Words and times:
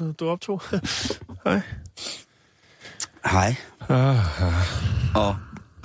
Altså, 0.00 0.12
du 0.12 0.28
optog. 0.28 0.62
Hej. 1.44 1.60
Hej, 3.24 3.54
Ah, 3.88 4.16
og 5.14 5.36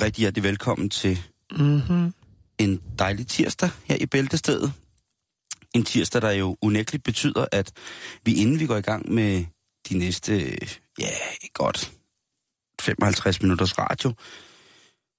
rigtig 0.01 0.21
hjertelig 0.21 0.43
velkommen 0.43 0.89
til 0.89 1.19
mm-hmm. 1.51 2.13
en 2.57 2.81
dejlig 2.99 3.27
tirsdag 3.27 3.69
her 3.85 3.97
i 4.01 4.05
Bæltestedet. 4.05 4.73
En 5.73 5.83
tirsdag, 5.83 6.21
der 6.21 6.31
jo 6.31 6.57
unægteligt 6.61 7.03
betyder, 7.03 7.45
at 7.51 7.71
vi 8.25 8.33
inden 8.33 8.59
vi 8.59 8.65
går 8.65 8.75
i 8.75 8.81
gang 8.81 9.13
med 9.13 9.45
de 9.89 9.97
næste, 9.97 10.57
ja, 10.99 11.09
godt 11.53 11.91
55 12.81 13.41
minutters 13.41 13.77
radio, 13.77 14.13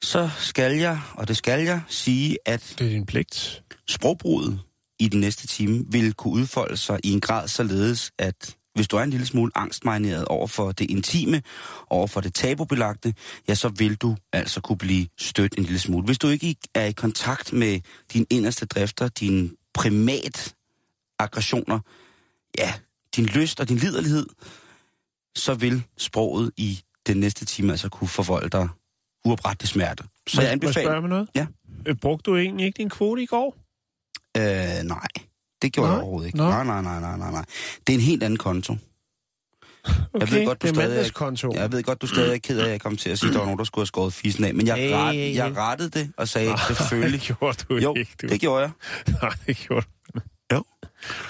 så 0.02 0.30
skal 0.38 0.76
jeg, 0.76 1.00
og 1.14 1.28
det 1.28 1.36
skal 1.36 1.64
jeg, 1.64 1.82
sige, 1.88 2.38
at 2.46 2.74
Det 2.78 2.86
er 2.86 2.90
din 2.90 3.06
pligt. 3.06 3.62
sprogbruget 3.88 4.60
i 4.98 5.08
den 5.08 5.20
næste 5.20 5.46
time 5.46 5.84
vil 5.88 6.14
kunne 6.14 6.32
udfolde 6.32 6.76
sig 6.76 7.00
i 7.04 7.12
en 7.12 7.20
grad 7.20 7.48
således, 7.48 8.12
at 8.18 8.56
hvis 8.76 8.88
du 8.88 8.96
er 8.96 9.02
en 9.02 9.10
lille 9.10 9.26
smule 9.26 9.52
angstmarineret 9.54 10.24
over 10.24 10.46
for 10.46 10.72
det 10.72 10.90
intime, 10.90 11.42
over 11.90 12.06
for 12.06 12.20
det 12.20 12.34
tabubelagte, 12.34 13.14
ja, 13.48 13.54
så 13.54 13.68
vil 13.68 13.96
du 13.96 14.16
altså 14.32 14.60
kunne 14.60 14.78
blive 14.78 15.06
stødt 15.18 15.54
en 15.58 15.64
lille 15.64 15.78
smule. 15.78 16.04
Hvis 16.04 16.18
du 16.18 16.28
ikke 16.28 16.56
er 16.74 16.84
i 16.84 16.92
kontakt 16.92 17.52
med 17.52 17.80
dine 18.12 18.26
inderste 18.30 18.66
drifter, 18.66 19.08
dine 19.08 19.50
primat 19.74 20.54
aggressioner, 21.18 21.80
ja, 22.58 22.74
din 23.16 23.26
lyst 23.26 23.60
og 23.60 23.68
din 23.68 23.76
liderlighed, 23.76 24.26
så 25.36 25.54
vil 25.54 25.82
sproget 25.96 26.50
i 26.56 26.80
den 27.06 27.16
næste 27.16 27.44
time 27.44 27.72
altså 27.72 27.88
kunne 27.88 28.08
forvolde 28.08 28.48
dig 28.48 28.68
uoprettelig 29.24 29.68
smerte. 29.68 30.04
Så 30.28 30.42
jeg 30.42 30.58
Må 30.62 30.66
jeg 30.66 30.74
spørge 30.74 30.86
anbefaler... 30.86 31.00
med 31.00 31.08
noget? 31.08 31.28
Ja. 31.34 31.46
Øh, 31.86 31.96
Brugte 31.96 32.30
du 32.30 32.36
egentlig 32.36 32.66
ikke 32.66 32.76
din 32.76 32.90
kvote 32.90 33.22
i 33.22 33.26
går? 33.26 33.56
Øh, 34.36 34.82
nej, 34.84 35.06
det 35.62 35.72
gjorde 35.72 35.88
Nej? 35.88 35.94
jeg 35.94 36.02
overhovedet 36.02 36.26
ikke. 36.26 36.38
Nej, 36.38 36.64
nej, 36.64 36.82
nej, 36.82 37.00
nej, 37.00 37.16
nej, 37.18 37.30
nej. 37.30 37.44
Det 37.86 37.92
er 37.92 37.96
en 37.98 38.04
helt 38.04 38.22
anden 38.22 38.36
konto. 38.38 38.76
Okay, 40.14 40.26
ved 40.30 40.46
godt, 40.46 40.62
du 40.62 40.66
det 40.66 40.76
er 40.76 40.80
mandagskonto. 40.80 41.52
Jeg 41.54 41.72
ved 41.72 41.82
godt, 41.82 42.02
du 42.02 42.06
stadig 42.06 42.34
er 42.34 42.38
ked 42.38 42.58
af, 42.60 42.64
at 42.64 42.70
jeg 42.70 42.80
kom 42.80 42.96
til 42.96 43.10
at 43.10 43.18
sige, 43.18 43.28
at 43.28 43.32
der 43.32 43.38
var 43.38 43.46
nogen, 43.46 43.58
der 43.58 43.64
skulle 43.64 43.82
have 43.82 43.86
skåret 43.86 44.12
fisen 44.12 44.44
af. 44.44 44.54
Men 44.54 44.66
jeg, 44.66 44.76
Hey, 44.76 44.92
ret, 44.92 45.14
hey, 45.14 45.34
jeg 45.34 45.56
rettede 45.56 45.90
det 45.90 46.12
og 46.16 46.28
sagde, 46.28 46.54
selvfølgelig. 46.66 47.20
det 47.28 47.36
gjorde 47.38 47.58
du 47.68 47.76
Jo, 47.76 47.94
ikke. 47.98 48.12
Du. 48.22 48.26
det 48.26 48.40
gjorde 48.40 48.60
jeg. 48.62 48.70
Nej, 49.22 49.30
det 49.46 49.56
gjorde 49.56 49.86
du. 50.14 50.20
Jo. 50.54 50.64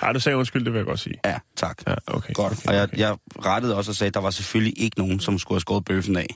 Nej, 0.03 0.13
du 0.13 0.21
sagde 0.21 0.37
undskyld, 0.39 0.65
det 0.65 0.73
vil 0.73 0.79
jeg 0.79 0.87
godt 0.87 1.01
sige. 1.01 1.15
Ja, 1.25 1.39
tak. 1.57 1.83
Ja, 1.87 1.95
okay. 2.07 2.35
Godt. 2.35 2.53
Okay, 2.53 2.69
Og 2.69 2.75
jeg, 2.75 2.83
okay. 2.83 2.99
jeg 2.99 3.17
rettede 3.45 3.77
også 3.77 3.91
og 3.91 3.95
sagde, 3.97 4.09
at 4.09 4.15
der 4.15 4.21
var 4.21 4.31
selvfølgelig 4.31 4.83
ikke 4.83 4.99
nogen, 4.99 5.21
som 5.21 5.39
skulle 5.39 5.57
have 5.57 5.61
skåret 5.61 5.85
bøffen 5.85 6.17
af. 6.17 6.27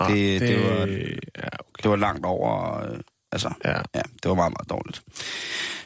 Nej, 0.00 0.08
det- 0.08 0.40
det 0.40 0.56
var- 0.64 0.86
Ja, 0.86 1.46
okay. 1.60 1.82
Det 1.82 1.90
var 1.90 1.96
langt 1.96 2.26
over... 2.26 2.82
Øh, 2.92 2.98
altså, 3.32 3.52
Ja. 3.64 3.72
ja, 3.94 4.02
det 4.22 4.28
var 4.28 4.34
meget, 4.34 4.52
meget 4.52 4.70
dårligt. 4.70 5.02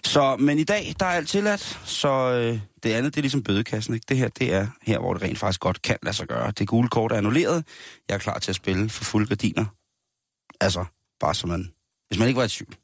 Så, 0.05 0.37
men 0.37 0.59
i 0.59 0.65
dag, 0.65 0.95
der 1.01 1.07
er 1.07 1.11
alt 1.11 1.29
tilladt, 1.29 1.81
så 1.85 2.09
øh, 2.09 2.61
det 2.83 2.93
andet, 2.93 3.15
det 3.15 3.21
er 3.21 3.23
ligesom 3.23 3.43
bødekassen, 3.43 3.95
ikke? 3.95 4.05
Det 4.09 4.17
her, 4.17 4.29
det 4.29 4.55
er 4.55 4.67
her, 4.83 4.99
hvor 4.99 5.15
det 5.15 5.23
rent 5.23 5.39
faktisk 5.39 5.61
godt 5.61 5.83
kan 5.83 5.97
lade 6.03 6.17
sig 6.17 6.27
gøre. 6.29 6.51
Det 6.51 6.69
gule 6.69 6.89
kort 6.89 7.13
er 7.13 7.17
annulleret. 7.17 7.65
Jeg 8.09 8.15
er 8.15 8.19
klar 8.19 8.39
til 8.39 8.51
at 8.53 8.57
spille 8.57 8.89
for 8.89 9.05
fulde 9.05 9.27
gardiner. 9.27 9.65
Altså, 10.61 10.85
bare 11.21 11.35
så 11.35 11.47
man... 11.47 11.73
Hvis 12.09 12.19
man 12.19 12.29
ikke 12.29 12.39
var 12.39 12.45
i 12.45 12.49
tvivl. 12.49 12.75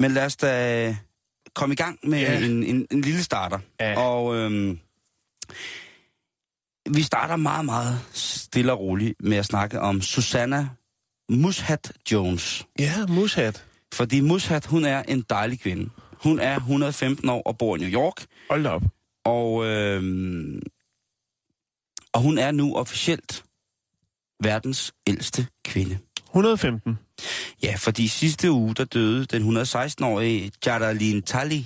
Men 0.00 0.10
lad 0.12 0.24
os 0.24 0.36
da 0.36 0.96
komme 1.54 1.72
i 1.72 1.76
gang 1.76 1.98
med 2.02 2.18
Ja. 2.20 2.38
en, 2.38 2.62
en, 2.62 2.86
en 2.90 3.00
lille 3.00 3.22
starter. 3.24 3.58
Ja. 3.80 3.98
Og 4.00 4.34
øhm, 4.36 4.78
vi 6.94 7.02
starter 7.02 7.36
meget, 7.36 7.64
meget 7.64 8.00
stille 8.12 8.72
og 8.72 8.80
roligt 8.80 9.14
med 9.20 9.36
at 9.36 9.44
snakke 9.44 9.80
om 9.80 10.02
Susanna 10.02 10.68
Mushat 11.28 11.92
Jones. 12.12 12.66
Ja, 12.78 13.06
mushat. 13.08 13.66
Fordi 13.94 14.20
Mushat, 14.20 14.66
hun 14.66 14.84
er 14.84 15.02
en 15.02 15.24
dejlig 15.30 15.60
kvinde. 15.60 15.90
Hun 16.12 16.38
er 16.38 16.56
115 16.56 17.28
år 17.28 17.42
og 17.42 17.58
bor 17.58 17.76
i 17.76 17.78
New 17.78 17.88
York. 17.88 18.26
Hold 18.50 18.66
op. 18.66 18.82
Og, 19.24 19.66
øhm, 19.66 20.62
og 22.12 22.20
hun 22.20 22.38
er 22.38 22.50
nu 22.50 22.76
officielt 22.76 23.44
verdens 24.42 24.94
ældste 25.06 25.46
kvinde. 25.64 25.98
115. 26.24 26.98
Ja, 27.62 27.74
fordi 27.78 28.08
sidste 28.08 28.50
uge, 28.50 28.74
der 28.74 28.84
døde 28.84 29.24
den 29.24 29.58
116-årige 29.58 30.52
Jadaline 30.66 31.20
Talley. 31.20 31.62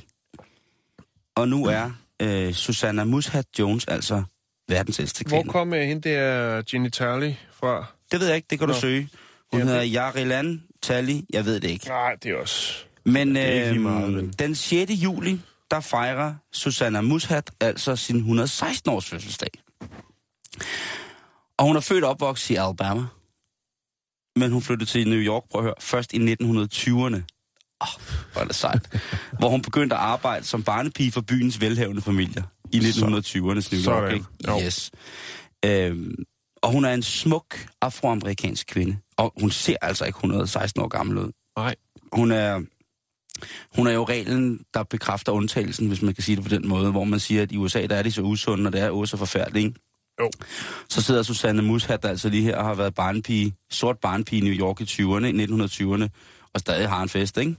Og 1.36 1.48
nu 1.48 1.66
er 1.66 1.90
øh, 2.22 2.52
Susanna 2.52 3.04
Mushat 3.04 3.46
Jones 3.58 3.84
altså 3.84 4.22
verdens 4.70 5.00
ældste 5.00 5.24
Hvor 5.28 5.36
kvinde. 5.38 5.52
kom 5.52 5.74
øh, 5.74 5.80
hende 5.82 6.08
der 6.10 6.62
Ginny 6.62 6.88
Tarly 6.90 7.32
fra? 7.52 7.84
Det 8.12 8.20
ved 8.20 8.26
jeg 8.26 8.36
ikke, 8.36 8.46
det 8.50 8.58
kan 8.58 8.68
du 8.68 8.74
Nå. 8.74 8.80
søge. 8.80 9.08
Hun 9.52 9.60
Ja, 9.60 9.66
hedder 9.66 9.80
det- 9.80 9.92
Jarilan 9.92 10.62
Talley, 10.82 11.20
jeg 11.32 11.44
ved 11.44 11.60
det 11.60 11.70
ikke. 11.70 11.88
Nej, 11.88 12.14
det 12.22 12.30
er 12.30 12.36
også... 12.36 12.74
Men 13.04 13.34
det 13.34 13.42
er 13.42 13.52
ikke 13.52 13.68
lige 13.70 13.78
meget, 13.82 14.14
øh, 14.22 14.32
den 14.38 14.54
6. 14.54 14.90
juli, 14.92 15.40
der 15.70 15.80
fejrer 15.80 16.34
Susanna 16.52 17.00
Mushat 17.00 17.50
altså 17.60 17.96
sin 17.96 18.40
116-års 18.40 19.06
fødselsdag. 19.10 19.50
Og 21.58 21.66
hun 21.66 21.76
er 21.76 21.80
født 21.80 22.04
og 22.04 22.10
opvokset 22.10 22.50
i 22.50 22.54
Alabama. 22.54 23.02
Men 24.36 24.52
hun 24.52 24.62
flyttede 24.62 24.90
til 24.90 25.08
New 25.08 25.18
York, 25.18 25.42
prøv 25.50 25.60
at 25.60 25.64
høre, 25.64 25.74
først 25.80 26.12
i 26.12 26.16
1920'erne. 26.16 26.92
Åh, 27.82 27.88
oh, 27.88 28.02
hvor 28.32 28.40
er 28.40 28.44
det 28.46 28.54
sejt. 28.54 28.88
hvor 29.38 29.48
hun 29.48 29.62
begyndte 29.62 29.96
at 29.96 30.02
arbejde 30.02 30.44
som 30.46 30.62
barnepige 30.62 31.12
for 31.12 31.20
byens 31.20 31.60
velhavende 31.60 32.02
familier 32.02 32.42
i 32.72 32.78
1920'ernes 32.78 33.68
New 33.72 33.82
York. 33.86 34.12
Ikke? 34.12 34.26
Jo. 34.48 34.60
Yes. 34.60 34.90
Øhm, 35.64 36.14
og 36.62 36.72
hun 36.72 36.84
er 36.84 36.94
en 36.94 37.02
smuk 37.02 37.66
afroamerikansk 37.80 38.66
kvinde. 38.66 38.96
Og 39.16 39.32
hun 39.40 39.50
ser 39.50 39.76
altså 39.82 40.04
ikke 40.04 40.16
116 40.16 40.82
år 40.82 40.88
gammel 40.88 41.18
ud. 41.18 41.32
Nej. 41.56 41.74
Hun 42.12 42.32
er, 42.32 42.60
hun 43.76 43.86
er 43.86 43.92
jo 43.92 44.04
reglen, 44.04 44.60
der 44.74 44.82
bekræfter 44.82 45.32
undtagelsen, 45.32 45.88
hvis 45.88 46.02
man 46.02 46.14
kan 46.14 46.22
sige 46.22 46.36
det 46.36 46.44
på 46.44 46.50
den 46.50 46.68
måde, 46.68 46.90
hvor 46.90 47.04
man 47.04 47.20
siger, 47.20 47.42
at 47.42 47.52
i 47.52 47.56
USA, 47.56 47.86
der 47.86 47.96
er 47.96 48.02
de 48.02 48.12
så 48.12 48.22
usunde, 48.22 48.68
og 48.68 48.72
det 48.72 48.80
er 48.80 48.90
også 48.90 49.10
så 49.10 49.16
forfærdeligt, 49.16 49.66
ikke? 49.66 49.80
Jo. 50.20 50.30
Så 50.88 51.02
sidder 51.02 51.22
Susanne 51.22 51.62
Mushat, 51.62 52.02
der 52.02 52.08
altså 52.08 52.28
lige 52.28 52.42
her 52.42 52.62
har 52.62 52.74
været 52.74 52.94
barnpige, 52.94 53.54
sort 53.70 53.98
barnpige 53.98 54.40
i 54.40 54.44
New 54.44 54.54
York 54.54 54.80
i 54.80 54.84
20'erne, 54.84 55.26
i 55.26 55.44
1920'erne, 55.44 56.08
og 56.54 56.60
stadig 56.60 56.88
har 56.88 57.02
en 57.02 57.08
fest, 57.08 57.38
ikke? 57.38 57.56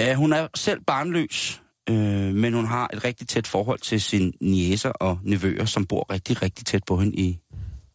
Uh, 0.00 0.16
hun 0.16 0.32
er 0.32 0.48
selv 0.54 0.80
barnløs, 0.80 1.62
uh, 1.90 1.96
men 2.34 2.54
hun 2.54 2.66
har 2.66 2.90
et 2.92 3.04
rigtig 3.04 3.28
tæt 3.28 3.46
forhold 3.46 3.78
til 3.78 4.00
sine 4.00 4.32
niæser 4.40 4.90
og 4.90 5.18
nevøer, 5.22 5.64
som 5.64 5.86
bor 5.86 6.12
rigtig, 6.12 6.42
rigtig 6.42 6.66
tæt 6.66 6.84
på 6.84 6.96
hende 6.96 7.16
i, 7.16 7.38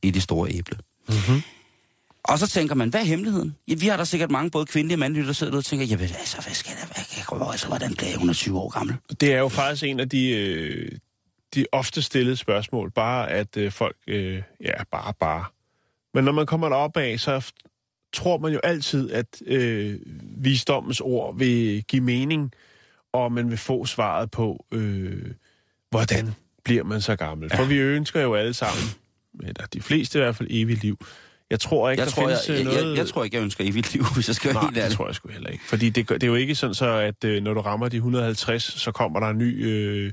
i 0.01 0.11
det 0.11 0.23
store 0.23 0.51
æble. 0.51 0.77
Mm-hmm. 1.09 1.41
Og 2.23 2.39
så 2.39 2.47
tænker 2.47 2.75
man, 2.75 2.89
hvad 2.89 2.99
er 2.99 3.05
hemmeligheden? 3.05 3.55
Ja, 3.67 3.75
vi 3.75 3.87
har 3.87 3.97
der 3.97 4.03
sikkert 4.03 4.31
mange 4.31 4.51
både 4.51 4.65
kvindelige 4.65 4.95
og 4.95 4.99
mandlige, 4.99 5.27
der 5.27 5.33
sidder 5.33 5.51
der 5.51 5.57
og 5.57 5.65
tænker, 5.65 5.85
jamen 5.85 6.05
altså, 6.05 6.41
hvad 6.41 6.53
skal 6.53 6.71
der, 6.71 6.85
hvad 6.85 7.25
kan 7.29 7.39
jeg 7.39 7.51
altså, 7.51 7.67
hvordan 7.67 7.93
bliver 7.93 8.07
jeg 8.07 8.13
120 8.13 8.59
år 8.59 8.69
gammel? 8.69 8.95
Det 9.21 9.33
er 9.33 9.39
jo 9.39 9.47
faktisk 9.47 9.83
en 9.83 9.99
af 9.99 10.09
de, 10.09 10.29
øh, 10.29 10.91
de 11.55 11.65
ofte 11.71 12.01
stillede 12.01 12.35
spørgsmål. 12.35 12.91
Bare 12.91 13.29
at 13.29 13.57
øh, 13.57 13.71
folk, 13.71 13.95
øh, 14.07 14.41
ja, 14.61 14.83
bare, 14.91 15.13
bare. 15.19 15.45
Men 16.13 16.23
når 16.23 16.31
man 16.31 16.45
kommer 16.45 16.69
derop 16.69 16.97
af, 16.97 17.19
så 17.19 17.51
tror 18.13 18.37
man 18.37 18.53
jo 18.53 18.59
altid, 18.63 19.11
at 19.11 19.41
øh, 19.45 19.99
visdommens 20.21 20.99
ord 21.01 21.37
vil 21.37 21.83
give 21.83 22.03
mening, 22.03 22.51
og 23.13 23.31
man 23.31 23.49
vil 23.49 23.57
få 23.57 23.85
svaret 23.85 24.31
på, 24.31 24.65
øh, 24.71 25.31
hvordan 25.89 26.33
bliver 26.63 26.83
man 26.83 27.01
så 27.01 27.15
gammel. 27.15 27.49
For 27.55 27.63
vi 27.63 27.77
ønsker 27.77 28.21
jo 28.21 28.35
alle 28.35 28.53
sammen, 28.53 28.83
eller 29.43 29.65
de 29.73 29.81
fleste 29.81 30.19
i 30.19 30.21
hvert 30.21 30.35
fald, 30.35 30.47
evigt 30.51 30.81
liv. 30.81 31.05
Jeg 31.49 31.59
tror 31.59 31.89
ikke, 31.89 32.01
Jeg 32.01 32.07
der 32.07 32.13
tror, 32.13 32.29
jeg, 32.29 32.37
findes 32.45 32.49
øh, 32.49 32.55
jeg, 32.55 32.63
noget... 32.63 32.89
jeg, 32.89 32.97
jeg 32.97 33.07
tror 33.07 33.23
ikke, 33.23 33.37
jeg 33.37 33.43
ønsker 33.43 33.63
evigt 33.63 33.93
liv, 33.93 34.03
hvis 34.15 34.27
jeg 34.27 34.35
skal 34.35 34.53
Nej, 34.53 34.69
det 34.69 34.91
tror 34.91 35.05
jeg 35.05 35.15
sgu 35.15 35.29
heller 35.29 35.49
ikke. 35.49 35.63
Fordi 35.63 35.89
det, 35.89 36.09
det 36.09 36.23
er 36.23 36.27
jo 36.27 36.35
ikke 36.35 36.55
sådan 36.55 36.73
så, 36.73 36.89
at 36.89 37.23
øh, 37.23 37.43
når 37.43 37.53
du 37.53 37.61
rammer 37.61 37.89
de 37.89 37.95
150, 37.95 38.63
så 38.63 38.91
kommer 38.91 39.19
der 39.19 39.27
en 39.27 39.37
ny, 39.37 39.65
øh, 39.65 40.11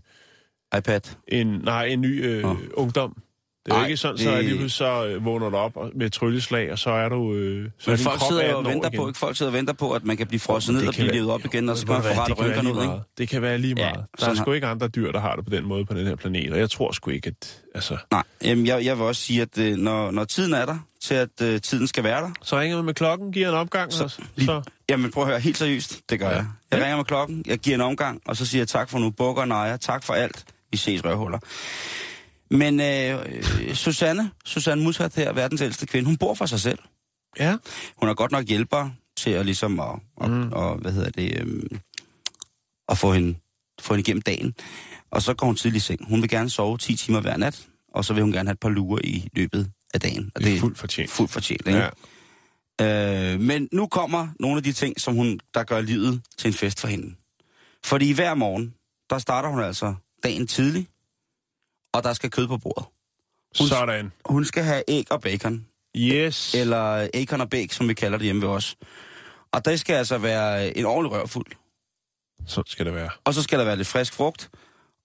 iPad. 0.79 1.01
en, 1.29 1.47
nej, 1.47 1.85
en 1.85 2.01
ny 2.01 2.25
øh, 2.25 2.43
Nå. 2.43 2.57
ungdom. 2.75 3.23
Det 3.67 3.73
er 3.73 3.77
jo 3.77 3.81
Ej, 3.83 3.87
ikke 3.87 3.97
sådan, 3.97 4.19
så 4.19 4.31
det- 4.31 4.45
lige 4.45 4.71
så 4.71 5.07
øh, 5.07 5.25
vågner 5.25 5.51
du 5.51 5.57
op 5.57 5.73
med 5.95 6.07
et 6.07 6.13
trylleslag, 6.13 6.73
og 6.73 6.79
så 6.79 6.91
er 6.91 7.09
du... 7.09 7.35
Øh, 7.35 7.71
så 7.79 7.91
er 7.91 7.93
Men 7.93 7.97
din 7.99 8.05
folk 8.05 8.21
sidder 8.29 8.43
jo 8.43 8.49
18 8.59 8.67
og 8.67 8.73
venter 8.73 8.91
på, 8.99 9.09
ikke? 9.09 9.19
Folk 9.19 9.37
sidder 9.37 9.53
og 9.53 9.57
venter 9.57 9.73
på, 9.73 9.93
at 9.93 10.05
man 10.05 10.17
kan 10.17 10.27
blive 10.27 10.41
frosset 10.41 10.75
ned 10.75 10.87
og 10.89 10.95
blive 10.95 11.13
levet 11.13 11.31
op 11.31 11.45
igen, 11.45 11.69
og 11.69 11.77
så 11.77 11.87
kan 11.87 11.93
man 11.95 12.03
få 12.03 12.09
hvad, 12.09 12.19
ret 12.19 12.27
det 12.29 12.37
kan 12.37 12.45
være 12.45 12.59
rynkerne 12.59 12.75
ud, 12.79 12.83
ikke? 12.83 12.95
Det 13.19 13.29
kan 13.29 13.43
være 13.43 13.59
lige 13.59 13.75
Ja, 13.79 13.85
meget. 13.93 14.07
der 14.21 14.29
er 14.31 14.35
sgu 14.35 14.53
ikke 14.53 14.67
andre 14.67 14.89
dyr, 14.89 15.13
der 15.13 15.21
har 15.21 15.37
det 15.37 15.45
på 15.45 15.51
den 15.51 15.65
måde 15.65 15.85
på 15.85 15.95
den 15.95 16.07
her 16.07 16.17
planet, 16.17 16.53
og 16.53 16.59
jeg 16.59 16.71
tror 16.71 16.93
sgu 16.93 17.11
ikke, 17.11 17.27
at... 17.29 17.61
Altså, 17.75 17.97
Nej, 18.11 18.23
jamen, 18.45 18.67
jeg, 18.67 18.85
jeg 18.85 18.97
vil 18.99 19.05
også 19.07 19.23
sige, 19.23 19.43
at 19.43 19.59
øh, 19.59 19.77
når, 19.77 20.11
når 20.11 20.25
tiden 20.25 20.55
er 20.55 20.67
der, 20.67 20.79
til 21.03 21.15
at 21.15 21.29
øh, 21.43 21.61
tiden 21.61 21.87
skal 21.87 22.05
være 22.05 22.21
der, 22.21 22.31
så 22.43 22.59
ringer 22.61 22.77
man 22.77 22.85
med 22.85 22.95
klokken, 22.95 23.33
giver 23.33 23.49
en 23.49 23.55
opgang, 23.55 23.93
Så- 23.93 24.05
og 24.05 24.11
så... 24.11 24.63
Jamen 24.89 25.11
prøv 25.11 25.23
at 25.25 25.29
høre, 25.31 25.41
helt 25.41 25.57
seriøst, 25.59 26.01
det 26.11 26.19
gør 26.19 26.27
Ja. 26.27 26.33
ja. 26.33 26.37
jeg. 26.39 26.47
Jeg 26.71 26.83
ringer 26.83 26.97
med 26.97 27.05
klokken, 27.05 27.45
jeg 27.47 27.59
giver 27.59 27.75
en 27.75 27.81
omgang, 27.81 28.21
og 28.27 28.37
så 28.37 28.47
siger 28.47 28.61
jeg 28.61 28.69
tak 28.69 28.91
for 28.91 28.99
nu, 28.99 29.11
bukker 29.11 29.43
og 29.43 29.49
nejer, 29.49 29.77
tak 29.77 30.05
for 30.05 30.15
alt. 30.15 30.45
Vi 30.71 30.77
ses 30.77 31.05
røvhuller. 31.05 31.39
Men 32.51 32.81
øh, 32.81 33.19
øh, 33.61 33.75
Susanne, 33.75 34.31
Susanne 34.45 34.85
Mushat 34.85 35.15
her, 35.15 35.33
verdens 35.33 35.61
ældste 35.61 35.87
kvinde, 35.87 36.07
hun 36.07 36.17
bor 36.17 36.35
for 36.35 36.47
sig 36.47 36.61
selv. 36.61 36.79
ja. 37.39 37.57
Hun 37.97 38.09
er 38.09 38.15
godt 38.15 38.33
nok 38.33 38.45
hjælper 38.45 38.91
til 39.17 39.31
at 39.31 39.45
ligesom 39.47 39.81
at, 39.81 39.99
og, 40.17 40.31
Mm. 40.31 40.53
og, 40.53 40.77
hvad 40.77 40.93
hedder 40.93 41.11
det, 41.11 41.41
øhm, 41.41 41.79
at 42.89 42.99
få 42.99 43.13
hende, 43.13 43.39
få 43.81 43.95
hende 43.95 44.01
igennem 44.01 44.23
dagen. 44.23 44.55
Og 45.11 45.23
så 45.23 45.35
går 45.35 45.47
hun 45.47 45.57
tidlig 45.57 45.77
i 45.77 45.81
seng. 45.81 46.09
Hun 46.09 46.23
vil 46.23 46.29
gerne 46.31 46.51
sove 46.51 46.79
10 46.79 46.97
timer 46.97 47.21
hver 47.21 47.37
nat, 47.37 47.67
og 47.95 48.05
så 48.05 48.15
vil 48.15 48.23
hun 48.23 48.33
gerne 48.33 48.49
have 48.49 48.53
et 48.53 48.61
par 48.61 48.69
lurer 48.69 49.01
i 49.05 49.29
løbet 49.33 49.71
af 49.95 50.01
dagen. 50.01 50.33
Og 50.35 50.43
Det 50.43 50.55
er 50.55 50.61
fuldt 50.61 50.79
fortjent. 50.79 51.11
fuldt 51.11 51.31
fortjent, 51.33 51.67
ikke? 51.67 51.91
Ja. 52.81 53.33
Øh, 53.35 53.41
men 53.41 53.69
nu 53.73 53.87
kommer 53.87 54.29
nogle 54.41 54.57
af 54.57 54.63
de 54.63 54.73
ting, 54.73 55.01
som 55.01 55.15
hun, 55.15 55.41
der 55.55 55.63
gør 55.65 55.81
livet 55.81 56.23
til 56.39 56.49
en 56.49 56.55
fest 56.55 56.81
for 56.81 56.89
hende. 56.89 57.15
Fordi 57.85 58.13
hver 58.13 58.35
morgen, 58.35 58.75
der 59.11 59.19
starter 59.19 59.49
hun 59.49 59.61
altså 59.61 59.95
dagen 60.23 60.47
tidlig, 60.47 60.87
og 61.97 62.05
der 62.05 62.13
skal 62.13 62.31
kød 62.31 62.47
på 62.49 62.59
bordet. 62.59 62.85
Hun- 63.59 63.69
Sådan. 63.69 64.13
Hun 64.25 64.45
skal 64.45 64.63
have 64.65 64.83
æg 64.89 65.13
og 65.13 65.21
bacon, 65.21 65.67
Yes. 65.97 66.55
eller 66.55 67.09
bacon 67.13 67.41
og 67.41 67.51
bake, 67.51 67.75
som 67.75 67.89
vi 67.89 67.95
kalder 67.95 68.19
det 68.19 68.25
hjemme 68.25 68.43
ved 68.43 68.49
os. 68.49 68.77
Og 69.53 69.65
det 69.65 69.81
skal 69.81 69.95
altså 69.97 70.19
være 70.19 70.77
en 70.79 70.85
ordentlig 70.85 71.13
rørfuld. 71.13 71.47
Så 72.47 72.63
skal 72.67 72.87
det 72.87 72.95
være. 72.95 73.11
Og 73.25 73.35
så 73.35 73.43
skal 73.43 73.59
der 73.59 73.65
være 73.65 73.77
lidt 73.77 73.89
frisk 73.89 74.13
frugt. 74.13 74.51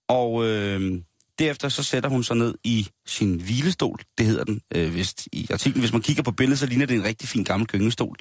Og 0.08 0.44
øh, 0.46 1.02
derefter 1.38 1.68
så 1.68 1.82
sætter 1.82 2.08
hun 2.10 2.24
sig 2.24 2.36
ned 2.36 2.54
i 2.64 2.88
sin 3.06 3.40
hvilestol. 3.40 3.98
Det 4.18 4.26
hedder 4.26 4.44
den 4.44 4.60
øh, 4.74 4.94
vist 4.94 5.28
i 5.32 5.46
artiklen. 5.52 5.80
Hvis 5.80 5.92
man 5.92 6.02
kigger 6.02 6.22
på 6.22 6.30
billedet, 6.32 6.58
så 6.58 6.66
ligner 6.66 6.86
det 6.86 6.94
en 6.96 7.04
rigtig 7.04 7.28
fin 7.28 7.44
gammel 7.44 7.68
gyngestol. 7.68 8.16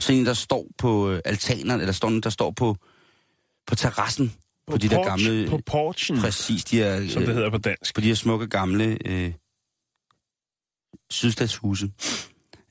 Så 0.00 0.12
en, 0.12 0.26
der 0.26 0.34
står 0.34 0.66
på 0.78 1.10
øh, 1.10 1.20
altaneren, 1.24 1.80
eller 1.80 1.92
står 1.92 2.08
en, 2.08 2.20
der 2.20 2.30
står 2.30 2.50
på, 2.50 2.76
på 3.66 3.74
terrassen. 3.74 4.34
På, 4.66 4.72
på 4.72 4.78
de 4.78 4.88
der 4.88 4.98
porch- 4.98 5.08
gamle... 5.08 5.48
På 5.48 5.60
porchen, 5.66 6.18
Præcis, 6.20 6.64
de 6.64 6.76
her, 6.76 7.08
som 7.08 7.22
det 7.22 7.28
øh, 7.28 7.34
hedder 7.34 7.50
på 7.50 7.58
dansk. 7.58 7.94
på 7.94 8.00
de 8.00 8.06
her 8.06 8.14
smukke 8.14 8.46
gamle 8.46 8.98
øh, 9.04 9.32
sydstatshuse. 11.10 11.92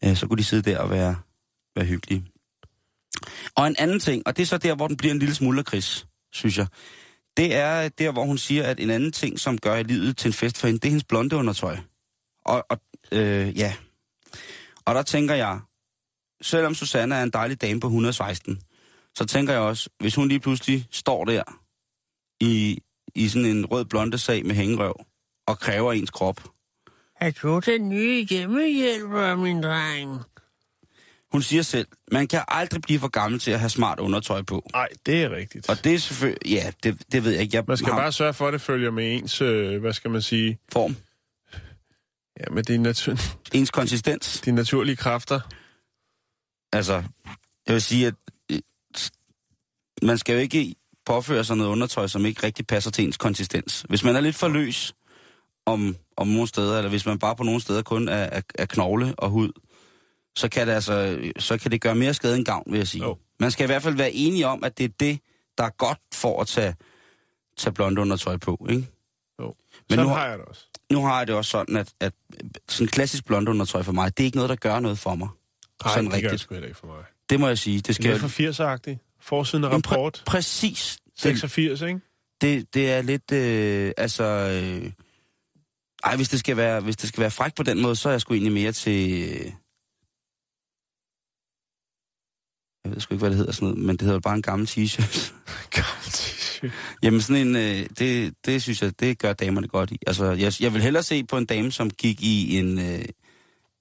Øh, 0.03 0.15
så 0.15 0.27
kunne 0.27 0.37
de 0.37 0.43
sidde 0.43 0.71
der 0.71 0.79
og 0.79 0.89
være, 0.89 1.15
være 1.75 1.85
hyggelige. 1.85 2.25
Og 3.55 3.67
en 3.67 3.75
anden 3.79 3.99
ting, 3.99 4.23
og 4.27 4.37
det 4.37 4.43
er 4.43 4.47
så 4.47 4.57
der, 4.57 4.75
hvor 4.75 4.87
den 4.87 4.97
bliver 4.97 5.13
en 5.13 5.19
lille 5.19 5.35
smule 5.35 5.63
kris, 5.63 6.07
synes 6.33 6.57
jeg. 6.57 6.67
Det 7.37 7.55
er 7.55 7.89
der, 7.89 8.11
hvor 8.11 8.25
hun 8.25 8.37
siger, 8.37 8.63
at 8.63 8.79
en 8.79 8.89
anden 8.89 9.11
ting, 9.11 9.39
som 9.39 9.57
gør 9.57 9.83
livet 9.83 10.17
til 10.17 10.29
en 10.29 10.33
fest 10.33 10.57
for 10.57 10.67
hende, 10.67 10.79
det 10.79 10.85
er 10.85 10.91
hendes 10.91 11.03
blonde 11.03 11.35
undertøj. 11.35 11.77
Og, 12.45 12.65
og 12.69 12.79
øh, 13.11 13.57
ja. 13.57 13.75
Og 14.85 14.95
der 14.95 15.03
tænker 15.03 15.35
jeg, 15.35 15.59
selvom 16.41 16.75
Susanne 16.75 17.15
er 17.15 17.23
en 17.23 17.29
dejlig 17.29 17.61
dame 17.61 17.79
på 17.79 17.87
116, 17.87 18.61
så 19.15 19.25
tænker 19.25 19.53
jeg 19.53 19.61
også, 19.61 19.89
hvis 19.99 20.15
hun 20.15 20.27
lige 20.27 20.39
pludselig 20.39 20.87
står 20.91 21.25
der 21.25 21.43
i, 22.39 22.81
i 23.15 23.27
sådan 23.27 23.45
en 23.45 23.65
rød 23.65 23.85
blonde 23.85 24.17
sag 24.17 24.45
med 24.45 24.55
hængerøv 24.55 25.05
og 25.47 25.59
kræver 25.59 25.93
ens 25.93 26.09
krop. 26.11 26.43
Er 27.21 27.31
du 27.31 27.59
den 27.65 27.89
nye 27.89 28.25
hjemmehjælper, 28.25 29.35
min 29.35 29.63
dreng? 29.63 30.19
Hun 31.31 31.41
siger 31.41 31.61
selv, 31.61 31.87
man 32.11 32.27
kan 32.27 32.41
aldrig 32.47 32.81
blive 32.81 32.99
for 32.99 33.07
gammel 33.07 33.39
til 33.39 33.51
at 33.51 33.59
have 33.59 33.69
smart 33.69 33.99
undertøj 33.99 34.41
på. 34.41 34.67
Nej, 34.73 34.87
det 35.05 35.23
er 35.23 35.29
rigtigt. 35.35 35.69
Og 35.69 35.83
det 35.83 35.93
er 35.93 35.97
selvfølgelig, 35.99 36.51
ja, 36.51 36.71
det, 36.83 37.03
det 37.11 37.23
ved 37.23 37.31
jeg 37.31 37.41
ikke. 37.41 37.55
Jeg 37.57 37.63
Man 37.67 37.77
skal 37.77 37.93
har 37.93 37.99
bare 37.99 38.11
sørge 38.11 38.33
for, 38.33 38.47
at 38.47 38.53
det 38.53 38.61
følger 38.61 38.91
med 38.91 39.15
ens, 39.15 39.41
øh, 39.41 39.81
hvad 39.81 39.93
skal 39.93 40.11
man 40.11 40.21
sige, 40.21 40.59
form. 40.71 40.95
ja, 42.39 42.45
med 42.53 42.63
de, 42.63 42.91
natu- 42.91 43.35
Ens 43.53 43.71
konsistens. 43.71 44.41
de 44.41 44.51
naturlige 44.51 44.95
kræfter. 44.95 45.39
Altså, 46.73 47.03
jeg 47.67 47.73
vil 47.73 47.81
sige, 47.81 48.07
at 48.07 48.13
øh, 48.51 48.59
man 50.01 50.17
skal 50.17 50.33
jo 50.33 50.39
ikke 50.39 50.75
påføre 51.05 51.43
sig 51.43 51.57
noget 51.57 51.69
undertøj, 51.71 52.07
som 52.07 52.25
ikke 52.25 52.43
rigtig 52.43 52.67
passer 52.67 52.91
til 52.91 53.03
ens 53.05 53.17
konsistens. 53.17 53.85
Hvis 53.89 54.03
man 54.03 54.15
er 54.15 54.19
lidt 54.21 54.35
for 54.35 54.47
løs 54.47 54.93
om, 55.65 55.95
om 56.17 56.27
nogle 56.27 56.47
steder, 56.47 56.77
eller 56.77 56.89
hvis 56.89 57.05
man 57.05 57.19
bare 57.19 57.35
på 57.35 57.43
nogle 57.43 57.61
steder 57.61 57.81
kun 57.81 58.07
er, 58.07 58.13
er, 58.15 58.41
er 58.55 58.65
knogle 58.65 59.15
og 59.17 59.29
hud, 59.29 59.51
så 60.37 60.49
kan, 60.49 60.67
det 60.67 60.73
altså, 60.73 61.19
så 61.39 61.57
kan 61.57 61.71
det 61.71 61.81
gøre 61.81 61.95
mere 61.95 62.13
skade 62.13 62.35
end 62.37 62.45
gavn, 62.45 62.63
vil 62.71 62.77
jeg 62.77 62.87
sige. 62.87 63.03
Jo. 63.03 63.17
Man 63.39 63.51
skal 63.51 63.63
i 63.63 63.67
hvert 63.67 63.83
fald 63.83 63.95
være 63.95 64.11
enige 64.11 64.47
om, 64.47 64.63
at 64.63 64.77
det 64.77 64.83
er 64.83 64.89
det, 64.99 65.19
der 65.57 65.63
er 65.63 65.69
godt 65.69 65.99
for 66.13 66.41
at 66.41 66.47
tage, 66.47 66.75
tage 67.57 67.73
blonde 67.73 68.01
undertøj 68.01 68.37
på, 68.37 68.65
ikke? 68.69 68.87
Jo. 69.41 69.45
Men 69.45 69.55
Sådan 69.89 70.05
nu 70.05 70.09
har- 70.13 70.27
jeg 70.27 70.37
det 70.37 70.45
også. 70.45 70.61
Nu 70.91 71.05
har 71.05 71.17
jeg 71.17 71.27
det 71.27 71.35
også 71.35 71.51
sådan, 71.51 71.75
at, 71.77 71.93
at 71.99 72.13
sådan 72.69 72.87
klassisk 72.87 73.25
blonde 73.25 73.51
undertøj 73.51 73.83
for 73.83 73.91
mig, 73.91 74.17
det 74.17 74.23
er 74.23 74.25
ikke 74.25 74.37
noget, 74.37 74.49
der 74.49 74.55
gør 74.55 74.79
noget 74.79 74.99
for 74.99 75.15
mig. 75.15 75.27
Nej, 75.85 75.93
sådan 75.93 76.03
det 76.05 76.11
gør 76.11 76.17
det 76.17 76.23
rigtigt. 76.23 76.41
sgu 76.41 76.55
ikke 76.55 76.73
for 76.73 76.87
mig. 76.87 77.03
Det 77.29 77.39
må 77.39 77.47
jeg 77.47 77.57
sige. 77.57 77.77
Det 77.77 77.87
Det 77.87 77.95
skal 77.95 78.11
er 78.13 78.17
for 78.17 78.27
80'er-agtigt. 78.27 79.04
Forsiden 79.25 79.63
af 79.63 79.69
Jamen, 79.69 79.83
præ- 79.87 79.91
rapport. 79.91 80.23
præcis. 80.25 80.97
Det, 81.05 81.21
86, 81.21 81.81
ikke? 81.81 81.99
det, 82.41 82.73
det 82.73 82.91
er 82.91 83.01
lidt, 83.01 83.31
øh, 83.31 83.91
altså... 83.97 84.23
Øh, 84.23 84.91
ej, 86.03 86.15
hvis 86.15 86.29
det, 86.29 86.39
skal 86.39 86.57
være, 86.57 86.81
hvis 86.81 86.97
det 86.97 87.09
skal 87.09 87.21
være 87.21 87.31
fræk 87.31 87.55
på 87.55 87.63
den 87.63 87.81
måde, 87.81 87.95
så 87.95 88.09
er 88.09 88.13
jeg 88.13 88.21
sgu 88.21 88.33
egentlig 88.33 88.53
mere 88.53 88.71
til... 88.71 89.23
Øh, 89.23 89.51
jeg 92.83 92.91
ved 92.93 92.99
sgu 92.99 93.13
ikke, 93.13 93.19
hvad 93.21 93.29
det 93.29 93.37
hedder 93.37 93.51
sådan 93.51 93.67
noget, 93.67 93.83
men 93.83 93.95
det 93.95 94.01
hedder 94.01 94.15
jo 94.15 94.19
bare 94.19 94.35
en 94.35 94.41
gammel 94.41 94.67
t-shirt. 94.67 95.33
Gammel 95.75 96.05
t-shirt. 96.07 96.71
Jamen 97.03 97.21
sådan 97.21 97.47
en, 97.47 97.55
øh, 97.55 97.89
det, 97.99 98.33
det 98.45 98.63
synes 98.63 98.81
jeg, 98.81 98.99
det 98.99 99.19
gør 99.19 99.33
damerne 99.33 99.67
godt 99.67 99.91
i. 99.91 99.97
Altså, 100.07 100.25
jeg, 100.31 100.53
jeg 100.59 100.73
vil 100.73 100.81
hellere 100.81 101.03
se 101.03 101.23
på 101.23 101.37
en 101.37 101.45
dame, 101.45 101.71
som 101.71 101.89
gik 101.89 102.21
i 102.21 102.57
en, 102.57 102.79
øh, 102.79 103.05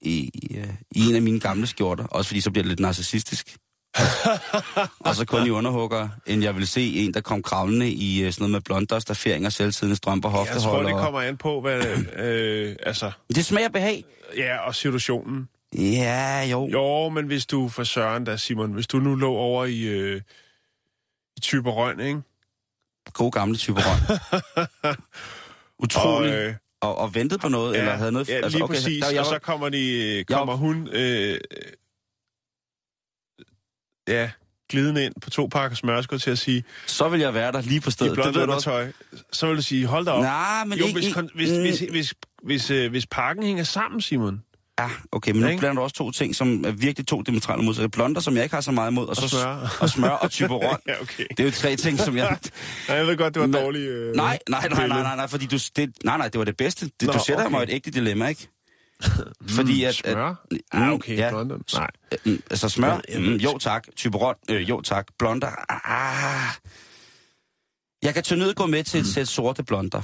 i, 0.01 0.31
øh, 0.57 0.73
i 0.91 1.07
en 1.09 1.15
af 1.15 1.21
mine 1.21 1.39
gamle 1.39 1.67
skjorter, 1.67 2.03
også 2.05 2.27
fordi 2.27 2.41
så 2.41 2.51
bliver 2.51 2.63
det 2.63 2.69
lidt 2.69 2.79
narcissistisk. 2.79 3.57
og 5.05 5.15
så 5.15 5.25
kun 5.27 5.47
i 5.47 5.49
underhugger, 5.49 6.09
end 6.25 6.43
jeg 6.43 6.55
vil 6.55 6.67
se 6.67 6.81
en, 6.95 7.13
der 7.13 7.21
kom 7.21 7.43
kravlende 7.43 7.89
i 7.89 8.21
øh, 8.23 8.31
sådan 8.33 8.41
noget 8.43 8.51
med 8.51 8.61
blonder, 8.61 8.99
stafferinger, 8.99 9.49
selvtidende 9.49 9.95
strømper, 9.95 10.29
Jeg 10.29 10.35
tror, 10.37 10.53
hoftehold. 10.53 10.85
det 10.85 10.93
og- 10.93 10.99
kommer 11.01 11.21
an 11.21 11.37
på, 11.37 11.61
hvad... 11.61 11.83
Øh, 12.15 12.75
altså, 12.83 13.11
Det 13.35 13.45
smager 13.45 13.69
behag. 13.69 14.03
ja, 14.37 14.57
og 14.57 14.75
situationen. 14.75 15.49
Ja, 15.77 16.43
jo. 16.51 16.67
jo. 16.67 17.09
Men 17.09 17.25
hvis 17.25 17.45
du 17.45 17.69
for 17.69 17.83
Søren 17.83 18.23
da, 18.23 18.37
Simon, 18.37 18.71
hvis 18.71 18.87
du 18.87 18.97
nu 18.99 19.15
lå 19.15 19.33
over 19.33 19.65
i, 19.65 19.81
øh, 19.81 20.21
i 21.37 21.39
Typerøn, 21.39 21.99
ikke? 21.99 22.21
God 23.13 23.31
gamle 23.31 23.57
type 23.57 23.79
røg. 23.79 24.17
Utrolig. 25.83 26.31
Og, 26.31 26.37
Og, 26.37 26.43
øh, 26.45 26.53
og, 26.81 26.97
og 26.97 27.15
ventede 27.15 27.39
på 27.39 27.47
noget, 27.49 27.77
eller 27.77 27.91
havde 27.91 28.11
noget... 28.11 28.29
Ja, 28.29 28.47
lige 28.47 28.63
okay, 28.63 28.73
præcis. 28.73 29.03
der, 29.03 29.11
jeg, 29.11 29.19
og 29.19 29.25
så 29.25 29.39
kommer, 29.39 29.69
de, 29.69 30.23
kommer 30.27 30.55
hun 30.55 30.89
øh, 30.91 31.39
ja, 34.07 34.29
glidende 34.69 35.05
ind 35.05 35.13
på 35.21 35.29
to 35.29 35.47
pakker 35.47 35.75
smørskud 35.77 36.19
til 36.19 36.31
at 36.31 36.39
sige, 36.39 36.63
så 36.85 37.09
vil 37.09 37.19
jeg 37.19 37.33
være 37.33 37.51
der 37.51 37.61
lige 37.61 37.81
på 37.81 37.87
i 37.87 37.91
stedet. 37.91 38.15
du 38.17 38.21
også. 38.21 38.41
undertøj. 38.41 38.91
Så 39.31 39.47
vil 39.47 39.57
du 39.57 39.61
sige, 39.61 39.85
hold 39.85 40.05
da 40.05 40.11
op. 40.11 40.21
Nej, 40.23 40.65
men 40.65 40.77
jo, 40.77 40.85
ikke... 40.85 40.93
hvis, 40.99 41.07
ikke- 41.07 41.19
kon- 41.19 41.35
hvis, 41.35 41.51
mm, 41.51 41.61
hvis, 41.61 41.79
hvis, 41.91 42.13
hvis, 42.43 42.71
øh, 42.71 42.89
hvis 42.91 43.05
pakken 43.05 43.45
hænger 43.45 43.63
sammen, 43.63 44.01
Simon, 44.01 44.41
Ja, 44.79 44.89
okay, 45.11 45.31
men 45.31 45.41
nu 45.41 45.47
Ikke? 45.47 45.59
blander 45.59 45.75
du 45.75 45.81
også 45.81 45.95
to 45.95 46.11
ting, 46.11 46.35
som 46.35 46.65
er 46.65 46.71
virkelig 46.71 47.07
to 47.07 47.21
diametrale 47.21 47.63
modsatte. 47.63 47.89
Blonder, 47.89 48.21
som 48.21 48.35
jeg 48.35 48.43
ikke 48.43 48.55
har 48.55 48.61
så 48.61 48.71
meget 48.71 48.91
imod, 48.91 49.07
og, 49.07 49.15
så 49.15 49.27
smør. 49.29 49.77
og 49.79 49.89
smør 49.89 50.09
og 50.09 50.31
typerol. 50.31 50.63
ja, 50.87 51.01
okay. 51.01 51.23
Det 51.29 51.39
er 51.39 51.43
jo 51.43 51.51
tre 51.51 51.75
ting, 51.75 51.99
som 51.99 52.17
jeg... 52.17 52.37
Nej, 52.87 52.97
jeg 52.97 53.07
ved 53.07 53.17
godt, 53.17 53.33
det 53.33 53.41
var 53.41 53.59
dårligt. 53.59 53.89
Øh, 53.89 54.15
Nej, 54.15 54.39
nej, 54.49 54.67
nej, 54.69 54.87
nej, 54.87 55.01
nej, 55.01 55.15
nej, 55.15 55.27
fordi 55.27 55.45
du... 55.45 55.57
Det, 55.75 55.91
nej, 56.03 56.17
nej, 56.17 56.27
det 56.27 56.39
var 56.39 56.45
det 56.45 56.57
bedste. 56.57 56.85
Det, 56.99 57.07
Nå, 57.07 57.13
du 57.13 57.19
sætter 57.27 57.43
okay. 57.45 57.51
mig 57.51 57.59
i 57.61 57.63
et 57.63 57.69
ægte 57.75 57.91
dilemma, 57.91 58.27
ikke? 58.27 58.47
Fordi 59.55 59.83
at... 59.83 59.89
at 59.89 59.95
Smør? 59.95 60.45
Mm, 60.51 60.57
ah, 60.71 60.91
okay, 60.91 61.17
ja. 61.17 61.29
blonde. 61.29 61.59
Nej. 61.73 61.89
Mm, 62.25 62.43
altså 62.49 62.69
smør, 62.69 63.19
mm, 63.19 63.35
jo 63.35 63.57
tak. 63.57 63.87
Typerol, 63.95 64.35
øh, 64.49 64.69
jo 64.69 64.81
tak. 64.81 65.07
Blonder, 65.19 65.49
ah. 65.69 66.53
Jeg 68.03 68.13
kan 68.13 68.23
til 68.23 68.37
nød 68.37 68.53
gå 68.53 68.65
med 68.65 68.83
til 68.83 68.99
et 68.99 69.07
sæt 69.07 69.27
sorte 69.27 69.63
blonder. 69.63 70.01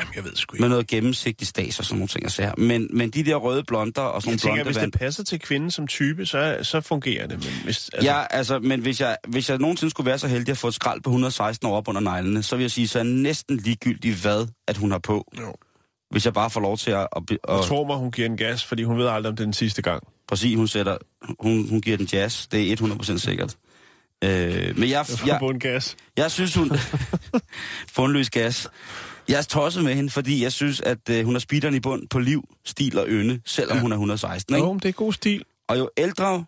Jamen, 0.00 0.14
jeg 0.16 0.24
ved 0.24 0.36
sgu 0.36 0.54
ikke. 0.54 0.62
Med 0.62 0.68
noget 0.68 0.86
gennemsigtig 0.86 1.46
stas 1.46 1.78
og 1.78 1.84
sådan 1.84 1.98
nogle 1.98 2.08
ting, 2.08 2.22
jeg 2.22 2.30
ser. 2.30 2.52
Men, 2.58 2.88
men 2.92 3.10
de 3.10 3.24
der 3.24 3.36
røde 3.36 3.64
blonder 3.64 4.02
og 4.02 4.22
sådan 4.22 4.32
Jeg 4.32 4.40
tænker, 4.40 4.64
blonde 4.64 4.80
hvis 4.80 4.84
det 4.92 5.00
passer 5.00 5.24
til 5.24 5.40
kvinden 5.40 5.70
som 5.70 5.86
type, 5.86 6.26
så, 6.26 6.58
så 6.62 6.80
fungerer 6.80 7.26
det. 7.26 7.38
Men 7.38 7.52
hvis, 7.64 7.90
altså, 7.92 8.10
Ja, 8.10 8.24
altså, 8.30 8.58
men 8.58 8.80
hvis 8.80 9.00
jeg, 9.00 9.16
hvis 9.28 9.50
jeg 9.50 9.58
nogensinde 9.58 9.90
skulle 9.90 10.06
være 10.06 10.18
så 10.18 10.28
heldig 10.28 10.52
at 10.52 10.58
få 10.58 10.68
et 10.68 10.74
skrald 10.74 11.02
på 11.02 11.10
116 11.10 11.68
år 11.68 11.76
op 11.76 11.88
under 11.88 12.00
neglene, 12.00 12.42
så 12.42 12.56
vil 12.56 12.62
jeg 12.62 12.70
sige, 12.70 12.88
så 12.88 12.98
er 12.98 13.02
næsten 13.02 13.56
ligegyldigt, 13.56 14.22
hvad 14.22 14.46
at 14.68 14.76
hun 14.76 14.90
har 14.90 14.98
på. 14.98 15.32
Jo. 15.38 15.54
Hvis 16.10 16.24
jeg 16.24 16.34
bare 16.34 16.50
får 16.50 16.60
lov 16.60 16.76
til 16.76 16.90
at... 16.90 17.08
at, 17.16 17.22
at, 17.30 17.64
tror 17.64 17.86
mig, 17.86 17.96
hun 17.96 18.10
giver 18.10 18.28
en 18.28 18.36
gas, 18.36 18.64
fordi 18.64 18.82
hun 18.82 18.98
ved 18.98 19.06
aldrig, 19.06 19.30
om 19.30 19.36
det 19.36 19.42
er 19.42 19.46
den 19.46 19.52
sidste 19.52 19.82
gang. 19.82 20.02
præcis, 20.28 20.56
hun 20.56 20.68
sætter... 20.68 20.98
Hun, 21.40 21.68
hun 21.68 21.80
giver 21.80 21.96
den 21.96 22.08
jazz. 22.12 22.46
Det 22.46 22.72
er 22.72 22.76
100% 22.76 23.18
sikkert. 23.18 23.56
Øh, 24.24 24.78
men 24.78 24.90
jeg, 24.90 25.06
Jeg 25.26 25.40
jeg, 25.42 25.60
gas. 25.60 25.96
jeg 26.16 26.30
synes, 26.30 26.54
hun... 26.54 26.70
få 27.94 28.04
en 28.04 28.12
løs 28.12 28.30
gas. 28.30 28.68
Jeg 29.28 29.38
er 29.38 29.42
tosset 29.42 29.84
med 29.84 29.94
hende, 29.94 30.10
fordi 30.10 30.42
jeg 30.42 30.52
synes, 30.52 30.80
at 30.80 31.10
øh, 31.10 31.24
hun 31.24 31.34
har 31.34 31.40
speederen 31.40 31.74
i 31.74 31.80
bund 31.80 32.08
på 32.08 32.18
liv, 32.18 32.48
stil 32.64 32.98
og 32.98 33.06
ynde, 33.08 33.40
selvom 33.44 33.76
ja. 33.76 33.82
hun 33.82 33.92
er 33.92 33.96
116. 33.96 34.54
Ikke? 34.54 34.66
Jo, 34.66 34.74
det 34.74 34.88
er 34.88 34.92
god 34.92 35.12
stil. 35.12 35.44
Og 35.68 35.78
jo 35.78 35.90
ældre 35.96 36.44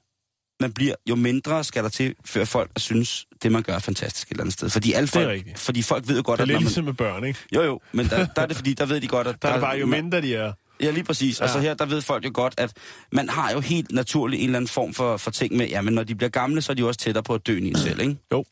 man 0.61 0.73
bliver, 0.73 0.95
jo 1.09 1.15
mindre 1.15 1.65
skal 1.65 1.83
der 1.83 1.88
til, 1.88 2.15
før 2.25 2.45
folk 2.45 2.71
synes, 2.77 3.27
det 3.43 3.53
man 3.53 3.62
gør 3.62 3.75
er 3.75 3.79
fantastisk 3.79 4.29
et 4.29 4.31
eller 4.31 4.43
andet 4.43 4.53
sted. 4.53 4.71
Fordi, 4.71 4.93
alle 4.93 5.07
Det 5.07 5.17
er 5.17 5.21
folk, 5.21 5.59
fordi 5.59 5.83
folk 5.83 6.09
ved 6.09 6.17
jo 6.17 6.23
godt, 6.25 6.38
Det 6.38 6.43
er 6.43 6.45
at 6.45 6.49
når 6.49 6.55
man... 6.55 6.62
ligesom 6.62 6.85
med 6.85 6.93
børn, 6.95 7.25
ikke? 7.25 7.38
Jo, 7.55 7.62
jo, 7.62 7.81
men 7.93 8.07
der, 8.09 8.27
der 8.27 8.43
er 8.43 8.47
det 8.47 8.57
fordi, 8.57 8.75
der 8.75 8.87
ved 8.87 9.00
de 9.00 9.09
godt, 9.09 9.27
at... 9.27 9.37
Der 9.43 9.49
er 9.49 9.53
det 9.53 9.61
bare, 9.61 9.77
jo 9.79 9.87
mindre 9.87 10.21
de 10.23 10.35
er. 10.35 10.53
Ja, 10.81 10.91
lige 10.91 11.05
præcis. 11.05 11.41
Ja. 11.41 11.45
Og 11.45 11.50
så 11.50 11.59
Ja. 11.59 11.62
her, 11.62 11.75
der 11.75 11.87
ved 11.87 12.03
folk 12.03 12.25
jo 12.25 12.31
godt, 12.35 12.55
at 12.57 12.73
man 13.12 13.29
har 13.29 13.53
jo 13.53 13.61
helt 13.61 13.93
naturligt 13.93 14.41
en 14.41 14.47
eller 14.49 14.57
anden 14.59 14.69
form 14.69 14.95
for, 14.95 15.17
for 15.17 15.31
ting 15.31 15.57
med, 15.57 15.69
jamen 15.69 15.95
når 15.95 16.03
de 16.05 16.15
bliver 16.15 16.31
gamle, 16.31 16.62
så 16.62 16.73
er 16.73 16.75
de 16.75 16.81
jo 16.81 16.88
også 16.88 17.00
tættere 17.00 17.23
på 17.25 17.35
at 17.35 17.47
dø 17.47 17.59
en 17.59 17.79
selv, 17.79 18.00
ikke? 18.00 18.17
Jo. 18.33 18.45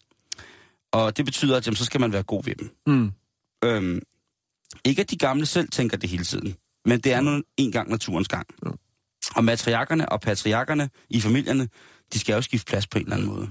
Og 0.93 1.17
det 1.17 1.25
betyder, 1.25 1.57
at 1.57 1.67
jamen, 1.67 1.77
så 1.77 1.85
skal 1.85 2.01
man 2.01 2.13
være 2.13 2.23
god 2.23 2.45
ved 2.45 2.55
dem. 2.55 2.71
Mm. 2.87 3.13
Øhm, 3.65 4.01
ikke 4.85 5.01
at 5.03 5.11
de 5.11 5.17
gamle 5.17 5.47
selv 5.47 5.69
tænker 5.69 5.97
det 5.97 6.11
hele 6.11 6.25
tiden, 6.25 6.55
men 6.85 7.01
det 7.01 7.13
er 7.13 7.21
nu 7.21 7.43
en 7.57 7.73
gang 7.73 7.91
naturens 7.91 8.29
gang. 8.29 8.47
Ja. 8.67 8.71
Og 9.37 9.45
matriarkerne 9.45 10.09
og 10.09 10.21
patriarkerne 10.21 10.91
i 11.11 11.21
familierne, 11.21 11.69
de 12.13 12.19
skal 12.19 12.35
jo 12.35 12.43
skifte 12.43 12.67
plads 12.67 12.87
på 12.87 12.99
en 12.99 13.05
eller 13.05 13.17
anden 13.17 13.29
måde. 13.29 13.49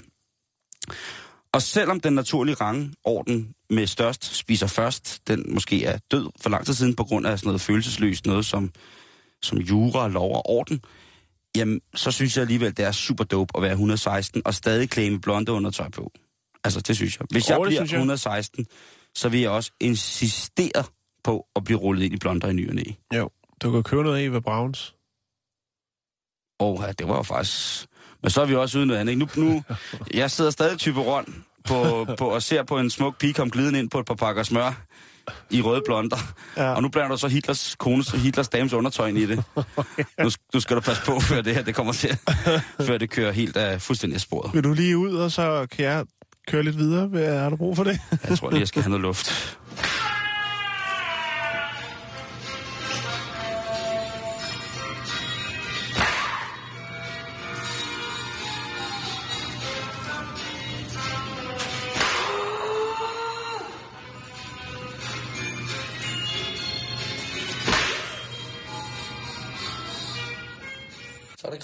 Og 1.51 1.61
selvom 1.61 1.99
den 1.99 2.13
naturlige 2.13 2.55
rangorden 2.55 3.53
med 3.69 3.87
størst 3.87 4.35
spiser 4.35 4.67
først, 4.67 5.27
den 5.27 5.53
måske 5.53 5.85
er 5.85 5.97
død 6.11 6.29
for 6.41 6.49
lang 6.49 6.65
tid 6.65 6.73
siden 6.73 6.95
på 6.95 7.03
grund 7.03 7.27
af 7.27 7.39
sådan 7.39 7.47
noget 7.47 7.61
følelsesløst, 7.61 8.25
noget 8.25 8.45
som, 8.45 8.71
som 9.41 9.57
jura, 9.57 10.07
lov 10.07 10.35
og 10.35 10.49
orden, 10.49 10.81
jamen, 11.55 11.81
så 11.95 12.11
synes 12.11 12.37
jeg 12.37 12.41
alligevel, 12.41 12.77
det 12.77 12.85
er 12.85 12.91
super 12.91 13.23
dope 13.23 13.57
at 13.57 13.61
være 13.61 13.71
116 13.71 14.41
og 14.45 14.53
stadig 14.53 15.11
med 15.11 15.19
blonde 15.19 15.51
undertøj 15.51 15.89
på. 15.89 16.11
Altså, 16.63 16.81
det 16.81 16.95
synes 16.95 17.19
jeg. 17.19 17.27
Hvis 17.31 17.49
jeg 17.49 17.55
det 17.59 17.67
bliver 17.67 17.79
synes 17.79 17.91
jeg. 17.91 17.97
116, 17.97 18.65
så 19.15 19.29
vil 19.29 19.39
jeg 19.39 19.49
også 19.49 19.71
insistere 19.79 20.83
på 21.23 21.45
at 21.55 21.63
blive 21.63 21.79
rullet 21.79 22.03
ind 22.03 22.13
i 22.13 22.17
blonder 22.17 22.47
i 22.47 22.53
ny 22.53 22.69
og 22.69 22.75
næ. 22.75 22.83
Jo. 23.15 23.29
Du 23.61 23.71
kan 23.71 23.83
købe 23.83 24.03
noget 24.03 24.25
Eva 24.25 24.39
Browns. 24.39 24.94
Og 26.59 26.83
ja, 26.87 26.91
det 26.91 27.07
var 27.07 27.15
jo 27.15 27.23
faktisk... 27.23 27.85
Men 28.21 28.29
så 28.29 28.41
er 28.41 28.45
vi 28.45 28.55
også 28.55 28.77
ude 28.77 28.83
i 28.83 28.87
noget 28.87 28.99
andet. 28.99 29.13
ikke? 29.13 29.39
Nu, 29.39 29.49
nu, 29.49 29.63
jeg 30.13 30.31
sidder 30.31 30.51
stadig 30.51 30.77
type 30.77 30.99
rundt 30.99 31.29
på, 31.67 32.07
på, 32.17 32.27
og 32.27 32.43
ser 32.43 32.63
på 32.63 32.79
en 32.79 32.89
smuk 32.89 33.17
pige 33.17 33.33
komme 33.33 33.51
glidende 33.51 33.79
ind 33.79 33.89
på 33.89 33.99
et 33.99 34.05
par 34.05 34.15
pakker 34.15 34.43
smør 34.43 34.85
i 35.49 35.61
røde 35.61 35.81
blonder. 35.85 36.17
Ja. 36.57 36.73
Og 36.73 36.81
nu 36.81 36.89
blander 36.89 37.11
du 37.11 37.17
så 37.17 37.27
Hitlers 37.27 37.75
kones 37.79 38.13
og 38.13 38.19
Hitlers 38.19 38.49
dames 38.49 38.73
undertøj 38.73 39.07
ind 39.07 39.17
i 39.17 39.25
det. 39.25 39.43
Nu, 40.23 40.29
nu 40.53 40.59
skal 40.59 40.75
du 40.75 40.81
passe 40.81 41.03
på, 41.05 41.19
før 41.29 41.41
det 41.41 41.55
her 41.55 41.63
det 41.63 41.75
kommer 41.75 41.93
til, 41.93 42.17
før 42.81 42.97
det 42.97 43.09
kører 43.09 43.31
helt 43.31 43.57
af 43.57 43.81
fuldstændig 43.81 44.21
sporet. 44.21 44.53
Vil 44.53 44.63
du 44.63 44.73
lige 44.73 44.97
ud, 44.97 45.15
og 45.15 45.31
så 45.31 45.67
kan 45.71 45.85
jeg 45.85 46.05
køre 46.47 46.63
lidt 46.63 46.77
videre? 46.77 47.07
Hvad 47.07 47.39
har 47.39 47.49
du 47.49 47.55
brug 47.55 47.75
for 47.75 47.83
det? 47.83 47.99
Jeg 48.29 48.37
tror 48.37 48.49
lige, 48.49 48.59
jeg 48.59 48.67
skal 48.67 48.81
have 48.81 48.89
noget 48.89 49.01
luft. 49.01 49.57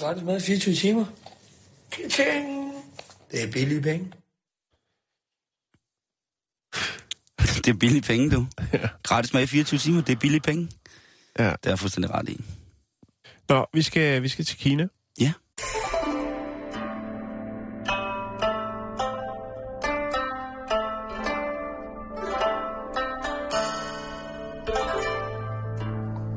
Gratis 0.01 0.23
mad 0.23 0.37
i 0.37 0.39
24 0.41 0.75
timer. 0.75 1.05
Ka-ching! 1.91 2.73
Det 3.31 3.43
er 3.43 3.51
billige 3.51 3.81
penge. 3.81 4.11
Det 7.37 7.67
er 7.67 7.77
billige 7.79 8.01
penge, 8.01 8.31
du. 8.31 8.47
Gratis 9.03 9.33
mad 9.33 9.43
i 9.43 9.47
24 9.47 9.79
timer, 9.79 10.01
det 10.01 10.13
er 10.13 10.19
billige 10.19 10.41
penge. 10.41 10.69
Ja. 11.39 11.43
Det 11.43 11.65
er 11.65 11.69
jeg 11.69 11.79
fuldstændig 11.79 12.11
ret 12.11 12.29
i. 12.29 12.41
Nå, 13.49 13.65
vi 13.73 13.81
skal, 13.81 14.23
vi 14.23 14.27
skal 14.27 14.45
til 14.45 14.57
Kina. 14.57 14.87
Ja. 15.19 15.33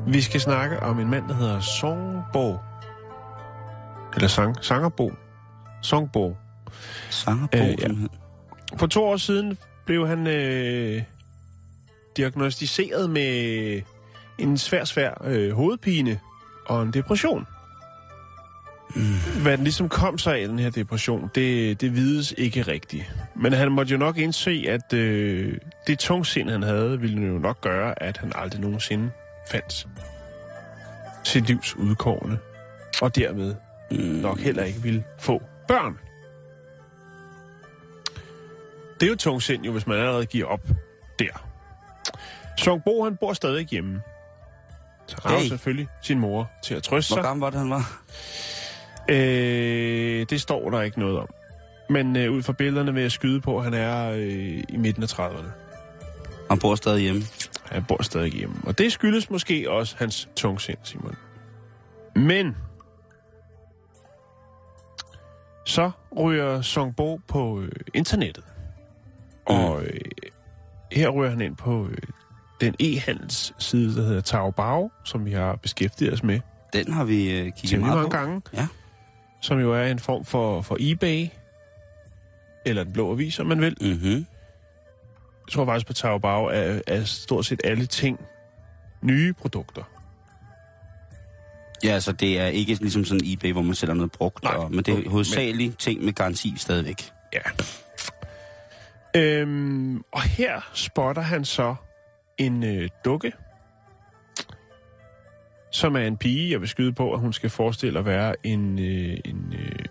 Vi 0.07 0.21
skal 0.21 0.41
snakke 0.41 0.79
om 0.79 0.99
en 0.99 1.09
mand, 1.09 1.27
der 1.27 1.33
hedder 1.33 1.59
Songbo. 1.59 2.57
Eller 4.15 4.27
sang, 4.27 4.55
Sangerbo. 4.61 5.13
Songbo. 5.81 6.37
Sanger 7.09 7.47
på, 7.47 7.57
Øh, 7.57 7.81
ja. 7.81 7.87
For 8.77 8.87
to 8.87 9.03
år 9.03 9.17
siden 9.17 9.57
blev 9.85 10.07
han 10.07 10.27
øh, 10.27 11.03
diagnostiseret 12.17 13.09
med 13.09 13.81
en 14.37 14.57
svær, 14.57 14.83
svær 14.83 15.21
øh, 15.23 15.51
hovedpine 15.51 16.19
og 16.65 16.83
en 16.83 16.91
depression. 16.93 17.47
Mm. 18.95 19.41
Hvad 19.41 19.57
den 19.57 19.63
ligesom 19.63 19.89
kom 19.89 20.17
sig 20.17 20.39
af, 20.39 20.47
den 20.47 20.59
her 20.59 20.69
depression, 20.69 21.29
det, 21.35 21.81
det 21.81 21.95
vides 21.95 22.33
ikke 22.37 22.61
rigtigt. 22.61 23.15
Men 23.35 23.53
han 23.53 23.71
måtte 23.71 23.91
jo 23.91 23.97
nok 23.97 24.17
indse, 24.17 24.65
at 24.67 24.93
øh, 24.93 25.57
det 25.87 25.99
tungsind, 25.99 26.49
han 26.49 26.63
havde, 26.63 26.99
ville 26.99 27.27
jo 27.27 27.39
nok 27.39 27.61
gøre, 27.61 28.03
at 28.03 28.17
han 28.17 28.31
aldrig 28.35 28.61
nogensinde 28.61 29.11
fandt 29.51 29.87
sit 31.23 31.47
livs 31.47 31.75
udkårne. 31.75 32.39
Og 33.01 33.15
dermed 33.15 33.55
Mm. 33.91 33.97
nok 33.97 34.39
heller 34.39 34.63
ikke 34.63 34.81
ville 34.81 35.03
få 35.19 35.41
børn. 35.67 35.99
Det 38.99 39.05
er 39.05 39.09
jo 39.09 39.15
tungsind 39.15 39.65
jo, 39.65 39.71
hvis 39.71 39.87
man 39.87 39.97
allerede 39.97 40.25
giver 40.25 40.45
op 40.47 40.67
der. 41.19 41.47
Song 42.57 42.83
Bo, 42.83 43.03
han 43.03 43.17
bor 43.17 43.33
stadig 43.33 43.65
hjemme. 43.65 44.01
Så 45.07 45.17
har 45.23 45.37
hey. 45.37 45.47
Selvfølgelig 45.47 45.87
sin 46.01 46.19
mor 46.19 46.51
til 46.63 46.75
at 46.75 46.83
trøste 46.83 47.13
Hvor 47.13 47.21
sig. 47.21 47.23
gammel 47.23 47.41
var 47.41 47.49
det, 47.49 47.59
han 47.59 47.69
var? 47.69 48.01
Øh, 49.09 50.25
det 50.29 50.41
står 50.41 50.69
der 50.69 50.81
ikke 50.81 50.99
noget 50.99 51.19
om. 51.19 51.27
Men 51.89 52.15
øh, 52.15 52.31
ud 52.31 52.43
fra 52.43 52.53
billederne 52.53 52.93
vil 52.93 53.01
jeg 53.01 53.11
skyde 53.11 53.41
på, 53.41 53.57
at 53.57 53.63
han 53.63 53.73
er 53.73 54.11
øh, 54.11 54.63
i 54.69 54.77
midten 54.77 55.03
af 55.03 55.19
30'erne. 55.19 55.47
Han 56.49 56.59
bor 56.59 56.75
stadig 56.75 57.01
hjemme. 57.01 57.21
Han 57.65 57.83
bor 57.83 58.03
stadig 58.03 58.31
hjemme. 58.31 58.55
Og 58.63 58.77
det 58.77 58.91
skyldes 58.91 59.29
måske 59.29 59.71
også 59.71 59.95
hans 59.99 60.29
tungsind, 60.35 60.77
Simon. 60.83 61.15
Men... 62.15 62.55
Så 65.65 65.91
ryger 66.17 66.61
Songbo 66.61 67.19
på 67.27 67.61
øh, 67.61 67.71
internettet. 67.93 68.43
Og 69.45 69.83
øh, 69.83 69.99
her 70.91 71.09
ryger 71.09 71.29
han 71.29 71.41
ind 71.41 71.55
på 71.55 71.87
øh, 71.87 71.97
den 72.61 72.75
e-handelsside, 72.79 73.95
der 73.95 74.03
hedder 74.07 74.21
Taobao, 74.21 74.91
som 75.03 75.25
vi 75.25 75.31
har 75.31 75.55
beskæftiget 75.55 76.13
os 76.13 76.23
med 76.23 76.39
Den 76.73 76.91
har 76.93 77.03
vi 77.03 77.39
øh, 77.39 77.51
kigget 77.51 77.79
meget 77.79 77.95
mange 77.95 78.09
på. 78.11 78.17
gange. 78.17 78.41
Ja. 78.53 78.67
Som 79.41 79.59
jo 79.59 79.73
er 79.73 79.83
en 79.85 79.99
form 79.99 80.25
for, 80.25 80.61
for 80.61 80.77
eBay. 80.79 81.27
Eller 82.65 82.83
den 82.83 82.93
blå 82.93 83.11
avis, 83.11 83.39
om 83.39 83.45
man 83.47 83.61
vil. 83.61 83.77
Mm-hmm. 83.81 84.25
Jeg 85.47 85.51
tror 85.51 85.65
faktisk 85.65 85.87
på 85.87 85.93
Taobao 85.93 86.45
er, 86.45 86.81
er 86.87 87.03
stort 87.03 87.45
set 87.45 87.61
alle 87.63 87.85
ting 87.85 88.19
nye 89.01 89.33
produkter. 89.33 89.83
Ja, 91.83 91.89
altså 91.89 92.11
det 92.11 92.39
er 92.39 92.45
ikke 92.47 92.73
ligesom 92.73 93.05
sådan 93.05 93.25
en 93.25 93.33
eBay, 93.33 93.51
hvor 93.51 93.61
man 93.61 93.75
sælger 93.75 93.93
noget 93.95 94.11
brugt, 94.11 94.43
Nej, 94.43 94.53
og, 94.55 94.71
men 94.71 94.79
det 94.85 94.87
er 94.93 94.97
men- 94.97 95.07
hovedsageligt 95.11 95.79
ting 95.79 96.05
med 96.05 96.13
garanti 96.13 96.53
stadigvæk. 96.57 97.11
Ja. 97.33 97.39
Øhm, 99.15 100.01
og 100.11 100.21
her 100.21 100.69
spotter 100.73 101.21
han 101.21 101.45
så 101.45 101.75
en 102.37 102.63
øh, 102.63 102.89
dukke, 103.05 103.31
som 105.71 105.95
er 105.95 105.99
en 105.99 106.17
pige, 106.17 106.51
jeg 106.51 106.61
vil 106.61 106.69
skyde 106.69 106.93
på, 106.93 107.13
at 107.13 107.19
hun 107.19 107.33
skal 107.33 107.49
forestille 107.49 107.99
at 107.99 108.05
være 108.05 108.35
en, 108.43 108.79
øh, 108.79 109.17
en 109.25 109.53
øh, 109.59 109.85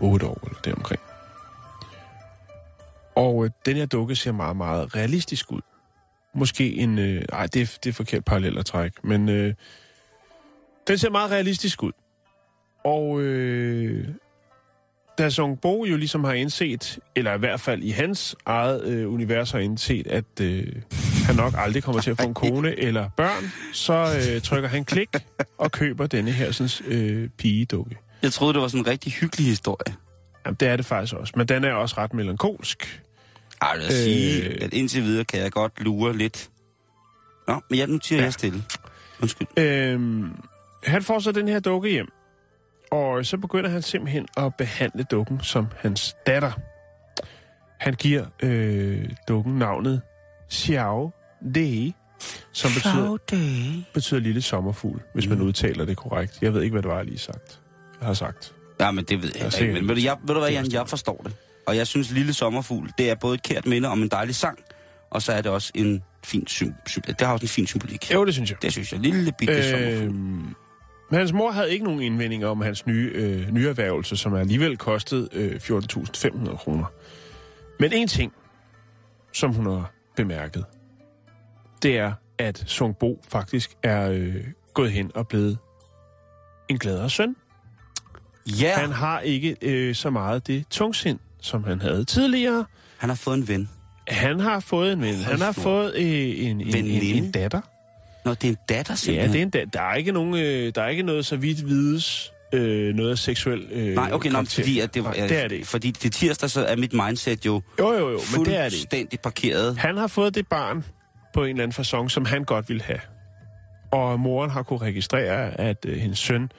8 0.00 0.26
år 0.26 0.38
eller 0.46 0.60
deromkring. 0.60 1.00
Og 3.16 3.44
øh, 3.44 3.50
den 3.66 3.76
her 3.76 3.86
dukke 3.86 4.16
ser 4.16 4.32
meget, 4.32 4.56
meget 4.56 4.96
realistisk 4.96 5.52
ud. 5.52 5.60
Måske 6.34 6.74
en... 6.74 6.98
Øh, 6.98 7.22
ej, 7.32 7.46
det 7.46 7.62
er, 7.62 7.78
det 7.84 7.90
er 7.90 7.94
forkert 7.94 8.24
parallel 8.24 8.58
at 8.58 8.66
trække, 8.66 8.96
men 9.04 9.28
øh, 9.28 9.54
den 10.88 10.98
ser 10.98 11.10
meget 11.10 11.30
realistisk 11.30 11.82
ud. 11.82 11.92
Og 12.84 13.20
øh, 13.20 14.08
da 15.18 15.30
Song 15.30 15.60
Bo 15.60 15.84
jo 15.84 15.96
ligesom 15.96 16.24
har 16.24 16.32
indset, 16.32 16.98
eller 17.16 17.34
i 17.34 17.38
hvert 17.38 17.60
fald 17.60 17.82
i 17.82 17.90
hans 17.90 18.36
eget 18.46 18.84
øh, 18.84 19.12
univers 19.12 19.50
har 19.50 19.58
indset, 19.58 20.06
at 20.06 20.40
øh, 20.40 20.66
han 21.26 21.36
nok 21.36 21.54
aldrig 21.56 21.82
kommer 21.82 22.02
til 22.02 22.10
at 22.10 22.16
få 22.20 22.28
en 22.28 22.34
kone 22.34 22.78
eller 22.78 23.08
børn, 23.16 23.52
så 23.72 23.92
øh, 23.94 24.42
trykker 24.42 24.68
han 24.68 24.84
klik 24.84 25.08
og 25.58 25.72
køber 25.72 26.06
denne 26.06 26.30
her 26.30 26.52
sådan, 26.52 26.92
øh, 26.92 27.28
pigedukke. 27.28 27.96
Jeg 28.22 28.32
troede, 28.32 28.54
det 28.54 28.62
var 28.62 28.68
sådan 28.68 28.80
en 28.80 28.86
rigtig 28.86 29.12
hyggelig 29.12 29.46
historie. 29.46 29.94
Jamen, 30.46 30.56
det 30.60 30.68
er 30.68 30.76
det 30.76 30.86
faktisk 30.86 31.14
også, 31.14 31.32
men 31.36 31.48
den 31.48 31.64
er 31.64 31.72
også 31.72 31.94
ret 31.98 32.14
melankolsk. 32.14 33.02
Ej, 33.62 33.68
jeg 33.68 33.80
vil 33.80 33.96
sige, 33.96 34.44
Øh. 34.44 34.56
at 34.60 34.72
indtil 34.74 35.02
videre 35.02 35.24
kan 35.24 35.40
jeg 35.40 35.52
godt 35.52 35.72
lure 35.80 36.16
lidt. 36.16 36.50
Nå, 37.48 37.60
men 37.70 37.78
jeg 37.78 37.86
nu 37.86 37.98
tiger 37.98 38.18
ja. 38.18 38.24
jeg 38.24 38.32
stille. 38.32 38.62
Undskyld. 39.22 39.48
Øhm, 39.56 40.30
han 40.84 41.02
får 41.02 41.18
så 41.18 41.32
den 41.32 41.48
her 41.48 41.60
dukke 41.60 41.90
hjem, 41.90 42.08
og 42.90 43.26
så 43.26 43.36
begynder 43.36 43.70
han 43.70 43.82
simpelthen 43.82 44.26
at 44.36 44.54
behandle 44.58 45.02
dukken 45.02 45.40
som 45.42 45.66
hans 45.78 46.16
datter. 46.26 46.52
Han 47.80 47.94
giver 47.94 48.26
øh, 48.42 49.08
dukken 49.28 49.54
navnet 49.58 50.00
Xiao 50.52 51.10
Day, 51.54 51.92
som 52.52 52.70
betyder, 52.74 53.16
betyder 53.94 54.20
lille 54.20 54.42
sommerfugl, 54.42 55.00
hvis 55.14 55.28
man 55.28 55.38
Mm. 55.38 55.44
udtaler 55.44 55.84
det 55.84 55.96
korrekt. 55.96 56.38
Jeg 56.42 56.54
ved 56.54 56.62
ikke, 56.62 56.72
hvad 56.74 56.82
det 56.82 56.90
var, 56.90 56.96
jeg 56.96 57.04
lige 57.06 57.18
sagt. 57.18 57.60
Jeg 58.00 58.06
har 58.06 58.14
sagt. 58.14 58.54
Ja, 58.80 58.90
men 58.90 59.04
det 59.04 59.22
ved 59.22 59.30
Jeg 59.34 59.42
jeg, 59.44 59.52
er 59.54 59.58
ikke. 59.62 59.74
Men 59.74 59.88
ved 59.88 59.94
du, 59.96 60.00
jeg, 60.02 60.16
ved 60.24 60.34
du 60.34 60.40
hvad, 60.40 60.48
Det 60.50 60.54
Jan, 60.56 60.72
jeg 60.72 60.88
forstår 60.88 61.20
det. 61.24 61.34
Og 61.66 61.76
jeg 61.76 61.86
synes, 61.86 62.10
Lille 62.10 62.32
Sommerfugl, 62.34 62.90
det 62.98 63.10
er 63.10 63.14
både 63.14 63.34
et 63.34 63.42
kært 63.42 63.66
minde 63.66 63.88
om 63.88 64.02
en 64.02 64.08
dejlig 64.08 64.34
sang, 64.34 64.58
og 65.10 65.22
så 65.22 65.32
er 65.32 65.40
det 65.42 65.50
også 65.52 65.72
en 65.74 66.02
fin 66.24 66.44
sym- 66.50 66.74
sym- 66.88 67.00
det 67.00 67.20
har 67.20 67.32
også 67.32 67.44
en 67.44 67.48
fin 67.48 67.66
symbolik. 67.66 68.12
Jo, 68.14 68.24
det 68.24 68.34
synes 68.34 68.50
jeg. 68.50 68.62
Det 68.62 68.72
synes 68.72 68.92
jeg. 68.92 69.00
Lille 69.00 69.32
bitte 69.38 69.54
øh... 69.54 69.64
sommerfugl. 69.64 70.54
Men 71.10 71.18
hans 71.18 71.32
mor 71.32 71.50
havde 71.50 71.70
ikke 71.72 71.84
nogen 71.84 72.00
indvendinger 72.00 72.48
om 72.48 72.60
hans 72.60 72.86
nye 72.86 73.10
øh, 73.14 73.50
nyerhvervelse, 73.50 74.16
som 74.16 74.34
alligevel 74.34 74.76
kostede 74.76 75.28
øh, 75.32 75.54
14.500 75.54 76.56
kroner. 76.56 76.84
Men 77.80 77.92
en 77.92 78.08
ting, 78.08 78.32
som 79.32 79.52
hun 79.54 79.66
har 79.66 79.92
bemærket, 80.16 80.64
det 81.82 81.98
er, 81.98 82.12
at 82.38 82.64
Sung 82.66 82.96
Bo 82.96 83.20
faktisk 83.28 83.70
er 83.82 84.10
øh, 84.10 84.34
gået 84.74 84.92
hen 84.92 85.10
og 85.14 85.28
blevet 85.28 85.58
en 86.68 86.78
gladere 86.78 87.10
søn. 87.10 87.36
Ja, 88.46 88.74
Han 88.78 88.92
har 88.92 89.20
ikke 89.20 89.56
øh, 89.62 89.94
så 89.94 90.10
meget 90.10 90.46
det 90.46 90.64
tungsind, 90.70 91.18
som 91.40 91.64
han 91.64 91.80
havde 91.80 92.04
tidligere. 92.04 92.64
han 92.96 93.08
har 93.08 93.16
fået 93.16 93.36
en 93.36 93.48
ven. 93.48 93.68
Han 94.08 94.40
har 94.40 94.60
fået 94.60 94.92
en 94.92 95.00
ven. 95.00 95.14
Han 95.14 95.40
har 95.40 95.52
fået 95.52 95.94
øh, 95.94 96.02
en, 96.04 96.60
en, 96.60 96.74
en, 96.74 97.24
en 97.24 97.30
datter. 97.30 97.60
Nå, 98.24 98.34
det 98.34 98.44
er 98.44 98.48
en 98.48 98.56
datter 98.68 98.92
Ja, 98.92 98.96
simpelthen. 98.96 99.32
det 99.32 99.38
er 99.38 99.42
en, 99.42 99.50
da- 99.50 99.78
der 99.78 99.82
er 99.82 99.94
ikke 99.94 100.12
nogen, 100.12 100.34
øh, 100.34 100.72
der 100.74 100.82
er 100.82 100.88
ikke 100.88 101.02
noget 101.02 101.26
så 101.26 101.36
vidt 101.36 101.66
vides 101.68 102.32
øh, 102.54 102.94
noget 102.94 103.10
af 103.10 103.18
seksuel 103.18 103.66
øh, 103.70 103.94
Nej, 103.94 104.10
okay, 104.12 104.30
nå, 104.30 104.44
fordi, 104.44 104.80
at 104.80 104.94
det, 104.94 105.04
var, 105.04 105.14
Nej, 105.14 105.26
det 105.26 105.38
er 105.44 105.48
det 105.48 105.54
ikke. 105.54 105.66
fordi 105.66 105.90
det 105.90 106.12
tirsdag, 106.12 106.50
så 106.50 106.64
er 106.64 106.76
mit 106.76 106.92
mindset 106.92 107.46
jo 107.46 107.62
Jo, 107.78 107.92
jo, 107.92 108.10
jo, 108.10 108.20
men 108.36 108.44
det 108.44 108.56
er 108.56 108.62
det 108.64 108.72
fuldstændig 108.72 109.20
parkeret. 109.20 109.78
Han 109.78 109.96
har 109.96 110.06
fået 110.06 110.34
det 110.34 110.46
barn 110.46 110.84
på 111.34 111.44
en 111.44 111.50
eller 111.50 111.62
anden 111.62 111.82
façon, 112.04 112.08
som 112.08 112.24
han 112.24 112.44
godt 112.44 112.68
ville 112.68 112.82
have. 112.82 113.00
Og 113.90 114.20
moren 114.20 114.50
har 114.50 114.62
kunne 114.62 114.78
registrere, 114.78 115.60
at 115.60 115.84
øh, 115.86 115.96
hendes 115.98 116.18
søn 116.18 116.50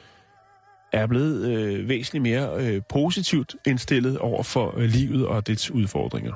er 0.94 1.08
blevet 1.08 1.48
øh, 1.50 1.90
væsentligt 1.90 2.24
mere 2.24 2.50
øh, 2.60 2.82
positivt 2.90 3.56
indstillet 3.68 4.18
over 4.18 4.44
for 4.44 4.74
øh, 4.78 4.90
livet 4.90 5.26
og 5.28 5.48
dets 5.48 5.72
udfordringer. 5.72 6.34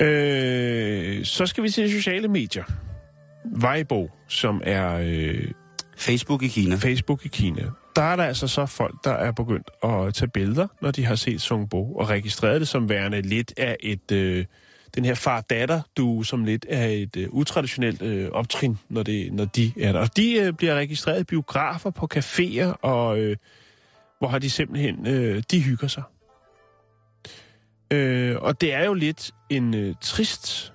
Øh, 0.00 1.24
så 1.24 1.46
skal 1.46 1.62
vi 1.64 1.70
til 1.70 1.84
de 1.84 1.90
sociale 1.92 2.28
medier. 2.28 2.64
Weibo, 3.62 4.10
som 4.28 4.60
er 4.64 4.98
øh, 5.02 5.50
Facebook 5.96 6.42
i 6.42 6.48
Kina. 6.48 6.74
Facebook 6.76 7.24
i 7.24 7.28
Kina, 7.28 7.62
der 7.96 8.02
er 8.02 8.16
der 8.16 8.24
altså 8.24 8.48
så 8.48 8.66
folk, 8.66 8.94
der 9.04 9.12
er 9.12 9.32
begyndt 9.32 9.70
at 9.84 10.14
tage 10.14 10.28
billeder, 10.28 10.66
når 10.82 10.90
de 10.90 11.04
har 11.04 11.14
set 11.14 11.40
Sung 11.40 11.70
Bo, 11.70 11.94
og 11.94 12.10
registreret 12.10 12.60
det 12.60 12.68
som 12.68 12.88
værende 12.88 13.22
lidt 13.22 13.52
af 13.56 13.76
et, 13.80 14.12
øh, 14.12 14.44
den 14.94 15.04
her 15.04 15.14
far-datter, 15.14 15.80
du 15.96 16.22
som 16.22 16.44
lidt 16.44 16.66
af 16.68 16.92
et 16.92 17.16
øh, 17.16 17.28
utraditionelt 17.30 18.02
øh, 18.02 18.30
optrin, 18.30 18.78
når, 18.88 19.02
det, 19.02 19.32
når 19.32 19.44
de 19.44 19.72
er 19.80 19.92
der. 19.92 20.00
Og 20.00 20.16
de 20.16 20.34
øh, 20.34 20.52
bliver 20.52 20.74
registreret 20.74 21.20
i 21.20 21.24
biografer, 21.24 21.90
på 21.90 22.08
caféer, 22.14 22.78
og 22.82 23.18
øh, 23.18 23.36
hvor 24.18 24.28
har 24.28 24.38
de 24.38 24.50
simpelthen, 24.50 25.06
øh, 25.06 25.42
de 25.50 25.60
hygger 25.60 25.88
sig. 25.88 26.02
Øh, 27.90 28.36
og 28.40 28.60
det 28.60 28.74
er 28.74 28.84
jo 28.84 28.94
lidt 28.94 29.30
en 29.50 29.74
øh, 29.74 29.94
trist 30.00 30.73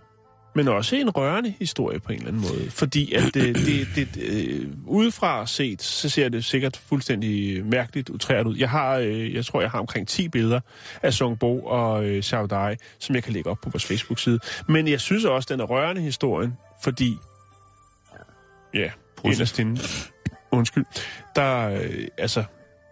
men 0.60 0.68
også 0.68 0.96
en 0.96 1.10
rørende 1.10 1.54
historie 1.60 2.00
på 2.00 2.12
en 2.12 2.18
eller 2.18 2.28
anden 2.28 2.42
måde. 2.42 2.72
Fordi 2.72 3.14
at 3.14 3.24
det, 3.34 3.56
det, 3.56 3.88
det, 3.96 4.08
øh, 4.22 4.68
udefra 4.86 5.48
set, 5.48 5.82
så 5.82 6.10
ser 6.10 6.30
det 6.30 6.46
sikkert 6.46 6.78
fuldstændig 6.78 7.66
mærkeligt 7.66 8.10
utræret 8.10 8.48
ud. 8.48 8.58
Jeg 8.58 8.70
har, 8.70 8.98
øh, 8.98 9.34
jeg 9.34 9.46
tror, 9.46 9.62
jeg 9.62 9.72
har 9.72 9.80
omkring 9.80 10.08
10 10.08 10.28
billeder 10.28 10.60
af 11.04 11.14
Song 11.14 11.40
Bo 11.40 11.66
og 11.66 12.06
øh, 12.06 12.24
Xiao 12.24 12.46
Dai, 12.46 12.76
som 13.00 13.16
jeg 13.16 13.24
kan 13.24 13.34
lægge 13.34 13.50
op 13.50 13.58
på 13.62 13.70
vores 13.70 13.86
Facebook-side. 13.86 14.40
Men 14.68 14.88
jeg 14.88 15.00
synes 15.00 15.26
også, 15.26 15.48
den 15.52 15.60
er 15.60 15.66
rørende 15.66 16.02
historien, 16.02 16.58
fordi... 16.84 17.18
Ja, 18.74 18.90
inderst 19.26 19.60
inde, 19.60 19.82
undskyld, 20.52 20.86
der, 21.36 21.70
øh, 21.70 22.08
altså, 22.18 22.44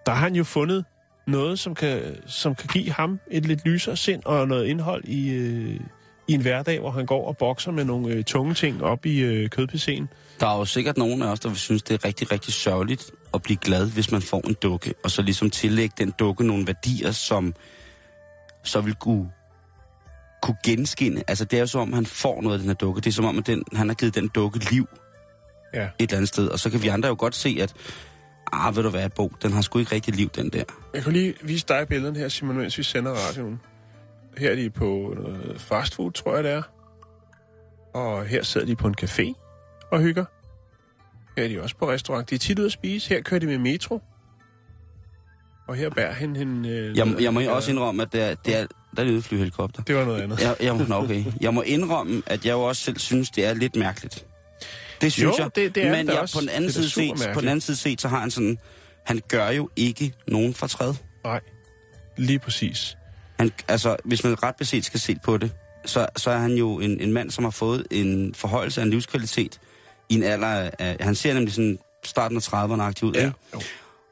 der 0.05 0.11
har 0.11 0.23
han 0.23 0.35
jo 0.35 0.43
fundet 0.43 0.85
noget, 1.27 1.59
som 1.59 1.75
kan, 1.75 2.01
som 2.27 2.55
kan 2.55 2.69
give 2.73 2.91
ham 2.91 3.19
et 3.31 3.45
lidt 3.45 3.65
lysere 3.65 3.97
sind 3.97 4.21
og 4.25 4.47
noget 4.47 4.65
indhold 4.65 5.03
i, 5.03 5.29
øh, 5.29 5.79
i 6.27 6.33
en 6.33 6.41
hverdag, 6.41 6.79
hvor 6.79 6.91
han 6.91 7.05
går 7.05 7.27
og 7.27 7.37
bokser 7.37 7.71
med 7.71 7.85
nogle 7.85 8.13
øh, 8.13 8.23
tunge 8.23 8.53
ting 8.53 8.83
op 8.83 9.05
i 9.05 9.19
øh, 9.19 9.49
kødpicéen. 9.55 10.05
Der 10.39 10.47
er 10.47 10.57
jo 10.57 10.65
sikkert 10.65 10.97
nogen 10.97 11.21
af 11.21 11.27
os, 11.31 11.39
der 11.39 11.49
vil 11.49 11.57
synes, 11.57 11.83
det 11.83 11.93
er 11.93 12.05
rigtig, 12.05 12.31
rigtig 12.31 12.53
sørgeligt 12.53 13.11
at 13.33 13.41
blive 13.41 13.57
glad, 13.57 13.89
hvis 13.91 14.11
man 14.11 14.21
får 14.21 14.47
en 14.47 14.53
dukke, 14.53 14.93
og 15.03 15.11
så 15.11 15.21
ligesom 15.21 15.49
tillægge 15.49 15.95
den 15.97 16.13
dukke 16.19 16.43
nogle 16.47 16.67
værdier, 16.67 17.11
som 17.11 17.53
så 18.63 18.81
vil 18.81 18.95
kunne, 18.95 19.31
kunne 20.41 20.57
genskinne. 20.65 21.23
Altså, 21.27 21.45
det 21.45 21.57
er 21.57 21.61
jo 21.61 21.67
som 21.67 21.81
om, 21.81 21.93
han 21.93 22.05
får 22.05 22.41
noget 22.41 22.55
af 22.55 22.59
den 22.59 22.69
her 22.69 22.75
dukke. 22.75 23.01
Det 23.01 23.07
er 23.07 23.13
som 23.13 23.25
om, 23.25 23.37
at 23.37 23.47
den, 23.47 23.63
han 23.73 23.87
har 23.87 23.95
givet 23.95 24.15
den 24.15 24.27
dukke 24.27 24.71
liv 24.71 24.87
Ja. 25.73 25.83
et 25.83 25.89
eller 25.99 26.15
andet 26.15 26.27
sted. 26.27 26.47
Og 26.47 26.59
så 26.59 26.69
kan 26.69 26.83
vi 26.83 26.87
andre 26.87 27.09
jo 27.09 27.15
godt 27.19 27.35
se, 27.35 27.57
at 27.61 27.73
ah, 28.53 28.75
ved 28.75 28.83
du 28.83 28.89
hvad, 28.89 29.09
Bo, 29.09 29.31
den 29.43 29.51
har 29.53 29.61
sgu 29.61 29.79
ikke 29.79 29.95
rigtig 29.95 30.15
liv, 30.15 30.29
den 30.29 30.49
der. 30.49 30.63
Jeg 30.93 31.03
kan 31.03 31.13
lige 31.13 31.33
vise 31.43 31.65
dig 31.67 31.87
billederne 31.87 32.19
her, 32.19 32.29
Simon, 32.29 32.57
mens 32.57 32.77
vi 32.77 32.83
sender 32.83 33.11
radioen. 33.11 33.59
Her 34.37 34.51
er 34.51 34.55
de 34.55 34.69
på 34.69 35.13
noget 35.17 35.61
fastfood, 35.61 36.11
tror 36.11 36.35
jeg 36.35 36.43
det 36.43 36.51
er. 36.51 36.61
Og 37.93 38.25
her 38.25 38.43
sidder 38.43 38.67
de 38.67 38.75
på 38.75 38.87
en 38.87 38.95
café 39.01 39.33
og 39.91 40.01
hygger. 40.01 40.25
Her 41.37 41.43
er 41.43 41.47
de 41.47 41.61
også 41.61 41.75
på 41.77 41.89
restaurant. 41.91 42.29
De 42.29 42.35
er 42.35 42.39
tit 42.39 42.59
ude 42.59 42.65
at 42.65 42.71
spise. 42.71 43.09
Her 43.09 43.21
kører 43.21 43.39
de 43.39 43.45
med 43.45 43.57
metro. 43.57 44.01
Og 45.67 45.75
her 45.75 45.89
bærer 45.89 46.13
han 46.13 46.35
hende... 46.35 46.69
Øh, 46.69 46.97
Jeg, 46.97 47.15
jeg 47.21 47.33
må 47.33 47.41
også 47.41 47.71
indrømme, 47.71 48.01
at 48.03 48.13
det 48.13 48.21
er, 48.21 48.35
det 48.35 48.55
er, 48.55 48.67
der 48.95 49.03
er 49.03 49.07
en 49.07 49.15
udflyhelikopter. 49.15 49.83
Det 49.83 49.95
var 49.95 50.05
noget 50.05 50.21
andet. 50.21 50.41
Jeg, 50.41 50.55
jeg, 50.61 50.77
nå, 50.87 50.95
okay. 50.95 51.25
jeg 51.41 51.53
må 51.53 51.61
indrømme, 51.61 52.23
at 52.25 52.45
jeg 52.45 52.51
jo 52.53 52.61
også 52.61 52.81
selv 52.81 52.97
synes, 52.97 53.29
det 53.29 53.45
er 53.45 53.53
lidt 53.53 53.75
mærkeligt. 53.75 54.25
Det 55.01 55.11
synes 55.11 55.37
Jo, 55.39 55.43
jeg. 55.43 55.55
det- 55.55 55.75
det 55.75 55.85
er 55.85 55.91
Men 55.95 56.07
jeg, 56.07 56.19
også. 56.19 56.35
på 56.35 56.41
den 56.41 56.49
anden 56.49 56.71
side 56.71 56.89
set, 56.89 57.29
på 57.33 57.39
den 57.41 57.47
anden 57.49 57.61
side 57.61 57.77
set, 57.77 58.01
så 58.01 58.07
har 58.07 58.19
han 58.19 58.31
sådan, 58.31 58.57
han 59.05 59.21
gør 59.27 59.49
jo 59.49 59.69
ikke 59.75 60.13
nogen 60.27 60.53
fortræd. 60.53 60.93
Nej, 61.23 61.39
lige 62.17 62.39
præcis. 62.39 62.97
Han, 63.39 63.51
altså, 63.67 63.95
hvis 64.05 64.23
man 64.23 64.43
ret 64.43 64.55
beset 64.55 64.85
skal 64.85 64.99
se 64.99 65.15
på 65.23 65.37
det, 65.37 65.51
så, 65.85 66.07
så 66.15 66.31
er 66.31 66.37
han 66.37 66.53
jo 66.53 66.79
en, 66.79 67.01
en 67.01 67.13
mand, 67.13 67.31
som 67.31 67.43
har 67.43 67.51
fået 67.51 67.87
en 67.91 68.33
forhøjelse 68.35 68.81
af 68.81 68.85
en 68.85 68.89
livskvalitet 68.89 69.59
i 70.09 70.15
en 70.15 70.23
alder 70.23 70.69
af, 70.79 70.97
han 70.99 71.15
ser 71.15 71.33
nemlig 71.33 71.53
sådan 71.53 71.79
starten 72.03 72.37
af 72.37 72.47
30'erne 72.47 72.81
aktiv 72.81 73.07
ud, 73.07 73.15
ikke? 73.15 73.33
Jo. 73.53 73.61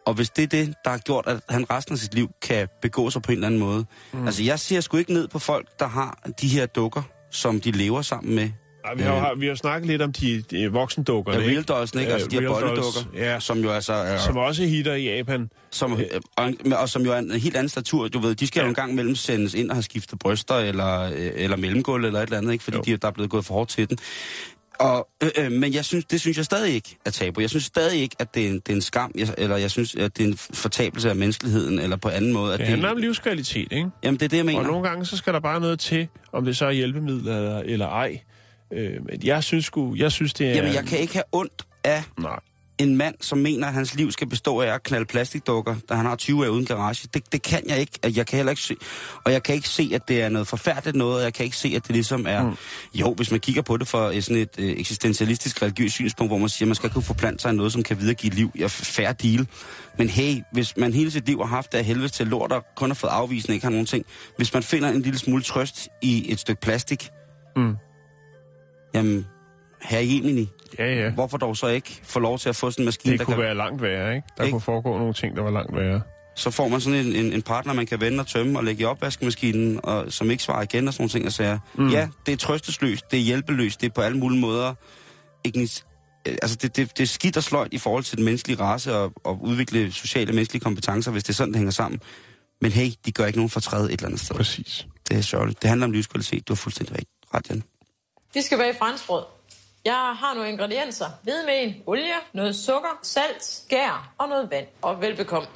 Og 0.05 0.13
hvis 0.13 0.29
det 0.29 0.43
er 0.43 0.47
det, 0.47 0.73
der 0.83 0.91
har 0.91 0.97
gjort, 0.97 1.27
at 1.27 1.39
han 1.49 1.69
resten 1.69 1.93
af 1.93 1.99
sit 1.99 2.13
liv 2.13 2.31
kan 2.41 2.67
begå 2.81 3.09
sig 3.09 3.21
på 3.21 3.31
en 3.31 3.37
eller 3.37 3.47
anden 3.47 3.59
måde. 3.59 3.85
Mm. 4.13 4.25
Altså, 4.25 4.43
jeg 4.43 4.59
ser 4.59 4.81
sgu 4.81 4.97
ikke 4.97 5.13
ned 5.13 5.27
på 5.27 5.39
folk, 5.39 5.79
der 5.79 5.87
har 5.87 6.19
de 6.41 6.47
her 6.47 6.65
dukker, 6.65 7.01
som 7.31 7.61
de 7.61 7.71
lever 7.71 8.01
sammen 8.01 8.35
med. 8.35 8.49
Vi, 8.95 9.03
har, 9.03 9.31
Øh. 9.31 9.41
vi 9.41 9.47
har 9.47 9.55
snakket 9.55 9.87
lidt 9.87 10.01
om 10.01 10.13
de, 10.13 10.41
de 10.51 10.71
voksendukkerne, 10.71 11.39
Ja, 11.39 11.47
real 11.49 11.65
dolls'en, 11.71 11.99
ikke? 11.99 12.13
Altså, 12.13 12.27
de 12.27 12.39
her 12.39 12.47
dolls, 12.47 12.61
bolledukker, 12.61 12.99
ja. 13.13 13.39
som 13.39 13.59
jo 13.59 13.71
altså 13.71 13.93
er... 13.93 14.17
Som 14.17 14.37
også 14.37 14.63
hitter 14.63 14.93
i 14.93 15.15
Japan. 15.17 15.49
Som, 15.71 15.93
øh, 15.93 16.05
og, 16.35 16.53
og 16.81 16.89
som 16.89 17.01
jo 17.01 17.11
er 17.11 17.17
en 17.17 17.31
helt 17.31 17.55
anden 17.55 17.69
statur, 17.69 18.07
du 18.07 18.19
ved, 18.19 18.35
de 18.35 18.47
skal 18.47 18.59
ja. 18.59 18.63
Jo 18.65 18.69
en 18.69 18.75
gang 18.75 18.91
imellem 18.91 19.15
sendes 19.15 19.53
ind 19.53 19.69
og 19.69 19.75
have 19.75 19.83
skiftet 19.83 20.19
bryster, 20.19 20.55
eller, 20.55 21.01
øh, 21.01 21.31
eller 21.35 21.57
mellemgulv, 21.57 22.05
eller 22.05 22.19
et 22.19 22.23
eller 22.23 22.37
andet, 22.37 22.51
ikke? 22.51 22.63
Fordi 22.63 22.77
Jo. 22.77 22.83
de, 22.83 22.97
der 22.97 23.07
er 23.07 23.11
blevet 23.11 23.31
gået 23.31 23.45
for 23.45 23.53
hårdt 23.53 23.69
til 23.69 23.89
den. 23.89 23.97
Og, 24.79 25.07
øh, 25.23 25.29
øh, 25.37 25.51
men 25.51 25.73
jeg 25.73 25.85
synes, 25.85 26.05
det 26.05 26.21
synes 26.21 26.37
jeg 26.37 26.45
stadig 26.45 26.73
ikke 26.73 26.97
er 27.05 27.09
tabu. 27.09 27.41
Jeg 27.41 27.49
synes 27.49 27.63
stadig 27.63 28.01
ikke, 28.01 28.15
at 28.19 28.35
det 28.35 28.45
er 28.45 28.49
en, 28.49 28.55
det 28.55 28.69
er 28.69 28.75
en 28.75 28.81
skam, 28.81 29.11
jeg, 29.17 29.27
eller 29.37 29.57
jeg 29.57 29.71
synes, 29.71 29.95
at 29.95 30.17
det 30.17 30.23
er 30.23 30.27
en 30.27 30.37
fortabelse 30.37 31.09
af 31.09 31.15
menneskeligheden, 31.15 31.79
eller 31.79 31.97
på 31.97 32.09
anden 32.09 32.33
måde. 32.33 32.53
At 32.53 32.59
Det 32.59 32.67
handler 32.67 32.89
om 32.89 32.97
livskvalitet, 32.97 33.67
ikke? 33.71 33.89
Jamen, 34.03 34.19
det 34.19 34.25
er 34.25 34.29
det, 34.29 34.37
jeg 34.37 34.45
mener. 34.45 34.59
Og 34.59 34.65
nogle 34.65 34.87
gange, 34.87 35.05
så 35.05 35.17
skal 35.17 35.33
der 35.33 35.39
bare 35.39 35.59
noget 35.59 35.79
til, 35.79 36.07
om 36.31 36.45
det 36.45 36.57
så 36.57 36.65
er 36.65 36.71
hjælpemidler 36.71 37.37
eller, 37.37 37.59
eller 37.59 37.87
ej. 37.87 38.19
Øh, 38.73 38.99
jeg 39.23 39.43
synes, 39.43 39.65
sgu, 39.65 39.95
jeg 39.95 40.11
synes, 40.11 40.33
det 40.33 40.47
er... 40.49 40.55
Jamen, 40.55 40.73
jeg 40.73 40.85
kan 40.85 40.99
ikke 40.99 41.13
have 41.13 41.23
ondt 41.31 41.65
af 41.83 42.03
Nej. 42.19 42.39
en 42.77 42.97
mand, 42.97 43.15
som 43.21 43.37
mener, 43.37 43.67
at 43.67 43.73
hans 43.73 43.95
liv 43.95 44.11
skal 44.11 44.27
bestå 44.29 44.61
af 44.61 44.67
at 44.73 44.83
knalde 44.83 45.05
plastikdukker, 45.05 45.75
da 45.89 45.93
han 45.93 46.05
har 46.05 46.15
20 46.15 46.45
år 46.45 46.49
uden 46.49 46.65
garage. 46.65 47.07
Det, 47.13 47.31
det 47.31 47.41
kan 47.41 47.63
jeg 47.69 47.79
ikke. 47.79 47.99
Og 48.03 48.15
Jeg 48.15 48.27
kan 48.27 48.37
heller 48.37 48.49
ikke 48.49 48.61
se, 48.61 48.75
og 49.23 49.31
jeg 49.31 49.43
kan 49.43 49.55
ikke 49.55 49.69
se, 49.69 49.91
at 49.93 50.07
det 50.07 50.21
er 50.21 50.29
noget 50.29 50.47
forfærdeligt 50.47 50.95
noget, 50.97 51.15
og 51.15 51.23
jeg 51.23 51.33
kan 51.33 51.45
ikke 51.45 51.57
se, 51.57 51.73
at 51.75 51.83
det 51.87 51.91
ligesom 51.91 52.25
er... 52.29 52.43
Mm. 52.43 52.55
Jo, 52.93 53.13
hvis 53.13 53.31
man 53.31 53.39
kigger 53.39 53.61
på 53.61 53.77
det 53.77 53.87
fra 53.87 54.21
sådan 54.21 54.41
et 54.41 54.49
øh, 54.57 54.79
eksistentialistisk 54.79 55.61
religiøst 55.61 55.93
synspunkt, 55.93 56.29
hvor 56.29 56.37
man 56.37 56.49
siger, 56.49 56.65
at 56.65 56.67
man 56.67 56.75
skal 56.75 56.89
kunne 56.89 57.03
forplante 57.03 57.41
sig 57.41 57.49
af 57.49 57.55
noget, 57.55 57.71
som 57.71 57.83
kan 57.83 57.99
videregive 57.99 58.33
liv. 58.33 58.51
Ja, 58.59 58.67
fair 58.67 59.11
deal. 59.11 59.47
Men 59.97 60.09
hey, 60.09 60.41
hvis 60.51 60.77
man 60.77 60.93
hele 60.93 61.11
sit 61.11 61.25
liv 61.25 61.37
har 61.37 61.45
haft 61.45 61.71
det 61.71 61.77
af 61.77 61.85
helvede 61.85 62.09
til 62.09 62.27
lort, 62.27 62.51
og 62.51 62.65
kun 62.75 62.89
har 62.89 62.95
fået 62.95 63.11
afvisning, 63.11 63.53
ikke 63.55 63.65
har 63.65 63.71
nogen 63.71 63.85
ting. 63.85 64.05
Hvis 64.37 64.53
man 64.53 64.63
finder 64.63 64.89
en 64.89 65.01
lille 65.01 65.19
smule 65.19 65.43
trøst 65.43 65.87
i 66.01 66.31
et 66.31 66.39
stykke 66.39 66.61
plastik, 66.61 67.09
Mm. 67.57 67.75
Jamen, 68.95 69.25
herre 69.81 70.03
Jemini, 70.07 70.49
Ja, 70.79 70.93
ja. 71.03 71.09
hvorfor 71.09 71.37
dog 71.37 71.57
så 71.57 71.67
ikke 71.67 71.99
få 72.03 72.19
lov 72.19 72.39
til 72.39 72.49
at 72.49 72.55
få 72.55 72.71
sådan 72.71 72.83
en 72.83 72.85
maskine, 72.85 73.11
Det 73.11 73.19
der 73.19 73.25
kunne 73.25 73.35
kan 73.35 73.43
være 73.43 73.55
langt 73.55 73.81
værre, 73.81 74.15
ikke? 74.15 74.27
Der 74.37 74.43
Ikke? 74.43 74.51
kunne 74.51 74.61
foregå 74.61 74.97
nogle 74.97 75.13
ting, 75.13 75.35
der 75.35 75.41
var 75.43 75.51
langt 75.51 75.75
værre. 75.75 76.01
så 76.35 76.49
får 76.51 76.67
man 76.67 76.81
sådan 76.81 76.99
en, 77.05 77.15
en, 77.15 77.33
en 77.33 77.41
partner, 77.41 77.73
man 77.73 77.85
kan 77.85 78.01
vende 78.01 78.19
og 78.19 78.27
tømme 78.27 78.59
og 78.59 78.63
lægge 78.63 78.81
i 78.81 78.85
opvaskemaskinen, 78.85 79.79
og, 79.83 80.05
som 80.13 80.31
ikke 80.31 80.43
svarer 80.43 80.61
igen 80.63 80.87
og 80.87 80.93
sådan 80.93 81.01
nogle 81.03 81.09
ting. 81.09 81.25
Og 81.25 81.31
siger, 81.31 81.59
mm. 81.75 81.89
ja, 81.89 82.07
det 82.25 82.31
er 82.31 82.37
trøstesløst, 82.37 83.11
det 83.11 83.19
er 83.19 83.23
hjælpeløst, 83.23 83.81
det 83.81 83.87
er 83.87 83.93
på 83.93 84.01
alle 84.01 84.17
mulige 84.17 84.39
måder. 84.41 84.73
Ikke, 85.43 85.59
øh, 86.27 86.35
altså, 86.41 86.57
det, 86.61 86.75
det, 86.77 86.97
det 86.97 87.03
er 87.03 87.07
skidt 87.07 87.37
og 87.37 87.43
sløjt 87.43 87.73
i 87.73 87.77
forhold 87.77 88.03
til 88.03 88.17
den 88.17 88.25
menneskelige 88.25 88.59
race 88.59 88.95
og, 88.95 89.13
og 89.23 89.39
udvikle 89.43 89.91
sociale 89.91 90.31
og 90.31 90.35
menneskelige 90.35 90.61
kompetencer, 90.63 91.11
hvis 91.11 91.23
det 91.23 91.29
er 91.29 91.33
sådan, 91.33 91.51
det 91.53 91.57
hænger 91.57 91.71
sammen. 91.71 91.99
Men 92.61 92.71
hey, 92.71 92.89
de 93.05 93.11
gør 93.11 93.25
ikke 93.25 93.39
nogen 93.39 93.49
fortræd 93.49 93.85
et 93.85 93.91
eller 93.91 94.05
andet 94.05 94.19
sted. 94.19 94.35
Præcis. 94.35 94.87
Det 95.09 95.17
er 95.17 95.21
sørgeligt. 95.21 95.61
Det 95.61 95.69
handler 95.69 95.87
om 95.87 95.91
livskvalitet. 95.91 96.47
Du 96.47 96.53
har 96.53 96.55
fuldstændig 96.55 96.95
ret, 97.33 97.49
Jan. 97.49 97.63
De 98.35 98.41
skal 98.41 98.59
være 98.59 98.69
i 98.69 98.73
franskbrød. 98.79 99.23
Jeg 99.85 99.93
har 99.93 100.33
nogle 100.33 100.49
ingredienser. 100.49 101.05
Hvidemel, 101.23 101.83
olie, 101.85 102.13
noget 102.33 102.55
sukker, 102.55 102.99
salt, 103.03 103.43
skær 103.43 104.13
og 104.17 104.29
noget 104.29 104.51
vand. 104.51 104.67
Og 104.81 105.01
velbekomme. 105.01 105.47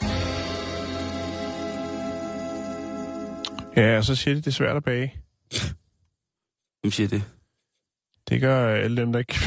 Ja, 3.75 3.97
og 3.97 4.03
så 4.03 4.15
siger 4.15 4.35
de, 4.35 4.41
det 4.41 4.47
er 4.47 4.51
svært 4.51 4.75
at 4.75 4.83
bage. 4.83 5.13
Hvem 6.81 6.91
siger 6.91 7.07
det? 7.07 7.23
Det 8.29 8.41
gør 8.41 8.75
alle 8.75 9.01
dem, 9.01 9.11
der 9.11 9.19
ikke... 9.19 9.35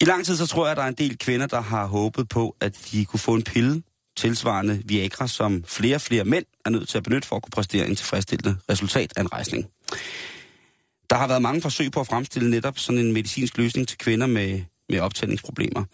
I 0.00 0.04
lang 0.04 0.26
tid 0.26 0.36
så 0.36 0.46
tror 0.46 0.64
jeg, 0.64 0.70
at 0.70 0.76
der 0.76 0.82
er 0.82 0.88
en 0.88 0.94
del 0.94 1.18
kvinder, 1.18 1.46
der 1.46 1.60
har 1.60 1.86
håbet 1.86 2.28
på, 2.28 2.56
at 2.60 2.88
de 2.92 3.04
kunne 3.04 3.20
få 3.20 3.34
en 3.34 3.42
pille 3.42 3.82
tilsvarende 4.16 4.82
Viagra, 4.84 5.28
som 5.28 5.64
flere 5.66 5.94
og 5.94 6.00
flere 6.00 6.24
mænd 6.24 6.44
er 6.64 6.70
nødt 6.70 6.88
til 6.88 6.98
at 6.98 7.04
benytte 7.04 7.28
for 7.28 7.36
at 7.36 7.42
kunne 7.42 7.50
præstere 7.50 7.86
en 7.86 7.96
tilfredsstillende 7.96 8.58
resultat 8.70 9.12
af 9.16 9.20
en 9.20 9.32
rejsning. 9.32 9.66
Der 11.10 11.16
har 11.16 11.28
været 11.28 11.42
mange 11.42 11.62
forsøg 11.62 11.92
på 11.92 12.00
at 12.00 12.06
fremstille 12.06 12.50
netop 12.50 12.78
sådan 12.78 12.98
en 12.98 13.12
medicinsk 13.12 13.58
løsning 13.58 13.88
til 13.88 13.98
kvinder 13.98 14.26
med, 14.26 14.60
med 14.88 15.00
optændingsproblemer. 15.00 15.84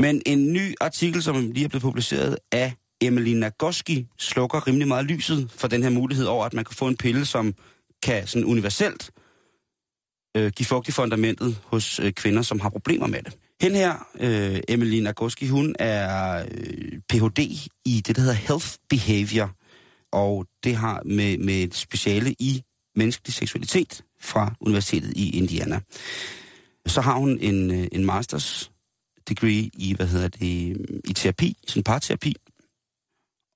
Men 0.00 0.22
en 0.26 0.52
ny 0.52 0.74
artikel, 0.80 1.22
som 1.22 1.50
lige 1.50 1.64
er 1.64 1.68
blevet 1.68 1.82
publiceret 1.82 2.36
af 2.52 2.72
Emily 3.00 3.30
Nagoski, 3.30 4.06
slukker 4.18 4.66
rimelig 4.66 4.88
meget 4.88 5.04
lyset 5.04 5.50
for 5.56 5.68
den 5.68 5.82
her 5.82 5.90
mulighed 5.90 6.26
over, 6.26 6.46
at 6.46 6.54
man 6.54 6.64
kan 6.64 6.76
få 6.76 6.88
en 6.88 6.96
pille, 6.96 7.26
som 7.26 7.54
kan 8.02 8.26
sådan 8.26 8.44
universelt 8.44 9.10
øh, 10.36 10.52
give 10.52 10.66
fugt 10.66 10.88
i 10.88 10.92
fundamentet 10.92 11.58
hos 11.64 12.00
øh, 12.00 12.12
kvinder, 12.12 12.42
som 12.42 12.60
har 12.60 12.68
problemer 12.68 13.06
med 13.06 13.22
det. 13.22 13.32
Hende 13.60 13.76
her, 13.76 14.08
øh, 14.20 14.60
Emily 14.68 14.98
Nagoski, 14.98 15.48
hun 15.48 15.76
er 15.78 16.44
øh, 16.50 17.00
Ph.D. 17.08 17.38
i 17.84 18.02
det, 18.06 18.16
der 18.16 18.22
hedder 18.22 18.34
Health 18.34 18.68
Behavior, 18.88 19.50
og 20.12 20.46
det 20.64 20.76
har 20.76 21.02
med, 21.04 21.38
med 21.38 21.54
et 21.54 21.74
speciale 21.74 22.32
i 22.38 22.62
menneskelig 22.96 23.34
seksualitet 23.34 24.02
fra 24.20 24.54
Universitetet 24.60 25.12
i 25.16 25.30
Indiana. 25.30 25.80
Så 26.86 27.00
har 27.00 27.14
hun 27.14 27.38
en, 27.38 27.70
øh, 27.70 27.88
en 27.92 28.04
masters 28.04 28.70
degree 29.28 29.70
i, 29.74 29.94
hvad 29.96 30.06
hedder 30.06 30.28
det, 30.28 30.42
i 31.04 31.12
terapi, 31.12 31.56
sådan 31.66 31.82
parterapi. 31.82 32.36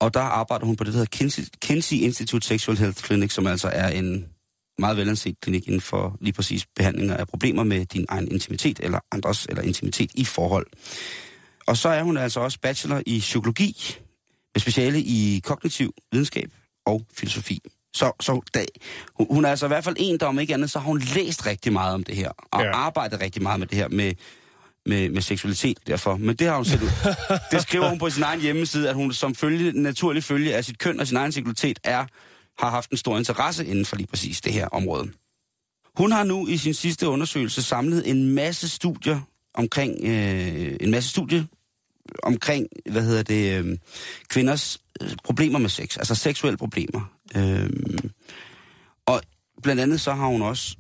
Og 0.01 0.15
der 0.15 0.21
arbejder 0.21 0.67
hun 0.67 0.77
på 0.77 0.85
det, 0.85 0.93
der 0.93 0.99
hedder 0.99 1.17
Kinsey, 1.17 1.43
Kinsey 1.61 1.97
Institute 1.97 2.47
Sexual 2.47 2.79
Health 2.79 3.05
Clinic, 3.05 3.33
som 3.33 3.47
altså 3.47 3.69
er 3.69 3.89
en 3.89 4.27
meget 4.79 4.97
velanset 4.97 5.41
klinik 5.41 5.67
inden 5.67 5.81
for 5.81 6.17
lige 6.21 6.33
præcis 6.33 6.67
behandlinger 6.77 7.17
af 7.17 7.29
problemer 7.29 7.65
med 7.65 7.87
din 7.87 8.07
egen 8.09 8.33
intimitet 8.33 8.81
eller 8.83 8.99
andres 9.13 9.47
eller 9.47 9.63
intimitet 9.63 10.11
i 10.15 10.25
forhold. 10.25 10.67
Og 11.67 11.77
så 11.77 11.89
er 11.89 12.03
hun 12.03 12.17
altså 12.17 12.41
også 12.41 12.59
bachelor 12.61 13.03
i 13.07 13.19
psykologi 13.19 13.97
med 14.55 14.61
speciale 14.61 15.01
i 15.01 15.41
kognitiv 15.45 15.95
videnskab 16.13 16.51
og 16.87 17.07
filosofi. 17.15 17.61
Så, 17.95 18.13
så 18.21 18.41
da, 18.55 18.65
hun, 19.15 19.27
hun 19.31 19.45
er 19.45 19.49
altså 19.49 19.67
i 19.67 19.69
hvert 19.69 19.85
fald 19.85 19.97
en, 19.99 20.21
der 20.21 20.27
om 20.27 20.39
ikke 20.39 20.55
andet, 20.55 20.71
så 20.71 20.79
har 20.79 20.87
hun 20.87 20.99
læst 20.99 21.47
rigtig 21.47 21.73
meget 21.73 21.95
om 21.95 22.05
det 22.05 22.17
her, 22.17 22.31
og 22.53 22.63
ja. 22.63 22.71
arbejdet 22.75 23.21
rigtig 23.21 23.43
meget 23.43 23.61
med 23.61 23.67
det 23.67 23.79
her 23.79 23.89
med, 23.89 24.13
med, 24.87 25.09
med 25.09 25.23
seksualitet 25.23 25.79
derfor. 25.87 26.17
Men 26.17 26.37
det 26.37 26.47
har 26.47 26.57
hun 26.57 26.65
selv 26.65 26.81
Det 27.53 27.63
skriver 27.63 27.89
hun 27.89 27.99
på 27.99 28.11
sin 28.11 28.23
egen 28.23 28.41
hjemmeside, 28.41 28.89
at 28.89 28.95
hun 28.95 29.13
som 29.13 29.35
følge, 29.35 29.83
naturlig 29.83 30.25
følge 30.25 30.55
af 30.55 30.65
sit 30.65 30.79
køn 30.79 31.01
og 31.01 31.07
sin 31.07 31.17
egen 31.17 31.33
seksualitet 31.33 31.79
er, 31.85 32.05
har 32.59 32.71
haft 32.71 32.91
en 32.91 32.97
stor 32.97 33.19
interesse 33.19 33.67
inden 33.67 33.85
for 33.85 33.97
lige 33.97 34.07
præcis 34.07 34.41
det 34.41 34.53
her 34.53 34.67
område. 34.67 35.13
Hun 35.97 36.13
har 36.13 36.25
nu 36.25 36.47
i 36.47 36.57
sin 36.57 36.75
sidste 36.75 37.09
undersøgelse 37.09 37.63
samlet 37.63 38.11
en 38.11 38.35
masse 38.35 38.69
studier 38.69 39.21
omkring, 39.55 40.05
øh, 40.05 40.77
en 40.81 40.91
masse 40.91 41.11
studier 41.11 41.45
omkring, 42.23 42.67
hvad 42.91 43.03
hedder 43.03 43.23
det, 43.23 43.65
øh, 43.65 43.79
kvinders 44.29 44.79
øh, 45.01 45.11
problemer 45.25 45.59
med 45.59 45.69
sex, 45.69 45.97
altså 45.97 46.15
seksuelle 46.15 46.57
problemer. 46.57 47.13
Øh, 47.37 47.71
og 49.07 49.23
blandt 49.63 49.81
andet 49.81 50.01
så 50.01 50.13
har 50.13 50.27
hun 50.27 50.43
også 50.43 50.77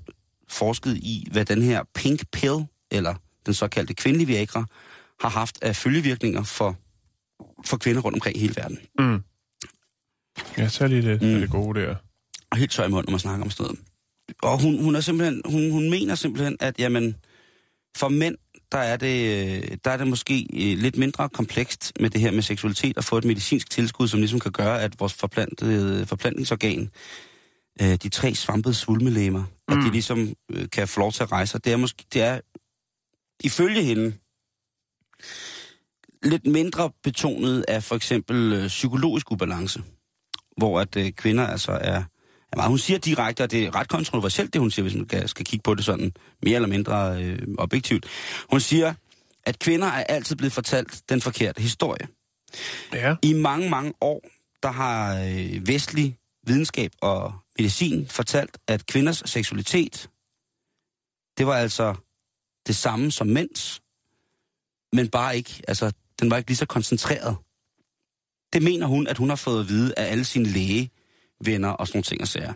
forsket 0.49 0.97
i, 0.97 1.29
hvad 1.33 1.45
den 1.45 1.63
her 1.63 1.83
pink 1.95 2.31
pill, 2.33 2.67
eller 2.91 3.15
den 3.47 3.55
såkaldte 3.55 3.95
kvindelige 3.95 4.27
Viagra, 4.27 4.65
har 5.21 5.29
haft 5.29 5.59
af 5.63 5.77
følgevirkninger 5.77 6.43
for, 6.43 6.77
for 7.65 7.77
kvinder 7.77 8.03
rundt 8.03 8.17
omkring 8.17 8.37
i 8.37 8.41
hele 8.41 8.57
verden. 8.57 8.79
Mm. 8.99 9.23
Ja, 10.59 10.69
så 10.69 10.87
lige 10.87 11.03
det, 11.03 11.23
mm. 11.23 11.41
det 11.41 11.51
gode 11.51 11.81
der. 11.81 11.95
Og 12.51 12.59
helt 12.59 12.71
tør 12.71 12.85
i 12.85 12.89
munden, 12.89 13.07
når 13.09 13.13
man 13.13 13.21
snakker 13.21 13.45
om 13.45 13.51
sådan 13.51 13.65
noget. 13.65 13.79
Og 14.43 14.63
hun, 14.63 14.83
hun, 14.83 14.97
er 14.97 15.01
simpelthen, 15.01 15.43
hun, 15.45 15.71
hun 15.71 15.91
mener 15.91 16.15
simpelthen, 16.15 16.57
at 16.61 16.79
jamen, 16.79 17.17
for 17.97 18.09
mænd, 18.09 18.37
der 18.73 18.79
er, 18.79 18.97
det, 18.97 19.85
der 19.85 19.91
er 19.91 19.97
det 19.97 20.07
måske 20.07 20.47
øh, 20.53 20.79
lidt 20.79 20.97
mindre 20.97 21.29
komplekst 21.29 21.93
med 22.01 22.11
det 22.11 22.21
her 22.21 22.31
med 22.31 22.43
seksualitet, 22.43 22.99
at 22.99 23.05
få 23.05 23.19
et 23.19 23.25
medicinsk 23.25 23.71
tilskud, 23.71 24.09
som 24.09 24.21
ligesom 24.21 24.41
kan 24.41 24.53
gøre, 24.53 24.83
at 24.83 25.01
vores 25.01 25.15
forplantede, 25.15 26.07
forplantningsorgan, 26.07 26.91
øh, 27.83 27.95
de 28.03 28.09
tre 28.09 28.35
svampede 28.35 28.75
svulmelæmer, 28.75 29.45
mm. 29.69 29.79
at 29.79 29.85
de 29.85 29.91
ligesom 29.93 30.35
øh, 30.51 30.69
kan 30.73 30.89
få 30.89 31.01
lov 31.01 31.13
til 31.13 31.23
at 31.23 31.33
rejse. 31.33 31.59
Det 31.59 31.73
er 31.73 31.77
måske, 31.77 32.05
det 32.13 32.23
er 32.23 32.41
ifølge 33.45 33.83
hende 33.83 34.13
lidt 36.23 36.47
mindre 36.47 36.91
betonet 37.03 37.65
af 37.69 37.83
for 37.83 37.97
eksempel 37.97 38.69
psykologisk 38.69 39.33
ubalance, 39.33 39.83
hvor 40.59 40.81
at 40.81 41.15
kvinder 41.17 41.47
altså 41.47 41.73
er 41.73 42.03
Jamen, 42.57 42.69
hun 42.69 42.79
siger 42.79 42.99
direkte, 42.99 43.43
at 43.43 43.51
det 43.51 43.65
er 43.65 43.75
ret 43.75 43.89
kontroversielt, 43.89 44.53
det 44.53 44.61
hun 44.61 44.71
siger, 44.71 44.83
hvis 44.83 44.95
man 44.95 45.09
skal, 45.09 45.29
skal 45.29 45.45
kigge 45.45 45.63
på 45.63 45.75
det 45.75 45.85
sådan 45.85 46.13
mere 46.43 46.55
eller 46.55 46.69
mindre 46.69 47.23
øh, 47.23 47.39
objektivt. 47.59 48.07
Hun 48.51 48.61
siger, 48.61 48.95
at 49.47 49.59
kvinder 49.59 49.87
er 49.87 50.05
altid 50.05 50.37
blevet 50.37 50.53
fortalt 50.53 51.03
den 51.09 51.21
forkerte 51.21 51.63
historie. 51.63 52.09
Ja. 52.93 53.17
I 53.23 53.33
mange, 53.33 53.71
mange 53.71 53.93
år, 54.01 54.23
der 54.63 54.71
har 54.71 55.21
øh, 55.21 55.69
vestlig 55.69 56.17
videnskab 56.47 56.93
og 57.03 57.33
medicin 57.59 58.07
fortalt, 58.07 58.59
at 58.69 58.87
kvinders 58.87 59.23
seksualitet, 59.27 60.11
det 61.39 61.47
var 61.47 61.55
altså 61.55 61.95
det 62.67 62.77
samme 62.77 63.11
som 63.11 63.27
mænds, 63.27 63.81
men 64.93 65.09
bare 65.09 65.37
ikke, 65.37 65.63
altså, 65.69 65.93
den 66.21 66.31
var 66.31 66.37
ikke 66.37 66.51
lige 66.51 66.57
så 66.57 66.67
koncentreret. 66.67 67.37
Det 68.53 68.63
mener 68.63 68.87
hun, 68.87 69.07
at 69.07 69.19
hun 69.19 69.29
har 69.29 69.37
fået 69.37 69.61
at 69.61 69.69
vide 69.69 69.95
af 69.97 70.11
alle 70.11 70.25
sine 70.25 70.45
læge, 70.45 70.91
venner 71.45 71.69
og 71.69 71.87
sådan 71.87 71.97
nogle 71.97 72.05
ting 72.05 72.21
og 72.21 72.29
sager. 72.29 72.53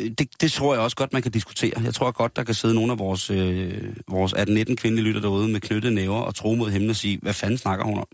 Øh, 0.00 0.10
det, 0.18 0.40
det 0.40 0.52
tror 0.52 0.74
jeg 0.74 0.82
også 0.82 0.96
godt, 0.96 1.12
man 1.12 1.22
kan 1.22 1.32
diskutere. 1.32 1.82
Jeg 1.82 1.94
tror 1.94 2.10
godt, 2.10 2.36
der 2.36 2.44
kan 2.44 2.54
sidde 2.54 2.74
nogle 2.74 2.92
af 2.92 2.98
vores, 2.98 3.30
øh, 3.30 3.96
vores 4.08 4.32
18-19 4.34 4.74
kvindelige 4.74 5.04
lytter 5.04 5.20
derude 5.20 5.48
med 5.48 5.60
knyttede 5.60 5.94
næver 5.94 6.20
og 6.20 6.34
tro 6.34 6.54
mod 6.54 6.70
himlen 6.70 6.90
og 6.90 6.96
sige, 6.96 7.18
hvad 7.22 7.34
fanden 7.34 7.58
snakker 7.58 7.84
hun 7.84 7.98
om? 7.98 8.06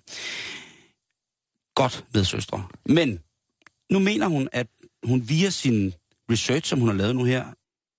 Godt, 1.74 2.04
med 2.14 2.24
søstre. 2.24 2.66
Men 2.86 3.20
nu 3.90 3.98
mener 3.98 4.26
hun, 4.26 4.48
at 4.52 4.66
hun 5.04 5.28
via 5.28 5.50
sin 5.50 5.94
research, 6.30 6.68
som 6.68 6.78
hun 6.78 6.88
har 6.88 6.96
lavet 6.96 7.16
nu 7.16 7.24
her, 7.24 7.44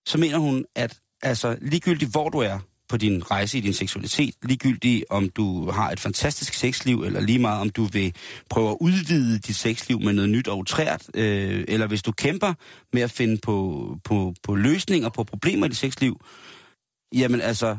så 0.05 0.17
mener 0.17 0.37
hun, 0.37 0.65
at 0.75 0.99
altså, 1.21 1.57
ligegyldigt 1.61 2.11
hvor 2.11 2.29
du 2.29 2.37
er, 2.37 2.59
på 2.89 2.97
din 2.97 3.31
rejse 3.31 3.57
i 3.57 3.61
din 3.61 3.73
seksualitet, 3.73 4.35
ligegyldigt 4.43 5.05
om 5.09 5.29
du 5.29 5.71
har 5.71 5.91
et 5.91 5.99
fantastisk 5.99 6.53
sexliv, 6.53 7.03
eller 7.03 7.19
lige 7.19 7.39
meget 7.39 7.61
om 7.61 7.69
du 7.69 7.83
vil 7.83 8.13
prøve 8.49 8.69
at 8.69 8.77
udvide 8.79 9.39
dit 9.39 9.55
sexliv 9.55 9.99
med 10.01 10.13
noget 10.13 10.29
nyt 10.29 10.47
og 10.47 10.57
utrært, 10.57 11.03
øh, 11.13 11.65
eller 11.67 11.87
hvis 11.87 12.03
du 12.03 12.11
kæmper 12.11 12.53
med 12.93 13.01
at 13.01 13.11
finde 13.11 13.37
på, 13.37 13.97
på, 14.03 14.33
på 14.43 14.55
løsninger 14.55 15.09
på 15.09 15.23
problemer 15.23 15.65
i 15.65 15.69
dit 15.69 15.77
sexliv, 15.77 16.21
jamen 17.15 17.41
altså, 17.41 17.77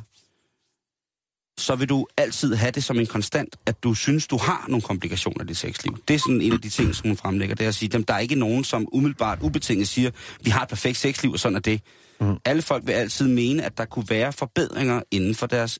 så 1.58 1.76
vil 1.76 1.88
du 1.88 2.06
altid 2.16 2.54
have 2.54 2.70
det 2.70 2.84
som 2.84 2.98
en 2.98 3.06
konstant, 3.06 3.56
at 3.66 3.82
du 3.82 3.94
synes, 3.94 4.26
du 4.26 4.36
har 4.36 4.64
nogle 4.68 4.82
komplikationer 4.82 5.44
i 5.44 5.46
dit 5.46 5.56
sexliv. 5.56 5.98
Det 6.08 6.14
er 6.14 6.18
sådan 6.18 6.40
en 6.40 6.52
af 6.52 6.60
de 6.60 6.68
ting, 6.68 6.94
som 6.94 7.08
hun 7.08 7.16
fremlægger, 7.16 7.54
det 7.54 7.64
er 7.64 7.68
at 7.68 7.74
sige, 7.74 7.98
at 7.98 8.08
der 8.08 8.14
er 8.14 8.18
ikke 8.18 8.34
nogen, 8.34 8.64
som 8.64 8.88
umiddelbart 8.92 9.38
ubetinget 9.42 9.88
siger, 9.88 10.10
vi 10.40 10.50
har 10.50 10.62
et 10.62 10.68
perfekt 10.68 10.96
sexliv, 10.96 11.32
og 11.32 11.38
sådan 11.38 11.56
er 11.56 11.60
det. 11.60 11.80
Mm. 12.20 12.36
Alle 12.44 12.62
folk 12.62 12.86
vil 12.86 12.92
altid 12.92 13.28
mene, 13.28 13.62
at 13.62 13.78
der 13.78 13.84
kunne 13.84 14.10
være 14.10 14.32
forbedringer 14.32 15.02
inden 15.10 15.34
for 15.34 15.46
deres 15.46 15.78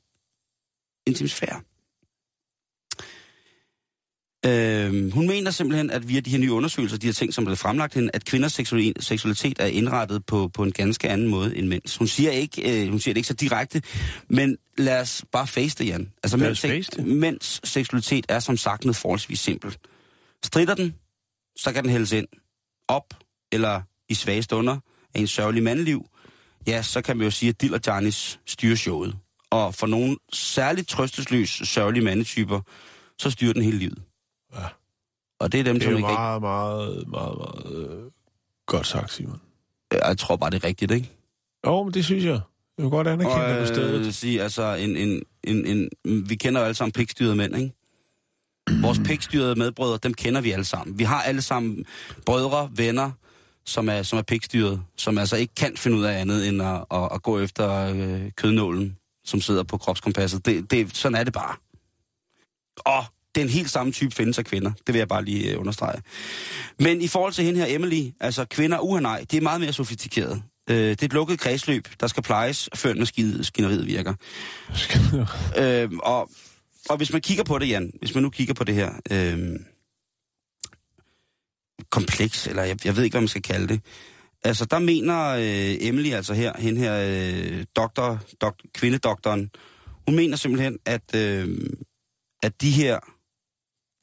intimsfære. 1.07 1.61
Øh, 4.45 5.13
hun 5.13 5.27
mener 5.27 5.51
simpelthen, 5.51 5.89
at 5.91 6.07
via 6.07 6.19
de 6.19 6.29
her 6.29 6.37
nye 6.37 6.51
undersøgelser, 6.51 6.97
de 6.97 7.07
her 7.07 7.13
ting, 7.13 7.33
som 7.33 7.43
er 7.43 7.45
blevet 7.45 7.59
fremlagt 7.59 7.93
hende, 7.93 8.09
at 8.13 8.25
kvinders 8.25 8.53
seksualitet 8.99 9.59
er 9.59 9.65
indrettet 9.65 10.25
på, 10.25 10.47
på 10.47 10.63
en 10.63 10.71
ganske 10.71 11.09
anden 11.09 11.27
måde 11.27 11.57
end 11.57 11.67
mænds. 11.67 11.97
Hun 11.97 12.07
siger, 12.07 12.31
ikke, 12.31 12.83
øh, 12.83 12.89
hun 12.89 12.99
siger 12.99 13.13
det 13.13 13.17
ikke 13.17 13.27
så 13.27 13.33
direkte, 13.33 13.81
men 14.29 14.57
lad 14.77 15.01
os 15.01 15.25
bare 15.31 15.47
face 15.47 15.77
det, 15.77 15.87
Jan. 15.87 16.11
Altså, 16.23 16.37
mænds, 16.37 16.61
face 16.61 17.01
mænds 17.01 17.69
seksualitet 17.69 18.25
er 18.29 18.39
som 18.39 18.57
sagt 18.57 18.85
noget 18.85 18.95
forholdsvis 18.95 19.39
simpelt. 19.39 19.79
Strider 20.43 20.75
den, 20.75 20.95
så 21.55 21.71
kan 21.71 21.83
den 21.83 21.91
hældes 21.91 22.11
ind. 22.11 22.27
Op, 22.87 23.13
eller 23.51 23.81
i 24.09 24.13
svage 24.13 24.43
stunder 24.43 24.77
af 25.15 25.19
en 25.19 25.27
sørgelig 25.27 25.63
mandliv, 25.63 26.05
ja, 26.67 26.81
så 26.81 27.01
kan 27.01 27.17
man 27.17 27.23
jo 27.23 27.31
sige, 27.31 27.49
at 27.49 27.61
Dill 27.61 27.73
og 27.73 27.79
Janis 27.87 28.39
styrer 28.45 28.75
showet. 28.75 29.15
Og 29.49 29.75
for 29.75 29.87
nogle 29.87 30.17
særligt 30.33 30.87
trøstesløs, 30.87 31.49
sørgelige 31.49 32.03
mandetyper, 32.03 32.61
så 33.19 33.29
styrer 33.29 33.53
den 33.53 33.61
hele 33.61 33.77
livet. 33.77 34.01
Ja. 34.55 34.65
Og 35.39 35.51
det 35.51 35.59
er 35.59 35.63
dem, 35.63 35.75
det 35.75 35.83
er 35.83 35.89
som 35.89 35.97
ikke... 35.97 36.07
meget, 36.07 36.41
meget, 36.41 37.07
meget, 37.07 37.37
meget 37.37 37.89
øh, 37.89 38.11
godt 38.65 38.87
sagt, 38.87 39.13
Simon. 39.13 39.41
Jeg 39.91 40.17
tror 40.17 40.35
bare, 40.35 40.49
det 40.49 40.63
er 40.63 40.67
rigtigt, 40.67 40.91
ikke? 40.91 41.09
Jo, 41.65 41.83
men 41.83 41.93
det 41.93 42.05
synes 42.05 42.23
jeg. 42.25 42.39
Jeg 42.77 42.83
vil 42.83 42.89
godt 42.89 43.07
anerkende 43.07 43.45
og, 43.45 43.49
det 43.49 43.59
på 43.59 43.73
stedet. 43.73 44.05
Øh, 44.05 44.13
sige, 44.13 44.41
altså, 44.43 44.73
en, 44.73 44.97
en, 44.97 45.23
en, 45.43 45.65
en, 45.65 45.89
vi 46.29 46.35
kender 46.35 46.61
jo 46.61 46.65
alle 46.65 46.75
sammen 46.75 46.91
pikstyrede 46.91 47.35
mænd, 47.35 47.55
ikke? 47.55 47.73
Vores 48.81 48.99
pikstyrede 49.05 49.55
medbrødre, 49.55 49.99
dem 50.03 50.13
kender 50.13 50.41
vi 50.41 50.51
alle 50.51 50.65
sammen. 50.65 50.99
Vi 50.99 51.03
har 51.03 51.21
alle 51.21 51.41
sammen 51.41 51.85
brødre, 52.25 52.69
venner, 52.75 53.11
som 53.69 53.89
er, 53.89 54.03
som 54.03 54.19
er 54.19 54.23
pikstyret, 54.23 54.81
som 54.97 55.17
altså 55.17 55.35
ikke 55.35 55.55
kan 55.55 55.77
finde 55.77 55.97
ud 55.97 56.03
af 56.03 56.19
andet 56.19 56.47
end 56.47 56.61
at, 56.61 56.85
at, 56.91 57.09
at 57.13 57.23
gå 57.23 57.39
efter 57.39 57.93
øh, 57.95 58.31
kødnålen, 58.35 58.97
som 59.25 59.41
sidder 59.41 59.63
på 59.63 59.77
kropskompasset. 59.77 60.45
Det, 60.45 60.71
det, 60.71 60.97
sådan 60.97 61.15
er 61.15 61.23
det 61.23 61.33
bare. 61.33 61.55
Og 62.77 63.05
den 63.35 63.49
helt 63.49 63.69
samme 63.69 63.91
type 63.91 64.15
findes 64.15 64.37
af 64.37 64.45
kvinder. 64.45 64.71
Det 64.87 64.93
vil 64.93 64.99
jeg 64.99 65.07
bare 65.07 65.25
lige 65.25 65.51
øh, 65.51 65.59
understrege. 65.59 66.01
Men 66.79 67.01
i 67.01 67.07
forhold 67.07 67.33
til 67.33 67.43
hende 67.43 67.59
her, 67.59 67.75
Emily, 67.75 68.11
altså 68.19 68.45
kvinder, 68.45 68.79
uha 68.79 69.01
nej, 69.01 69.25
det 69.31 69.37
er 69.37 69.41
meget 69.41 69.61
mere 69.61 69.73
sofistikeret. 69.73 70.43
Øh, 70.69 70.75
det 70.75 71.01
er 71.01 71.05
et 71.05 71.13
lukket 71.13 71.39
kredsløb, 71.39 71.87
der 71.99 72.07
skal 72.07 72.23
plejes, 72.23 72.69
før 72.75 72.93
maskineriet 72.93 73.87
virker. 73.87 74.13
øh, 75.61 75.89
og, 76.03 76.29
og 76.89 76.97
hvis 76.97 77.11
man 77.11 77.21
kigger 77.21 77.43
på 77.43 77.57
det, 77.57 77.69
Jan, 77.69 77.91
hvis 77.99 78.13
man 78.13 78.23
nu 78.23 78.29
kigger 78.29 78.53
på 78.53 78.63
det 78.63 78.75
her 78.75 78.91
øh, 79.11 79.59
kompleks, 81.91 82.47
eller 82.47 82.63
jeg, 82.63 82.85
jeg 82.85 82.95
ved 82.95 83.03
ikke, 83.03 83.13
hvad 83.13 83.21
man 83.21 83.27
skal 83.27 83.41
kalde 83.41 83.67
det. 83.67 83.81
Altså, 84.43 84.65
der 84.65 84.79
mener 84.79 85.27
øh, 85.29 85.87
Emily, 85.87 86.11
altså 86.11 86.33
her, 86.33 86.53
hende 86.57 86.81
her, 86.81 87.05
øh, 87.07 87.65
doktor, 87.75 88.19
dok, 88.41 88.55
kvindedoktoren, 88.73 89.51
hun 90.07 90.15
mener 90.15 90.37
simpelthen, 90.37 90.77
at, 90.85 91.15
øh, 91.15 91.59
at 92.43 92.61
de 92.61 92.71
her 92.71 92.99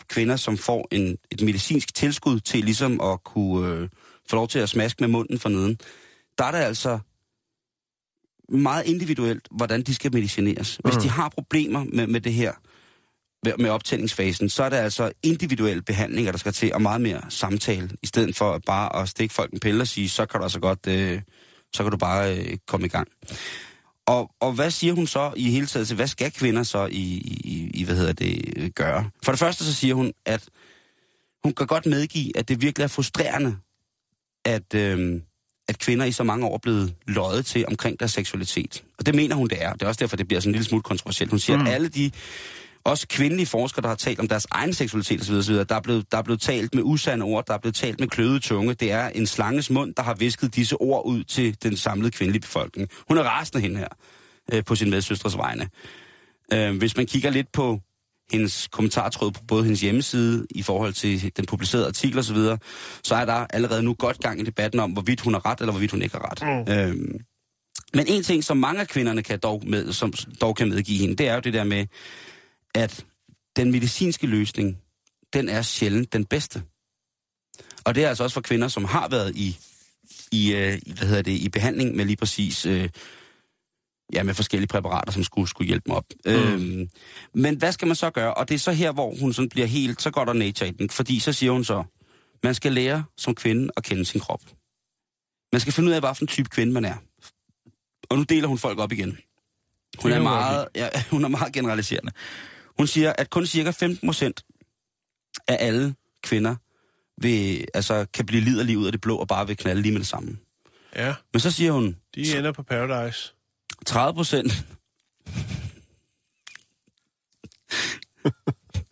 kvinder, 0.09 0.37
som 0.37 0.59
får 0.59 0.89
en, 0.91 1.17
et 1.31 1.43
medicinsk 1.43 1.95
tilskud 1.95 2.41
til 2.41 2.65
ligesom 2.65 3.01
at 3.01 3.25
kunne 3.25 3.69
øh, 3.69 3.89
få 4.31 4.37
lov 4.37 4.49
til 4.49 4.59
at 4.59 4.69
smaske 4.69 5.03
med 5.03 5.09
munden 5.09 5.39
for 5.39 5.49
neden, 5.49 5.79
der 6.39 6.45
er 6.45 6.51
det 6.51 6.59
altså 6.59 6.99
meget 8.49 8.87
individuelt, 8.87 9.49
hvordan 9.51 9.83
de 9.83 9.95
skal 9.95 10.15
medicineres. 10.15 10.81
Hvis 10.85 10.95
mm. 10.95 11.01
de 11.01 11.09
har 11.09 11.29
problemer 11.29 11.85
med, 11.85 12.07
med 12.07 12.21
det 12.21 12.35
her, 12.35 12.53
med, 13.59 13.71
optændingsfasen, 13.71 14.49
så 14.49 14.63
er 14.63 14.69
det 14.69 14.77
altså 14.77 15.13
individuelle 15.23 15.83
behandlinger, 15.83 16.33
der 16.33 16.39
skal 16.39 16.53
til, 16.53 16.75
og 16.75 16.83
meget 16.83 17.01
mere 17.01 17.21
samtale, 17.29 17.91
i 18.03 18.07
stedet 18.07 18.37
for 18.37 18.61
bare 18.67 19.03
at 19.03 19.09
stikke 19.09 19.35
folk 19.35 19.53
en 19.53 19.61
pille 19.61 19.83
og 19.83 19.87
sige, 19.87 20.09
så 20.09 20.27
kan 20.27 20.41
du 20.41 20.45
altså 20.45 20.61
godt, 20.61 20.87
øh, 20.89 21.21
så 21.73 21.83
kan 21.83 21.93
du 21.93 21.99
bare 21.99 22.37
øh, 22.39 22.59
komme 22.67 22.87
i 22.87 22.89
gang. 22.89 23.09
Og, 24.07 24.31
og 24.41 24.53
hvad 24.53 24.71
siger 24.71 24.95
hun 24.95 25.07
så 25.07 25.33
i 25.37 25.51
hele 25.51 25.67
taget 25.67 25.87
til, 25.87 25.97
hvad 25.97 26.07
skal 26.07 26.33
kvinder 26.33 26.63
så 26.63 26.87
i, 26.87 27.03
i, 27.45 27.71
i 27.75 27.85
hvad 27.85 27.97
hedder 27.97 28.13
det, 28.13 28.75
gøre? 28.75 29.11
For 29.25 29.33
det 29.33 29.39
første 29.39 29.65
så 29.65 29.75
siger 29.75 29.95
hun, 29.95 30.13
at 30.27 30.45
hun 31.45 31.53
kan 31.53 31.67
godt 31.67 31.87
medgive, 31.87 32.37
at 32.37 32.49
det 32.49 32.63
virkelig 32.63 32.85
er 32.85 32.89
frustrerende, 32.89 33.57
at, 34.45 34.75
øh, 34.75 35.21
at 35.69 35.79
kvinder 35.79 36.05
i 36.05 36.13
så 36.13 36.25
mange 36.25 36.47
år 36.47 36.55
er 36.55 36.59
blevet 36.59 36.95
løjet 37.07 37.47
til 37.47 37.67
omkring 37.69 38.01
deres 38.01 38.13
seksualitet. 38.13 38.85
Og 38.99 39.07
det 39.07 39.15
mener 39.15 39.37
hun, 39.37 39.49
det 39.49 39.63
er. 39.63 39.73
Det 39.73 39.83
er 39.83 39.87
også 39.87 39.99
derfor, 39.99 40.17
det 40.17 40.29
bliver 40.29 40.41
sådan 40.41 40.51
en 40.51 40.53
lille 40.53 40.65
smule 40.65 40.83
kontroversielt. 40.83 41.31
Hun 41.31 41.39
siger, 41.39 41.57
mm. 41.57 41.67
at 41.67 41.73
alle 41.73 41.89
de, 41.89 42.11
også 42.87 43.09
kvindelige 43.09 43.47
forskere, 43.47 43.83
der 43.83 43.89
har 43.89 43.97
talt 43.97 44.21
om 44.21 44.29
deres 44.29 44.47
egen 44.51 44.75
seksualitet 44.75 45.21
osv., 45.21 45.35
osv. 45.35 45.55
Der, 45.55 45.75
er 45.75 45.81
blevet, 45.81 46.13
der 46.13 46.19
er 46.19 46.23
blevet 46.23 46.41
talt 46.41 46.75
med 46.75 46.83
usande 46.83 47.25
ord, 47.25 47.47
der 47.47 47.55
er 47.55 47.59
blevet 47.59 47.75
talt 47.75 48.01
med 48.01 48.09
kløede 48.09 48.41
tunge. 48.41 48.75
Det 48.75 48.93
er 48.93 49.09
en 49.09 49.27
slanges 49.27 49.71
mund, 49.71 49.95
der 49.95 50.03
har 50.03 50.15
visket 50.15 50.55
disse 50.55 50.77
ord 50.77 51.07
ud 51.07 51.25
til 51.25 51.63
den 51.63 51.77
samlede 51.77 52.11
kvindelige 52.11 52.41
befolkning. 52.41 52.89
Hun 53.09 53.19
er 53.19 53.23
rasende 53.23 53.61
hende 53.61 53.79
her 53.79 53.89
øh, 54.53 54.65
på 54.65 54.75
sin 54.75 54.91
medsøstres 54.91 55.37
vegne. 55.37 55.69
Øh, 56.53 56.77
hvis 56.77 56.97
man 56.97 57.07
kigger 57.07 57.31
lidt 57.31 57.53
på 57.53 57.81
hendes 58.33 58.69
kommentartråd 58.73 59.31
på 59.31 59.41
både 59.49 59.65
hendes 59.65 59.81
hjemmeside 59.81 60.47
i 60.51 60.63
forhold 60.63 60.93
til 60.93 61.33
den 61.37 61.47
publicerede 61.47 61.87
artikel 61.87 62.19
osv., 62.19 62.37
så, 62.37 62.57
så 63.05 63.15
er 63.15 63.25
der 63.25 63.47
allerede 63.51 63.83
nu 63.83 63.95
godt 63.95 64.21
gang 64.21 64.41
i 64.41 64.45
debatten 64.45 64.81
om, 64.81 64.91
hvorvidt 64.91 65.21
hun 65.21 65.33
har 65.33 65.47
ret, 65.47 65.61
eller 65.61 65.73
hvorvidt 65.73 65.91
hun 65.91 66.03
ikke 66.03 66.17
har 66.17 66.31
ret. 66.31 66.67
Mm. 66.67 66.73
Øhm, 66.73 67.21
men 67.95 68.07
en 68.09 68.23
ting, 68.23 68.45
som 68.45 68.57
mange 68.57 68.81
af 68.81 68.89
kvinderne 68.89 69.23
kan 69.23 69.39
dog, 69.39 69.63
med, 69.67 69.93
som 69.93 70.13
dog 70.41 70.57
kan 70.57 70.69
medgive 70.69 70.99
hende, 70.99 71.17
det 71.17 71.29
er 71.29 71.35
jo 71.35 71.41
det 71.41 71.53
der 71.53 71.65
med, 71.65 71.87
at 72.77 73.05
den 73.57 73.73
medicinske 73.73 74.27
løsning, 74.27 74.79
den 75.33 75.49
er 75.49 75.63
sjældent 75.63 76.13
den 76.13 76.25
bedste. 76.25 76.63
Og 77.85 77.95
det 77.95 78.05
er 78.05 78.09
altså 78.09 78.25
også 78.25 78.35
for 78.35 78.41
kvinder, 78.41 78.69
som 78.69 78.85
har 78.85 79.09
været 79.09 79.37
i, 79.37 79.59
i, 80.33 80.53
øh, 80.53 80.79
hvad 80.87 81.09
hedder 81.09 81.23
det, 81.23 81.33
i 81.33 81.49
behandling 81.49 81.97
med 81.97 82.05
lige 82.05 82.17
præcis 82.17 82.67
øh, 82.67 82.89
ja, 84.13 84.23
med 84.23 84.35
forskellige 84.35 84.69
præparater, 84.69 85.13
som 85.13 85.25
skulle, 85.25 85.49
skulle 85.49 85.67
hjælpe 85.69 85.85
mig 85.87 85.97
op. 85.97 86.05
Mm. 86.25 86.33
Øhm, 86.33 86.89
men 87.35 87.57
hvad 87.57 87.73
skal 87.73 87.87
man 87.87 87.97
så 87.97 88.11
gøre? 88.11 88.35
Og 88.35 88.49
det 88.49 88.55
er 88.55 88.59
så 88.59 88.73
her, 88.73 88.93
hvor 88.93 89.15
hun 89.21 89.33
sådan 89.33 89.49
bliver 89.49 89.67
helt, 89.67 90.03
så 90.03 90.11
går 90.11 90.25
der 90.25 90.33
nature 90.33 90.69
i 90.69 90.73
den, 90.73 90.91
fordi 90.91 91.21
så 91.21 91.33
siger 91.33 91.53
hun 91.53 91.65
så, 91.65 91.85
man 92.43 92.55
skal 92.55 92.73
lære 92.73 93.05
som 93.17 93.35
kvinde 93.35 93.71
at 93.77 93.85
kende 93.85 94.05
sin 94.05 94.21
krop. 94.21 94.41
Man 95.53 95.61
skal 95.61 95.73
finde 95.73 95.89
ud 95.89 95.95
af, 95.95 96.01
hvilken 96.01 96.27
type 96.27 96.49
kvinde 96.49 96.73
man 96.73 96.85
er. 96.85 96.95
Og 98.09 98.17
nu 98.17 98.23
deler 98.23 98.49
hun 98.49 98.59
folk 98.59 98.79
op 98.79 98.93
igen. 98.93 99.19
Hun 99.99 100.13
er 100.13 100.23
meget, 100.23 100.69
ja, 100.75 100.89
hun 101.11 101.25
er 101.25 101.29
meget 101.29 101.53
generaliserende. 101.53 102.13
Hun 102.79 102.87
siger, 102.87 103.13
at 103.19 103.31
kun 103.31 103.47
cirka 103.47 103.71
15 103.71 104.09
procent 104.09 104.45
af 105.49 105.57
alle 105.61 105.95
kvinder 106.23 106.57
vil, 107.23 107.67
altså, 107.75 108.07
kan 108.15 108.27
blive 108.27 108.43
liderlige 108.43 108.79
ud 108.79 108.87
af 108.87 108.93
det 108.93 109.01
blå 109.01 109.17
og 109.17 109.29
bare 109.29 109.47
vil 109.47 109.57
knalde 109.57 109.83
lige 109.83 109.93
med 109.93 110.01
det 110.01 110.09
samme. 110.09 110.39
Ja. 110.97 111.15
Men 111.33 111.41
så 111.41 111.51
siger 111.51 111.73
hun... 111.73 111.97
De 112.15 112.39
ender 112.39 112.53
på 112.53 112.63
Paradise. 112.63 113.33
30 113.87 114.15
procent. 114.15 114.53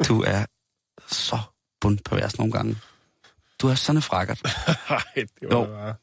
du 0.08 0.22
er 0.22 0.46
så 1.06 1.38
bundpervers 1.80 2.38
nogle 2.38 2.52
gange. 2.52 2.76
Du 3.58 3.68
er 3.68 3.74
sådan 3.74 3.98
en 3.98 4.02
frækkert. 4.02 4.42
Nej, 4.90 5.02
det 5.14 5.28
var 5.42 5.56
jo. 5.56 5.64
bare... 5.64 5.94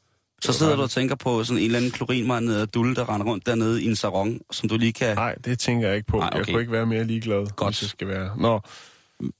Så 0.42 0.54
sidder 0.54 0.76
du 0.76 0.82
og 0.82 0.90
tænker 0.90 1.16
på 1.16 1.44
sådan 1.44 1.58
en 1.58 1.66
eller 1.66 1.78
anden 1.78 1.92
klorinmand 1.92 2.68
dulle, 2.68 2.96
der 2.96 3.14
render 3.14 3.28
rundt 3.28 3.46
dernede 3.46 3.84
i 3.84 3.86
en 3.86 3.96
sarong, 3.96 4.42
som 4.52 4.70
du 4.70 4.78
lige 4.78 4.94
kan... 4.94 5.16
Nej, 5.16 5.36
det 5.36 5.60
tænker 5.60 5.88
jeg 5.88 5.98
ikke 5.98 6.08
på. 6.08 6.18
Nej, 6.18 6.28
okay. 6.28 6.38
Jeg 6.38 6.46
kunne 6.46 6.62
ikke 6.62 6.72
være 6.72 6.86
mere 6.86 7.04
ligeglad, 7.04 7.48
Godt. 7.56 7.70
hvis 7.70 7.80
det 7.80 7.90
skal 7.90 8.08
være. 8.08 8.38
Nå, 8.38 8.60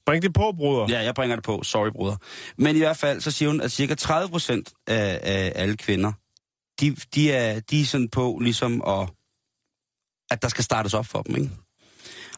bring 0.06 0.22
det 0.22 0.34
på, 0.34 0.52
bruder. 0.56 0.86
Ja, 0.88 1.00
jeg 1.00 1.14
bringer 1.14 1.36
det 1.36 1.44
på. 1.44 1.62
Sorry, 1.62 1.90
bruder. 1.90 2.16
Men 2.56 2.76
i 2.76 2.78
hvert 2.78 2.96
fald, 2.96 3.20
så 3.20 3.30
siger 3.30 3.48
hun, 3.48 3.60
at 3.60 3.72
cirka 3.72 3.94
30 3.94 4.28
procent 4.30 4.72
af, 4.86 5.20
af 5.22 5.52
alle 5.54 5.76
kvinder, 5.76 6.12
de, 6.80 6.96
de, 7.14 7.32
er, 7.32 7.60
de 7.60 7.80
er 7.80 7.84
sådan 7.84 8.08
på 8.08 8.38
ligesom 8.42 8.82
at 8.86 9.08
at 10.32 10.42
der 10.42 10.48
skal 10.48 10.64
startes 10.64 10.94
op 10.94 11.06
for 11.06 11.22
dem, 11.22 11.36
ikke? 11.36 11.50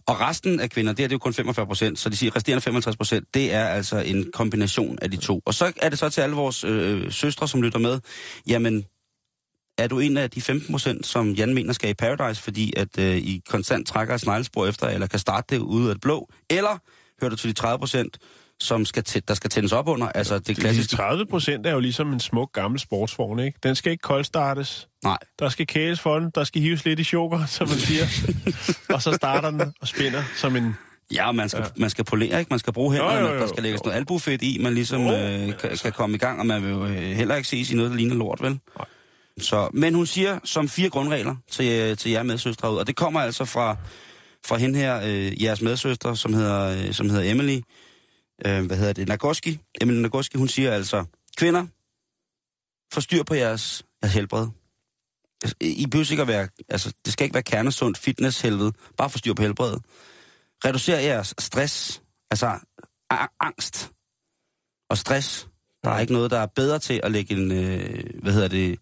Og 0.06 0.20
resten 0.20 0.60
af 0.60 0.70
kvinder, 0.70 0.92
det 0.92 1.02
er 1.02 1.08
det 1.08 1.12
jo 1.12 1.18
kun 1.18 1.32
45 1.32 1.66
procent, 1.66 1.98
så 1.98 2.08
de 2.08 2.16
siger, 2.16 2.36
resterende 2.36 2.60
55 2.60 2.96
procent, 2.96 3.34
det 3.34 3.52
er 3.52 3.64
altså 3.64 3.98
en 3.98 4.30
kombination 4.32 4.98
af 5.02 5.10
de 5.10 5.16
to. 5.16 5.42
Og 5.46 5.54
så 5.54 5.72
er 5.82 5.88
det 5.88 5.98
så 5.98 6.08
til 6.08 6.20
alle 6.20 6.36
vores 6.36 6.64
øh, 6.64 7.12
søstre, 7.12 7.48
som 7.48 7.62
lytter 7.62 7.78
med, 7.78 8.00
jamen, 8.46 8.84
er 9.78 9.86
du 9.86 9.98
en 9.98 10.16
af 10.16 10.30
de 10.30 10.40
15 10.40 10.72
procent, 10.72 11.06
som 11.06 11.32
Jan 11.32 11.54
mener 11.54 11.72
skal 11.72 11.90
i 11.90 11.94
Paradise, 11.94 12.42
fordi 12.42 12.72
at 12.76 12.98
øh, 12.98 13.16
I 13.16 13.42
konstant 13.48 13.86
trækker 13.86 14.14
et 14.14 14.20
sneglespor 14.20 14.66
efter, 14.66 14.88
eller 14.88 15.06
kan 15.06 15.18
starte 15.18 15.54
det 15.54 15.62
ude 15.62 15.88
af 15.88 15.94
det 15.94 16.02
blå, 16.02 16.28
eller 16.50 16.78
hører 17.20 17.30
du 17.30 17.36
til 17.36 17.48
de 17.48 17.54
30 17.54 17.78
procent, 17.78 18.18
som 18.60 18.84
skal 18.84 19.04
der 19.28 19.34
skal 19.34 19.50
tændes 19.50 19.72
op 19.72 19.88
under. 19.88 20.08
Altså 20.08 20.38
det 20.38 20.56
klassiske... 20.56 20.90
De 20.90 20.96
30 20.96 21.26
procent 21.26 21.66
er 21.66 21.72
jo 21.72 21.80
ligesom 21.80 22.12
en 22.12 22.20
smuk 22.20 22.52
gammel 22.52 22.80
sportsvogn, 22.80 23.38
ikke? 23.38 23.58
Den 23.62 23.74
skal 23.74 23.92
ikke 23.92 24.02
koldstartes. 24.02 24.88
Nej. 25.04 25.18
Der 25.38 25.48
skal 25.48 25.66
kæles 25.66 26.00
for 26.00 26.18
den, 26.18 26.30
der 26.34 26.44
skal 26.44 26.62
hives 26.62 26.84
lidt 26.84 27.00
i 27.00 27.04
choker, 27.04 27.46
som 27.56 27.68
man 27.68 27.78
siger. 27.78 28.04
og 28.94 29.02
så 29.02 29.12
starter 29.12 29.50
den 29.50 29.74
og 29.80 29.88
spænder 29.88 30.22
som 30.36 30.56
en... 30.56 30.76
Ja, 31.14 31.32
man 31.32 31.48
skal, 31.48 31.62
ja. 31.62 31.70
man 31.76 31.90
skal 31.90 32.04
polere, 32.04 32.38
ikke? 32.38 32.48
Man 32.50 32.58
skal 32.58 32.72
bruge 32.72 32.92
hænderne, 32.92 33.18
jo, 33.18 33.26
jo, 33.26 33.34
jo, 33.34 33.40
der 33.40 33.46
skal 33.46 33.62
lægges 33.62 33.80
jo. 33.84 33.88
noget 33.88 33.96
albufedt 33.96 34.42
i, 34.42 34.58
man 34.60 34.74
ligesom 34.74 35.06
jo, 35.06 35.12
øh, 35.12 35.58
kan, 35.58 35.70
kan 35.82 35.92
komme 35.92 36.16
i 36.16 36.18
gang, 36.18 36.40
og 36.40 36.46
man 36.46 36.62
vil 36.62 36.70
jo 36.70 36.86
øh, 36.86 36.96
heller 36.96 37.34
ikke 37.34 37.48
ses 37.48 37.70
i 37.70 37.74
noget, 37.74 37.90
der 37.90 37.96
ligner 37.96 38.14
lort, 38.14 38.42
vel? 38.42 38.50
Nej. 38.50 38.86
Så, 39.40 39.68
men 39.72 39.94
hun 39.94 40.06
siger 40.06 40.38
som 40.44 40.68
fire 40.68 40.90
grundregler 40.90 41.36
til, 41.50 41.72
øh, 41.72 41.96
til 41.96 42.10
jer 42.10 42.22
medsøstre 42.22 42.72
ud, 42.72 42.76
og 42.76 42.86
det 42.86 42.96
kommer 42.96 43.20
altså 43.20 43.44
fra, 43.44 43.76
fra 44.46 44.56
hende 44.56 44.78
her, 44.78 45.00
øh, 45.04 45.42
jeres 45.42 45.62
medsøster, 45.62 46.14
som 46.14 46.34
hedder, 46.34 46.86
øh, 46.86 46.92
som 46.92 47.10
hedder 47.10 47.30
Emily, 47.30 47.60
øh, 48.46 48.66
hvad 48.66 48.76
hedder 48.76 48.92
det, 48.92 49.08
Nagoski. 49.08 49.60
Emily 49.80 50.00
Nagoski, 50.00 50.38
hun 50.38 50.48
siger 50.48 50.72
altså, 50.72 51.04
kvinder, 51.36 51.66
forstyr 52.92 53.22
på 53.22 53.34
jeres, 53.34 53.84
jeres 54.02 54.14
helbred. 54.14 54.48
Altså, 55.42 55.56
I 55.60 55.86
behøver 55.86 56.10
ikke 56.10 56.22
at 56.22 56.28
være, 56.28 56.48
altså, 56.68 56.92
det 57.04 57.12
skal 57.12 57.24
ikke 57.24 57.34
være 57.34 57.42
kernesundt 57.42 57.98
fitness 57.98 58.40
helvede. 58.40 58.72
Bare 58.96 59.10
forstyr 59.10 59.34
på 59.34 59.42
helbredet. 59.42 59.82
Reducer 60.64 60.98
jeres 60.98 61.34
stress, 61.38 62.02
altså 62.30 62.58
angst 63.40 63.92
og 64.90 64.98
stress. 64.98 65.48
Der 65.84 65.90
er 65.90 66.00
ikke 66.00 66.12
noget, 66.12 66.30
der 66.30 66.38
er 66.38 66.46
bedre 66.46 66.78
til 66.78 67.00
at 67.02 67.10
lægge 67.10 67.34
en, 67.34 67.52
øh, 67.52 68.04
hvad 68.22 68.32
hedder 68.32 68.48
det, 68.48 68.78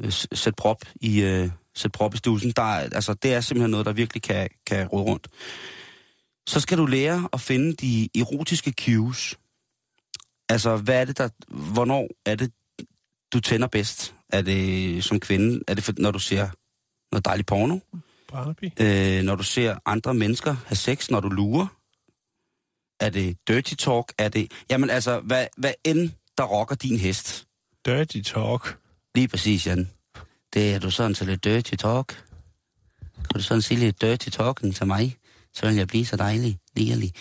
øh, 0.00 0.12
sæt 0.12 0.56
prop 0.56 0.82
i, 0.94 1.22
øh, 1.22 1.50
sæt 1.74 1.92
prop 1.92 2.14
i 2.14 2.16
stusen. 2.16 2.52
Der 2.56 2.62
er, 2.62 2.88
altså, 2.92 3.14
det 3.14 3.34
er 3.34 3.40
simpelthen 3.40 3.70
noget, 3.70 3.86
der 3.86 3.92
virkelig 3.92 4.22
kan, 4.22 4.48
kan 4.66 4.86
råde 4.86 5.04
rundt 5.04 5.28
så 6.46 6.60
skal 6.60 6.78
du 6.78 6.86
lære 6.86 7.28
at 7.32 7.40
finde 7.40 7.74
de 7.74 8.08
erotiske 8.14 8.72
cues. 8.80 9.38
Altså, 10.48 10.76
hvad 10.76 11.00
er 11.00 11.04
det, 11.04 11.18
der, 11.18 11.28
hvornår 11.48 12.08
er 12.26 12.34
det, 12.34 12.52
du 13.32 13.40
tænder 13.40 13.66
bedst? 13.66 14.14
Er 14.28 14.42
det 14.42 15.04
som 15.04 15.20
kvinde? 15.20 15.64
Er 15.68 15.74
det, 15.74 15.98
når 15.98 16.10
du 16.10 16.18
ser 16.18 16.48
noget 17.12 17.24
dejligt 17.24 17.48
porno? 17.48 17.78
Øh, 18.80 19.22
når 19.22 19.34
du 19.34 19.42
ser 19.42 19.78
andre 19.86 20.14
mennesker 20.14 20.56
have 20.66 20.76
sex, 20.76 21.10
når 21.10 21.20
du 21.20 21.28
lurer? 21.28 21.66
Er 23.00 23.10
det 23.10 23.36
dirty 23.48 23.74
talk? 23.74 24.12
Er 24.18 24.28
det... 24.28 24.52
Jamen 24.70 24.90
altså, 24.90 25.20
hvad, 25.20 25.46
hvad 25.56 25.72
end 25.84 26.10
der 26.38 26.44
rocker 26.44 26.74
din 26.74 26.96
hest? 26.98 27.46
Dirty 27.86 28.20
talk? 28.20 28.78
Lige 29.14 29.28
præcis, 29.28 29.66
Jan. 29.66 29.90
Det 30.54 30.74
er 30.74 30.78
du 30.78 30.90
sådan 30.90 31.14
til 31.14 31.26
lidt 31.26 31.44
dirty 31.44 31.74
talk. 31.74 32.24
Kan 33.14 33.34
du 33.34 33.42
sådan 33.42 33.62
sige 33.62 33.80
lidt 33.80 34.00
dirty 34.00 34.28
talking 34.28 34.74
til 34.74 34.86
mig? 34.86 35.16
Så 35.54 35.66
vil 35.66 35.76
jeg 35.76 35.88
blive 35.88 36.06
så 36.06 36.16
dejlig, 36.16 36.58
ligerlig. 36.76 37.12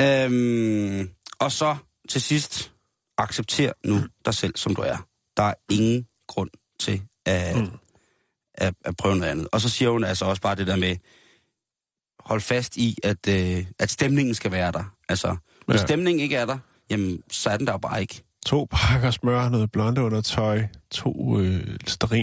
Øhm, 0.00 1.08
og 1.38 1.52
så 1.52 1.76
til 2.08 2.20
sidst, 2.20 2.72
accepter 3.18 3.72
nu 3.84 4.00
dig 4.24 4.34
selv, 4.34 4.56
som 4.56 4.74
du 4.74 4.82
er. 4.82 5.06
Der 5.36 5.42
er 5.42 5.54
ingen 5.70 6.06
grund 6.28 6.50
til 6.80 7.02
at, 7.26 7.56
mm. 7.56 7.70
at, 8.54 8.74
at 8.84 8.96
prøve 8.96 9.16
noget 9.16 9.30
andet. 9.30 9.48
Og 9.52 9.60
så 9.60 9.68
siger 9.68 9.90
hun 9.90 10.04
altså 10.04 10.24
også 10.24 10.42
bare 10.42 10.54
det 10.54 10.66
der 10.66 10.76
med, 10.76 10.96
hold 12.20 12.40
fast 12.40 12.76
i, 12.76 12.96
at, 13.02 13.28
øh, 13.28 13.66
at 13.78 13.90
stemningen 13.90 14.34
skal 14.34 14.52
være 14.52 14.72
der. 14.72 14.94
Altså, 15.08 15.36
hvis 15.66 15.80
Ja. 15.80 15.86
stemningen 15.86 16.20
ikke 16.22 16.36
er 16.36 16.46
der, 16.46 16.58
jamen, 16.90 17.22
så 17.30 17.50
er 17.50 17.56
den 17.56 17.66
der 17.66 17.76
bare 17.78 18.00
ikke. 18.00 18.22
To 18.46 18.66
pakker 18.70 19.10
smør, 19.10 19.48
noget 19.48 19.72
blonde 19.72 20.02
undertøj, 20.02 20.62
to 20.90 21.40
øh, 21.40 21.76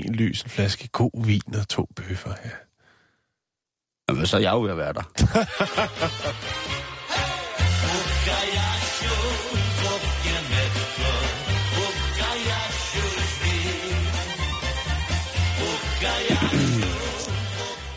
lys, 0.09 0.41
en 0.43 0.49
flaske 0.49 0.87
god 0.87 1.25
vin 1.25 1.55
og 1.55 1.67
to 1.69 1.89
bøffer. 1.95 2.33
Ja. 2.45 2.49
Jamen, 4.09 4.27
så 4.27 4.37
er 4.37 4.41
jeg 4.41 4.51
jo 4.51 4.61
ved 4.61 4.71
at 4.71 4.77
være 4.77 4.93
der. 4.93 5.03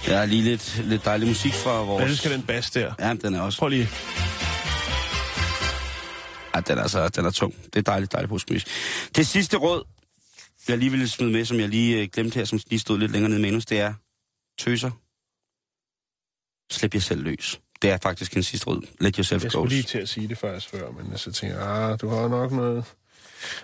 Der 0.06 0.18
er 0.18 0.26
lige 0.26 0.42
lidt, 0.42 0.82
lidt 0.84 1.04
dejlig 1.04 1.28
musik 1.28 1.52
fra 1.52 1.82
vores... 1.82 2.02
Jeg 2.02 2.10
elsker 2.10 2.30
den 2.30 2.42
bas 2.42 2.70
der. 2.70 2.94
Ja, 2.98 3.14
den 3.14 3.34
er 3.34 3.40
også... 3.40 3.58
Prøv 3.58 3.68
lige. 3.68 3.88
Ja, 6.54 6.60
den 6.60 6.78
er, 6.78 6.82
altså, 6.82 7.08
den 7.08 7.26
er 7.26 7.30
tung. 7.30 7.54
Det 7.64 7.76
er 7.76 7.82
dejligt, 7.82 8.12
dejligt 8.12 8.30
positivt. 8.30 8.64
Det 9.16 9.26
sidste 9.26 9.56
råd, 9.56 9.84
jeg 10.68 10.78
lige 10.78 10.90
ville 10.90 11.08
smide 11.08 11.32
med, 11.32 11.44
som 11.44 11.60
jeg 11.60 11.68
lige 11.68 12.02
øh, 12.02 12.08
glemte 12.12 12.34
her, 12.34 12.44
som 12.44 12.60
lige 12.70 12.80
stod 12.80 12.98
lidt 12.98 13.12
længere 13.12 13.28
nede 13.30 13.40
i 13.40 13.42
manus, 13.42 13.66
det 13.66 13.80
er, 13.80 13.94
tøser, 14.58 14.90
slip 16.72 16.94
jer 16.94 17.00
selv 17.00 17.22
løs. 17.22 17.60
Det 17.82 17.90
er 17.90 17.98
faktisk 18.02 18.36
en 18.36 18.42
sidste 18.42 18.66
råd. 18.66 18.86
Let 19.00 19.16
yourself 19.16 19.42
Jeg 19.44 19.50
go. 19.50 19.58
skulle 19.58 19.68
lige 19.74 19.82
til 19.82 19.98
at 19.98 20.08
sige 20.08 20.28
det 20.28 20.38
først 20.38 20.68
før, 20.70 20.90
men 20.90 21.18
så 21.18 21.32
tænker 21.32 21.58
jeg, 21.58 21.90
ah, 21.90 21.98
du 22.00 22.08
har 22.08 22.28
nok 22.28 22.52
noget... 22.52 22.84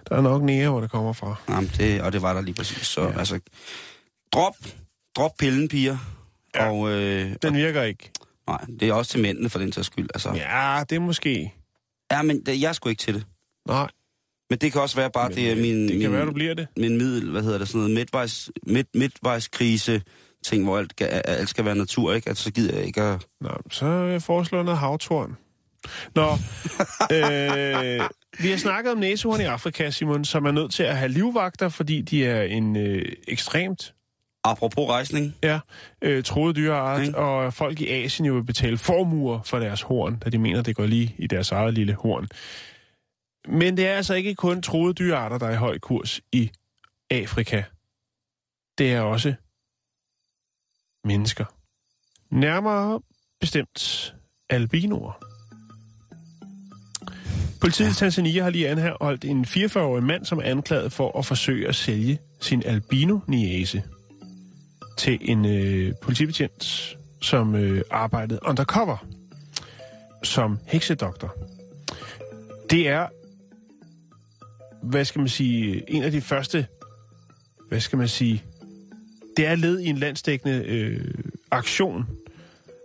Der 0.09 0.17
er 0.17 0.21
nok 0.21 0.43
nære, 0.43 0.69
hvor 0.71 0.81
det 0.81 0.91
kommer 0.91 1.13
fra. 1.13 1.35
Jamen, 1.49 1.71
det, 1.79 2.01
og 2.03 2.13
det 2.13 2.23
var 2.23 2.33
der 2.35 2.41
lige 2.41 2.55
præcis. 2.55 2.87
Så 2.87 3.03
ja. 3.03 3.19
altså, 3.19 3.41
drop, 4.33 4.55
drop 5.17 5.31
pillen, 5.39 5.69
piger. 5.69 5.99
Ja. 6.55 6.71
Og, 6.71 6.91
øh, 6.91 7.35
Den 7.43 7.55
virker 7.55 7.83
ikke. 7.83 8.11
nej, 8.47 8.65
det 8.81 8.89
er 8.89 8.93
også 8.93 9.11
til 9.11 9.21
mændene 9.23 9.51
for 9.51 9.59
den 9.59 9.73
sags 9.73 9.87
skyld. 9.87 10.09
Altså, 10.15 10.33
ja. 10.35 10.85
Det 10.91 10.97
er 10.97 11.01
måske... 11.01 11.55
ja, 12.13 12.23
men 12.23 12.47
det, 12.47 12.61
jeg 12.61 12.69
er 12.69 12.73
sgu 12.73 12.89
ikke 12.89 13.01
til 13.01 13.15
det. 13.15 13.25
Nej, 13.69 13.89
Men 14.51 14.59
det 14.59 14.73
kan 14.73 14.81
også 14.81 14.97
være 14.97 15.11
bare, 15.11 15.29
men, 15.29 15.37
det 15.37 15.49
er 15.49 15.53
øh, 15.57 15.59
min, 15.63 15.83
det 15.83 15.91
kan 15.91 15.99
min, 16.11 16.13
være, 16.13 16.27
du 16.27 16.33
bliver 16.33 16.55
det. 16.55 16.67
min 16.77 16.99
middel, 16.99 17.31
hvad 17.31 17.43
hedder 17.43 17.59
det, 17.59 17.69
sådan 17.69 17.79
noget 17.79 17.95
midtvejs, 17.95 18.51
midt, 18.67 18.89
midtvejskrise 18.95 20.03
ting, 20.49 20.65
hvor 20.65 20.79
alt, 20.79 20.91
skal- 20.91 21.23
alt 21.25 21.49
skal 21.49 21.65
være 21.65 21.75
natur, 21.75 22.13
ikke? 22.13 22.29
Altså, 22.29 22.45
så 22.45 22.51
gider 22.53 22.77
jeg 22.77 22.87
ikke 22.87 23.03
at... 23.03 23.27
Nå, 23.41 23.51
så 23.71 23.87
jeg 23.87 24.23
foreslå 24.23 24.63
noget 24.63 24.79
havtorn. 24.79 25.37
Nå, 26.15 26.29
øh, 27.17 28.09
vi 28.43 28.51
har 28.51 28.57
snakket 28.57 28.93
om 28.93 28.99
næsehorn 28.99 29.41
i 29.41 29.45
Afrika, 29.45 29.91
Simon, 29.91 30.25
som 30.25 30.45
er 30.47 30.51
nødt 30.51 30.73
til 30.73 30.83
at 30.83 30.97
have 30.97 31.09
livvagter, 31.09 31.69
fordi 31.69 32.01
de 32.01 32.27
er 32.27 32.43
en 32.43 32.77
øh, 32.77 33.13
ekstremt 33.29 33.95
Apropos 34.45 34.89
rejsning, 34.89 35.35
ja, 35.43 35.59
øh, 36.03 36.25
troet 36.25 36.57
dyreart, 36.57 37.03
Ikke? 37.03 37.19
og 37.19 37.55
folk 37.55 37.81
i 37.81 37.89
Asien 37.89 38.27
jo 38.27 38.35
vil 38.35 38.45
betale 38.45 38.79
formuer 38.79 39.43
for 39.43 39.59
deres 39.59 39.83
horn, 39.83 40.19
da 40.19 40.31
de 40.31 40.39
mener, 40.39 40.63
det 40.63 40.77
går 40.77 40.87
lige 40.87 41.15
i 41.19 41.27
deres 41.27 41.53
eget 41.53 41.75
lille 41.75 41.95
horn. 41.95 42.29
Men 43.49 43.77
det 43.77 43.87
er 43.87 43.93
altså 43.93 44.15
ikke 44.15 44.35
kun 44.35 44.63
troede 44.63 44.95
dyrearter, 44.95 45.39
der 45.39 45.47
er 45.47 45.53
i 45.53 45.57
høj 45.57 45.79
kurs 45.79 46.21
i 46.33 46.51
Afrika. 47.11 47.63
Det 48.79 48.93
er 48.93 49.01
også 49.01 49.35
mennesker. 51.05 51.45
Nærmere 52.31 53.01
bestemt 53.41 54.15
albinoer. 54.51 55.25
Politiet 57.61 57.91
i 57.91 57.95
Tanzania 57.95 58.43
har 58.43 58.51
lige 58.51 58.69
anholdt 58.69 59.25
en 59.25 59.45
44-årig 59.45 60.03
mand, 60.03 60.25
som 60.25 60.39
er 60.39 60.43
anklaget 60.43 60.93
for 60.93 61.19
at 61.19 61.27
forsøge 61.27 61.69
at 61.69 61.75
sælge 61.75 62.19
sin 62.41 62.63
albino-niese 62.67 63.83
til 64.99 65.19
en 65.21 65.45
øh, 65.45 65.93
politibetjent, 66.03 66.97
som 67.23 67.55
øh, 67.55 67.83
arbejdede 67.91 68.41
undercover 68.43 69.07
som 70.23 70.59
heksedoktor. 70.67 71.37
Det 72.71 72.89
er, 72.89 73.07
hvad 74.83 75.05
skal 75.05 75.19
man 75.19 75.29
sige, 75.29 75.91
en 75.91 76.03
af 76.03 76.11
de 76.11 76.21
første, 76.21 76.67
hvad 77.69 77.81
skal 77.81 77.99
man 77.99 78.09
sige, 78.09 78.45
det 79.39 79.47
er 79.47 79.55
led 79.55 79.79
i 79.81 79.87
en 79.87 79.97
landsdækkende 79.99 80.65
øh, 80.67 81.05
aktion, 81.51 82.07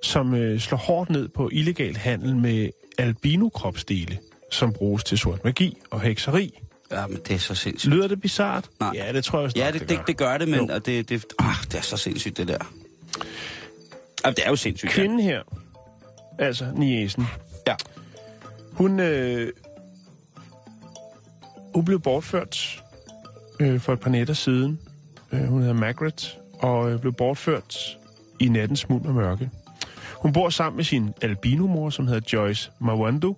som 0.04 0.34
øh, 0.34 0.60
slår 0.60 0.78
hårdt 0.78 1.10
ned 1.10 1.30
på 1.30 1.50
illegal 1.52 1.96
handel 1.98 2.36
med 2.36 2.70
albino-kropsdele, 2.98 4.18
som 4.52 4.74
bruges 4.74 5.04
til 5.04 5.18
sort 5.18 5.44
magi 5.44 5.78
og 5.92 6.02
hekseri. 6.02 6.60
ja, 6.92 7.08
men 7.08 7.18
det 7.28 7.32
er 7.36 7.40
så 7.40 7.56
sindssygt. 7.56 7.94
Lyder 7.94 8.08
det 8.08 8.22
bizart? 8.22 8.70
Nej. 8.80 8.92
Ja, 8.96 9.14
det 9.14 9.24
tror 9.24 9.40
jeg 9.40 9.46
også 9.46 9.60
Ja, 9.60 9.72
nok, 9.72 9.80
det, 9.80 9.90
det, 9.90 10.00
det 10.08 10.18
gør 10.18 10.38
det, 10.38 10.48
men 10.50 10.60
Jo. 10.70 10.76
og 10.76 10.86
det, 10.86 11.10
det, 11.10 11.26
ah, 11.40 11.56
det 11.64 11.76
er 11.76 11.82
så 11.82 11.98
sindssygt, 11.98 12.38
det 12.38 12.48
der. 12.48 12.74
Jamen, 14.26 14.36
det 14.36 14.46
er 14.46 14.50
jo 14.50 14.56
sindssygt. 14.56 14.92
ja. 14.92 14.96
Kvinden 14.96 15.20
her, 15.20 15.42
altså 16.40 16.68
Niesen, 16.76 17.24
Ja. 17.68 17.76
hun, 18.72 19.00
øh, 19.00 19.52
hun 21.76 21.86
blev 21.86 22.00
bortført 22.00 22.84
øh, 23.60 23.80
for 23.80 23.94
et 23.94 24.00
par 24.00 24.10
nætter 24.10 24.34
siden. 24.34 24.80
Øh, 25.32 25.44
hun 25.46 25.60
hedder 25.62 25.74
Margaret, 25.74 26.38
og 26.64 26.92
øh, 26.92 27.00
blev 27.00 27.14
bortført 27.14 27.98
i 28.40 28.48
nattens 28.48 28.90
mund 28.90 29.06
og 29.06 29.14
mørke. 29.14 29.50
Hun 30.22 30.34
bor 30.34 30.50
sammen 30.50 30.76
med 30.76 30.84
sin 30.84 31.14
albinomor, 31.22 31.90
som 31.90 32.08
hedder 32.08 32.22
Joyce 32.34 32.72
Mawandu, 32.80 33.36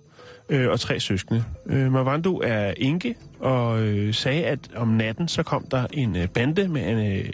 øh, 0.48 0.70
og 0.70 0.80
tre 0.80 1.00
søskende. 1.00 1.44
Øh, 1.66 1.92
Mawandu 1.92 2.40
er 2.44 2.74
enke, 2.76 3.14
og 3.40 3.82
øh, 3.82 4.14
sagde, 4.14 4.44
at 4.44 4.58
om 4.76 4.88
natten 4.88 5.28
så 5.28 5.42
kom 5.42 5.64
der 5.70 5.86
en 5.92 6.16
øh, 6.16 6.28
bande 6.28 6.68
med 6.68 6.88
en 6.88 7.16
øh, 7.16 7.32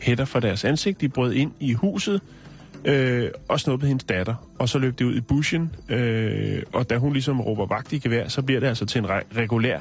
hætter 0.00 0.24
for 0.24 0.40
deres 0.40 0.64
ansigt. 0.64 1.00
De 1.00 1.08
brød 1.08 1.32
ind 1.32 1.52
i 1.60 1.72
huset, 1.72 2.20
øh, 2.84 3.30
og 3.48 3.60
snuppede 3.60 3.88
hendes 3.88 4.04
datter. 4.04 4.34
Og 4.58 4.68
så 4.68 4.78
løb 4.78 4.98
de 4.98 5.06
ud 5.06 5.14
i 5.14 5.20
bushen, 5.20 5.74
øh, 5.88 6.62
og 6.72 6.90
da 6.90 6.96
hun 6.96 7.12
ligesom 7.12 7.40
råber 7.40 7.66
vagt 7.66 7.92
i 7.92 7.98
gevær, 7.98 8.28
så 8.28 8.42
bliver 8.42 8.60
det 8.60 8.66
altså 8.66 8.86
til 8.86 8.98
en 8.98 9.04
re- 9.04 9.36
regulær 9.36 9.80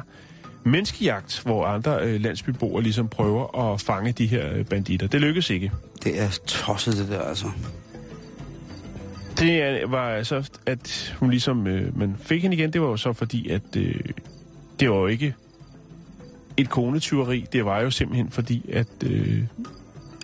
menneskejagt, 0.64 1.42
hvor 1.46 1.66
andre 1.66 2.00
øh, 2.04 2.22
landsbyboere 2.22 2.84
ligesom 2.84 3.08
prøver 3.08 3.74
at 3.74 3.82
fange 3.82 4.12
de 4.12 4.28
her 4.28 4.54
øh, 4.54 4.66
banditter. 4.66 5.08
Det 5.08 5.22
lykkedes 5.22 5.50
ikke. 5.50 5.72
Det 6.04 6.22
er 6.22 6.30
tosset, 6.48 6.98
det 6.98 7.08
der, 7.10 7.22
altså. 7.22 7.46
Det 9.40 9.62
er- 9.64 9.88
var 9.88 10.10
altså, 10.10 10.50
at 10.66 11.16
hun 11.20 11.30
ligesom, 11.30 11.68
øh, 11.68 11.98
man 12.00 12.16
fik 12.24 12.42
hende 12.42 12.58
igen, 12.58 12.74
det 12.74 12.82
var 12.82 12.88
jo 12.88 12.98
så 12.98 13.14
fordi, 13.14 13.50
at 13.50 13.62
øh, 13.78 13.96
det 14.80 14.90
var 14.90 14.96
jo 14.96 15.08
ikke 15.08 15.36
et 16.58 16.70
konetyveri, 16.70 17.46
det 17.54 17.66
var 17.66 17.80
jo 17.82 17.92
simpelthen 17.92 18.30
fordi, 18.30 18.70
at 18.74 18.88
øh, 19.06 19.44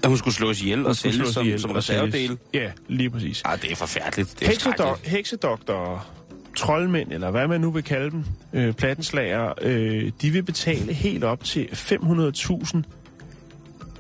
At 0.04 0.10
hun 0.10 0.18
skulle 0.18 0.34
slås 0.36 0.62
ihjel 0.62 0.86
og 0.86 0.96
sælges 0.96 1.28
som, 1.30 1.58
som 1.58 1.72
reservedel. 1.72 2.38
Ja, 2.54 2.72
lige 2.88 3.10
præcis. 3.10 3.42
Ah, 3.46 3.62
det 3.62 3.72
er 3.72 3.76
forfærdeligt. 3.76 4.40
Det 4.40 4.48
er 4.48 4.52
Heksedok- 4.52 5.10
heksedoktorer, 5.10 6.12
troldmænd, 6.58 7.12
eller 7.12 7.32
hvad 7.32 7.48
man 7.48 7.62
nu 7.62 7.72
vil 7.72 7.84
kalde 7.84 8.12
dem, 8.12 8.24
øh, 8.54 8.74
plattenslager, 8.74 9.54
øh, 9.62 10.12
de 10.22 10.30
vil 10.32 10.44
betale 10.44 10.94
helt 10.94 11.24
op 11.24 11.44
til 11.44 11.68
500.000 11.74 12.82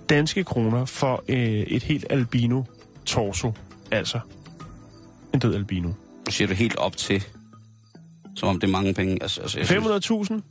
danske 0.09 0.43
kroner 0.43 0.85
for 0.85 1.23
øh, 1.27 1.37
et 1.49 1.83
helt 1.83 2.05
albino-torso. 2.09 3.51
Altså 3.91 4.19
en 5.33 5.39
død 5.39 5.55
albino. 5.55 5.87
Nu 5.87 5.95
siger 6.29 6.47
du 6.47 6.53
helt 6.53 6.75
op 6.75 6.97
til, 6.97 7.23
som 8.35 8.49
om 8.49 8.59
det 8.59 8.67
er 8.67 8.71
mange 8.71 8.93
penge. 8.93 9.17
Altså, 9.21 9.41
altså, 9.41 9.57
jeg 9.59 9.67
synes- 9.67 9.85
500.000? 9.85 10.41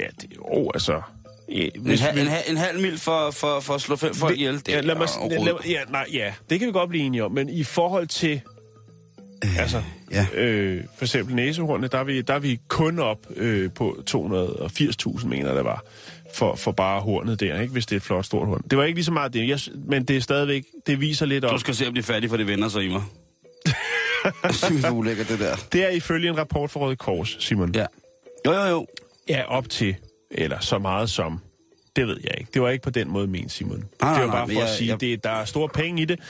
Ja, 0.00 0.06
det 0.20 0.30
er 0.30 0.34
jo 0.58 0.70
altså... 0.74 1.02
Ja, 1.52 1.68
En, 1.74 1.98
halv, 1.98 2.18
en, 2.18 2.26
halv, 2.26 2.42
en 2.48 2.56
halv 2.56 2.80
mil 2.80 2.98
for, 2.98 3.30
for, 3.30 3.60
for 3.60 3.74
at 3.74 3.80
slå 3.80 3.96
folk 3.96 4.36
ihjel, 4.36 4.54
det 4.54 4.68
ja, 4.68 4.80
lad 4.80 4.94
mig, 4.94 5.08
lad, 5.30 5.44
lad, 5.44 5.52
ja, 5.68 5.80
nej, 5.88 6.06
ja, 6.12 6.32
det 6.50 6.58
kan 6.58 6.68
vi 6.68 6.72
godt 6.72 6.88
blive 6.88 7.04
enige 7.04 7.24
om, 7.24 7.32
men 7.32 7.48
i 7.48 7.64
forhold 7.64 8.06
til, 8.06 8.40
altså, 9.58 9.82
ja. 10.10 10.26
øh, 10.34 10.84
for 10.96 11.04
eksempel 11.04 11.34
næsehornene, 11.34 11.88
der 11.88 11.98
er 11.98 12.04
vi, 12.04 12.20
der 12.22 12.34
er 12.34 12.38
vi 12.38 12.60
kun 12.68 12.98
op 12.98 13.18
øh, 13.36 13.70
på 13.72 13.96
280.000, 14.10 15.26
mener 15.26 15.54
det 15.54 15.64
var, 15.64 15.84
for, 16.34 16.54
for 16.54 16.72
bare 16.72 17.00
hornet 17.00 17.40
der, 17.40 17.60
ikke, 17.60 17.72
hvis 17.72 17.86
det 17.86 17.92
er 17.92 17.96
et 17.96 18.02
flot 18.02 18.24
stort 18.24 18.46
horn. 18.48 18.62
Det 18.70 18.78
var 18.78 18.84
ikke 18.84 18.96
lige 18.96 19.04
så 19.04 19.12
meget 19.12 19.32
det, 19.34 19.48
jeg, 19.48 19.58
men 19.86 20.04
det 20.04 20.16
er 20.16 20.20
stadigvæk, 20.20 20.64
det 20.86 21.00
viser 21.00 21.26
lidt 21.26 21.44
om, 21.44 21.50
Du 21.54 21.58
skal 21.60 21.74
se 21.74 21.86
at 21.86 21.92
blive 21.92 22.04
færdig, 22.04 22.30
for 22.30 22.36
det 22.36 22.46
vender 22.46 22.68
sig 22.68 22.84
i 22.84 22.88
mig. 22.88 23.02
det 24.70 24.84
er 24.84 24.90
ulækkert, 24.90 25.28
det 25.28 25.38
der. 25.40 25.56
det 25.72 25.84
er 25.84 25.88
ifølge 25.88 26.28
en 26.28 26.38
rapport 26.38 26.70
fra 26.70 26.80
Røde 26.80 26.96
Kors, 26.96 27.36
Simon. 27.40 27.74
Ja. 27.74 27.86
Jo, 28.46 28.52
jo, 28.52 28.64
jo. 28.66 28.86
Ja, 29.28 29.42
op 29.48 29.68
til, 29.68 29.96
eller 30.30 30.60
så 30.60 30.78
meget 30.78 31.10
som, 31.10 31.40
det 31.96 32.06
ved 32.06 32.16
jeg 32.24 32.34
ikke. 32.38 32.50
Det 32.54 32.62
var 32.62 32.68
ikke 32.70 32.82
på 32.82 32.90
den 32.90 33.08
måde 33.10 33.26
ment, 33.26 33.52
Simon. 33.52 33.84
nej, 34.02 34.12
det 34.12 34.20
var 34.20 34.26
nej, 34.26 34.36
bare 34.36 34.46
men 34.46 34.56
for 34.56 34.62
at 34.62 34.68
jeg- 34.68 34.76
sige, 34.76 34.90
jeg- 34.90 35.00
det, 35.00 35.24
der 35.24 35.30
er 35.30 35.44
store 35.44 35.68
penge 35.68 36.02
i 36.02 36.04
det. 36.04 36.20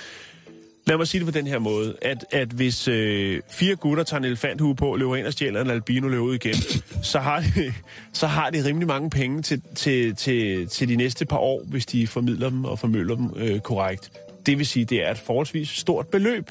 Lad 0.90 0.98
mig 0.98 1.08
sige 1.08 1.18
det 1.18 1.26
på 1.26 1.38
den 1.38 1.46
her 1.46 1.58
måde, 1.58 1.96
at, 2.02 2.24
at 2.30 2.48
hvis 2.48 2.88
øh, 2.88 3.40
fire 3.50 3.76
gutter 3.76 4.04
tager 4.04 4.18
en 4.18 4.24
elefanthue 4.24 4.74
på, 4.74 4.96
løber 4.96 5.16
ind 5.16 5.26
og 5.26 5.32
stjæler 5.32 5.60
en 5.60 5.70
albino 5.70 6.08
løber 6.08 6.24
ud 6.24 6.34
igen, 6.34 6.54
så 7.02 7.18
har, 7.18 7.40
de, 7.40 7.72
så 8.20 8.26
har 8.26 8.50
de 8.50 8.64
rimelig 8.64 8.88
mange 8.88 9.10
penge 9.10 9.42
til, 9.42 9.62
til, 9.74 10.14
til, 10.16 10.68
til 10.68 10.88
de 10.88 10.96
næste 10.96 11.26
par 11.26 11.36
år, 11.36 11.62
hvis 11.66 11.86
de 11.86 12.06
formidler 12.06 12.50
dem 12.50 12.64
og 12.64 12.78
formøller 12.78 13.14
dem 13.14 13.30
øh, 13.36 13.60
korrekt. 13.60 14.10
Det 14.46 14.58
vil 14.58 14.66
sige, 14.66 14.84
det 14.84 15.06
er 15.06 15.10
et 15.10 15.18
forholdsvis 15.18 15.68
stort 15.68 16.06
beløb 16.06 16.50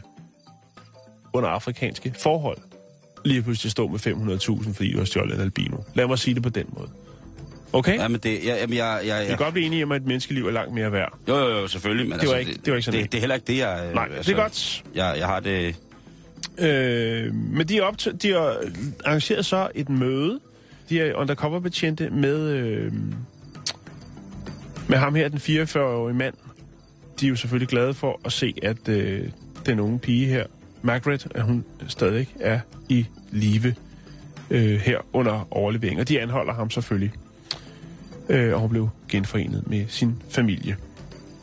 under 1.34 1.50
afrikanske 1.50 2.14
forhold. 2.18 2.58
Lige 3.26 3.42
pludselig 3.42 3.72
stå 3.72 3.88
med 3.88 4.00
500.000, 4.00 4.74
fordi 4.74 4.92
du 4.92 4.98
har 4.98 5.06
stjålet 5.06 5.36
en 5.36 5.42
albino. 5.42 5.78
Lad 5.94 6.08
mig 6.08 6.20
sige 6.20 6.34
det 6.36 6.44
på 6.44 6.50
den 6.50 6.66
måde. 6.78 6.90
Okay? 7.74 7.96
Ja, 7.98 8.08
men 8.08 8.20
det, 8.24 8.46
jeg, 8.46 8.58
jamen, 8.62 8.78
jeg, 8.78 9.02
jeg, 9.06 9.20
Vi 9.20 9.24
kan 9.24 9.30
jeg, 9.30 9.38
godt 9.38 9.54
blive 9.54 9.66
enige 9.66 9.84
om, 9.84 9.92
at 9.92 10.02
et 10.02 10.08
menneskeliv 10.08 10.46
er 10.48 10.52
langt 10.52 10.74
mere 10.74 10.92
værd. 10.92 11.14
jo, 11.28 11.38
jo, 11.38 11.48
jo, 11.60 11.68
selvfølgelig, 11.68 12.10
men 12.10 12.20
Det 12.20 12.28
var 12.30 12.36
altså, 12.36 12.50
ikke- 12.50 12.62
det 12.66 12.72
var 12.72 12.78
ikke 12.78 12.86
sådan 12.86 12.94
det, 12.94 13.00
helt. 13.02 13.12
det, 13.12 13.18
er 13.18 13.22
heller 13.22 13.36
ikke 13.36 13.48
det, 13.48 13.58
jeg... 13.58 13.86
øh, 13.90 13.96
Nej, 13.96 14.08
det 14.08 14.30
er 14.30 14.36
godt. 14.36 14.84
Jeg, 14.96 15.16
jeg 15.18 15.26
har 15.28 15.40
det... 15.40 15.76
Øh, 16.60 17.34
men 17.36 17.68
de, 17.70 17.82
op 17.82 17.98
til, 17.98 18.22
de 18.22 18.32
har 18.32 18.58
arrangeret 19.06 19.46
så 19.46 19.70
et 19.76 19.90
møde, 19.90 20.40
de 20.90 21.02
er 21.02 21.14
undercover-betjente 21.16 22.10
med, 22.10 22.48
øh, 22.50 22.92
med 24.88 24.98
ham 24.98 25.16
her, 25.16 25.28
den 25.30 25.38
44-årige 25.38 26.16
mand. 26.18 26.34
De 27.20 27.26
er 27.26 27.30
jo 27.30 27.36
selvfølgelig 27.36 27.68
glade 27.68 27.94
for 27.94 28.20
at 28.26 28.32
se, 28.32 28.54
at 28.64 28.90
øh, 28.90 29.24
den 29.66 29.80
unge 29.80 30.00
pige 30.00 30.26
her, 30.28 30.46
Margaret, 30.82 31.28
at 31.36 31.44
hun 31.44 31.66
stadig 31.88 32.28
er 32.40 32.60
i 32.90 33.06
live 33.32 33.76
øh, 34.50 34.80
her 34.80 34.98
under 35.14 35.48
overlevering. 35.52 36.00
Og 36.00 36.08
de 36.10 36.22
anholder 36.22 36.54
ham 36.54 36.70
selvfølgelig. 36.70 37.12
Øh, 38.30 38.54
og 38.54 38.60
hun 38.60 38.70
blev 38.70 38.90
genforenet 39.10 39.64
med 39.68 39.86
sin 39.88 40.22
familie. 40.30 40.78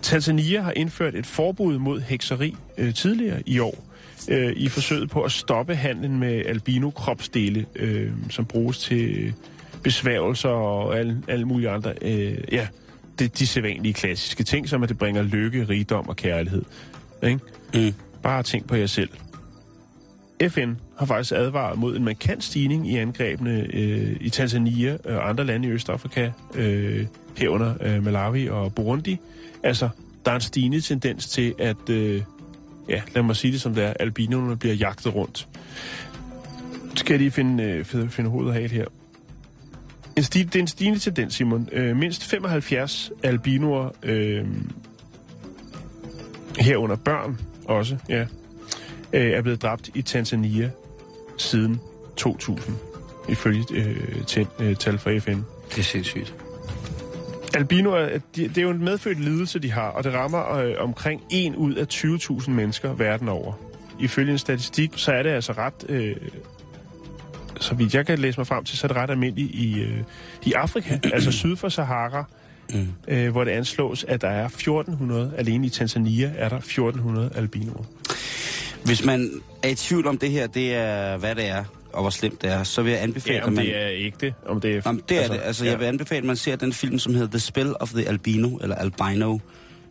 Tanzania 0.03 0.61
har 0.61 0.73
indført 0.77 1.15
et 1.15 1.27
forbud 1.27 1.79
mod 1.79 2.01
hekseri 2.01 2.57
øh, 2.79 2.95
tidligere 2.95 3.43
i 3.47 3.59
år, 3.59 3.85
øh, 4.29 4.53
i 4.57 4.69
forsøget 4.69 5.11
på 5.11 5.23
at 5.23 5.33
stoppe 5.33 5.75
handlen 5.75 6.19
med 6.19 6.43
albino-kropsdele, 6.47 7.67
øh, 7.77 8.11
som 8.31 8.45
bruges 8.45 8.79
til 8.79 9.35
besværgelser 9.83 10.49
og 10.49 10.99
alle, 10.99 11.23
alle 11.29 11.45
mulige 11.45 11.71
andre, 11.71 11.95
øh, 12.03 12.39
ja, 12.53 12.67
det, 13.19 13.39
de 13.39 13.47
sædvanlige 13.47 13.95
klassiske 13.95 14.45
ting, 14.45 14.69
som 14.69 14.83
at 14.83 14.89
det 14.89 14.99
bringer 14.99 15.23
lykke, 15.23 15.65
rigdom 15.69 16.09
og 16.09 16.17
kærlighed. 16.17 16.63
Ikke? 17.23 17.39
Mm. 17.75 17.95
Bare 18.23 18.43
tænk 18.43 18.67
på 18.67 18.77
jer 18.77 18.87
selv. 18.87 19.11
FN 20.49 20.73
har 20.99 21.07
faktisk 21.07 21.33
advaret 21.33 21.79
mod 21.79 21.97
en 21.97 22.05
markant 22.05 22.45
stigning 22.45 22.91
i 22.91 22.97
angrebene 22.97 23.67
øh, 23.73 24.17
i 24.21 24.31
Tanzania 24.31 24.97
og 25.05 25.29
andre 25.29 25.45
lande 25.45 25.69
i 25.69 25.71
Østafrika, 25.71 26.31
øh, 26.55 27.07
herunder 27.37 27.75
øh, 27.81 28.05
Malawi 28.05 28.49
og 28.49 28.75
Burundi. 28.75 29.19
Altså, 29.63 29.89
der 30.25 30.31
er 30.31 30.35
en 30.35 30.41
stigende 30.41 30.81
tendens 30.81 31.27
til, 31.27 31.55
at, 31.59 31.91
øh, 31.91 32.23
ja, 32.89 33.03
lad 33.15 33.23
mig 33.23 33.37
sige 33.37 33.53
det 33.53 33.61
som 33.61 33.75
det 33.75 33.85
er, 33.85 33.93
albinoerne 34.01 34.57
bliver 34.57 34.75
jagtet 34.75 35.15
rundt. 35.15 35.49
Skal 36.95 37.13
jeg 37.13 37.19
lige 37.19 37.31
finde, 37.31 37.65
øh, 37.65 37.85
finde, 37.85 38.11
finde 38.11 38.31
hovedet 38.31 38.53
af 38.53 38.69
her. 38.71 38.87
En 40.17 40.23
sti, 40.23 40.43
det 40.43 40.57
er 40.57 40.61
en 40.61 40.67
stigende 40.67 40.99
tendens, 40.99 41.35
Simon. 41.35 41.69
Øh, 41.73 41.97
mindst 41.97 42.25
75 42.25 43.11
albinoer, 43.23 43.91
øh, 44.03 44.47
herunder 46.59 46.97
børn 46.97 47.41
også, 47.65 47.97
ja, 48.09 48.27
øh, 49.13 49.31
er 49.31 49.43
blevet 49.43 49.63
dræbt 49.63 49.91
i 49.95 50.03
Tanzania 50.03 50.71
siden 51.39 51.81
2000, 52.17 52.77
ifølge 53.29 53.65
øh, 53.71 54.25
til, 54.27 54.47
øh, 54.59 54.77
tal 54.77 54.99
fra 54.99 55.19
FN. 55.19 55.41
Det 55.71 55.79
er 55.79 55.83
sindssygt. 55.83 56.35
Albinoer, 57.55 58.09
de, 58.09 58.49
det 58.49 58.59
er 58.59 58.63
jo 58.63 58.71
en 58.71 58.85
medfødt 58.85 59.21
lidelse, 59.21 59.59
de 59.59 59.73
har, 59.73 59.89
og 59.89 60.05
det 60.05 60.15
rammer 60.15 60.53
øh, 60.53 60.75
omkring 60.79 61.23
1 61.31 61.55
ud 61.55 61.75
af 61.75 61.87
20.000 61.95 62.51
mennesker 62.51 62.93
verden 62.93 63.29
over. 63.29 63.53
Ifølge 64.01 64.33
en 64.33 64.39
statistik, 64.39 64.93
så 64.97 65.13
er 65.13 65.23
det 65.23 65.31
altså 65.31 65.53
ret... 65.53 65.85
Øh, 65.89 66.17
så 67.61 67.75
vidt 67.75 67.95
jeg 67.95 68.07
kan 68.07 68.19
læse 68.19 68.41
mig 68.41 68.47
frem 68.47 68.65
til, 68.65 68.79
så 68.79 68.87
er 68.87 68.89
det 68.89 68.97
ret 68.97 69.11
almindeligt 69.11 69.55
i, 69.55 69.81
øh, 69.83 69.99
i 70.47 70.53
Afrika, 70.53 70.99
altså 71.15 71.33
syd 71.33 71.57
for 71.57 71.69
Sahara, 71.69 72.25
Mm. 72.75 72.89
øh, 73.09 73.31
hvor 73.33 73.45
det 73.45 73.51
anslås, 73.51 74.05
at 74.05 74.21
der 74.23 74.29
er 74.29 74.47
1400, 74.47 75.33
alene 75.39 75.67
i 75.67 75.71
Tanzania 75.71 76.33
er 76.37 76.49
der 76.49 76.57
1400 76.57 77.31
albinoer. 77.35 77.85
Hvis 78.87 79.05
man 79.05 79.43
er 79.63 79.69
i 79.69 79.75
tvivl 79.75 80.07
om 80.07 80.19
det 80.19 80.31
her, 80.31 80.47
det 80.47 80.75
er, 80.75 81.17
hvad 81.17 81.35
det 81.35 81.49
er, 81.49 81.65
og 81.93 82.01
hvor 82.01 82.11
slemt 82.11 82.43
det 82.43 82.53
er, 82.53 82.63
så 82.63 82.83
vil 82.83 82.93
jeg 82.93 83.03
anbefale, 83.03 83.37
Ja, 83.37 83.43
om 83.43 83.49
at 83.49 83.55
man... 83.55 83.67
det 83.67 83.83
er 83.83 83.89
ikke 83.89 84.17
det. 84.21 84.35
Om 84.47 84.61
det 84.61 84.77
er, 84.77 84.83
Jamen, 84.87 85.03
det 85.09 85.17
er 85.17 85.21
altså, 85.21 85.35
det. 85.35 85.41
Altså, 85.45 85.65
ja. 85.65 85.71
jeg 85.71 85.81
vil 85.81 85.87
anbefale, 85.87 86.19
at 86.19 86.25
man 86.25 86.37
ser 86.37 86.57
den 86.57 86.73
film, 86.73 86.99
som 86.99 87.15
hedder 87.15 87.29
The 87.29 87.39
Spell 87.39 87.75
of 87.81 87.91
the 87.91 88.09
Albino, 88.09 88.57
eller 88.57 88.77
Albino. 88.77 89.39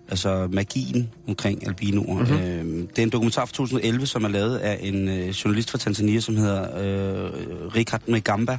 Altså 0.09 0.47
magien 0.51 1.09
omkring 1.27 1.67
albinoer. 1.67 2.19
Mhm. 2.23 2.31
Mm-hmm. 2.31 2.47
Øhm, 2.47 2.87
det 2.87 2.99
er 2.99 3.03
en 3.03 3.09
dokumentar 3.09 3.45
fra 3.45 3.53
2011, 3.53 4.05
som 4.05 4.23
er 4.23 4.27
lavet 4.27 4.57
af 4.57 4.79
en 4.81 5.09
øh, 5.09 5.29
journalist 5.29 5.71
fra 5.71 5.77
Tanzania, 5.77 6.19
som 6.19 6.37
hedder 6.37 6.61
øh, 6.61 7.31
Richard 7.75 8.01
Megamba. 8.07 8.57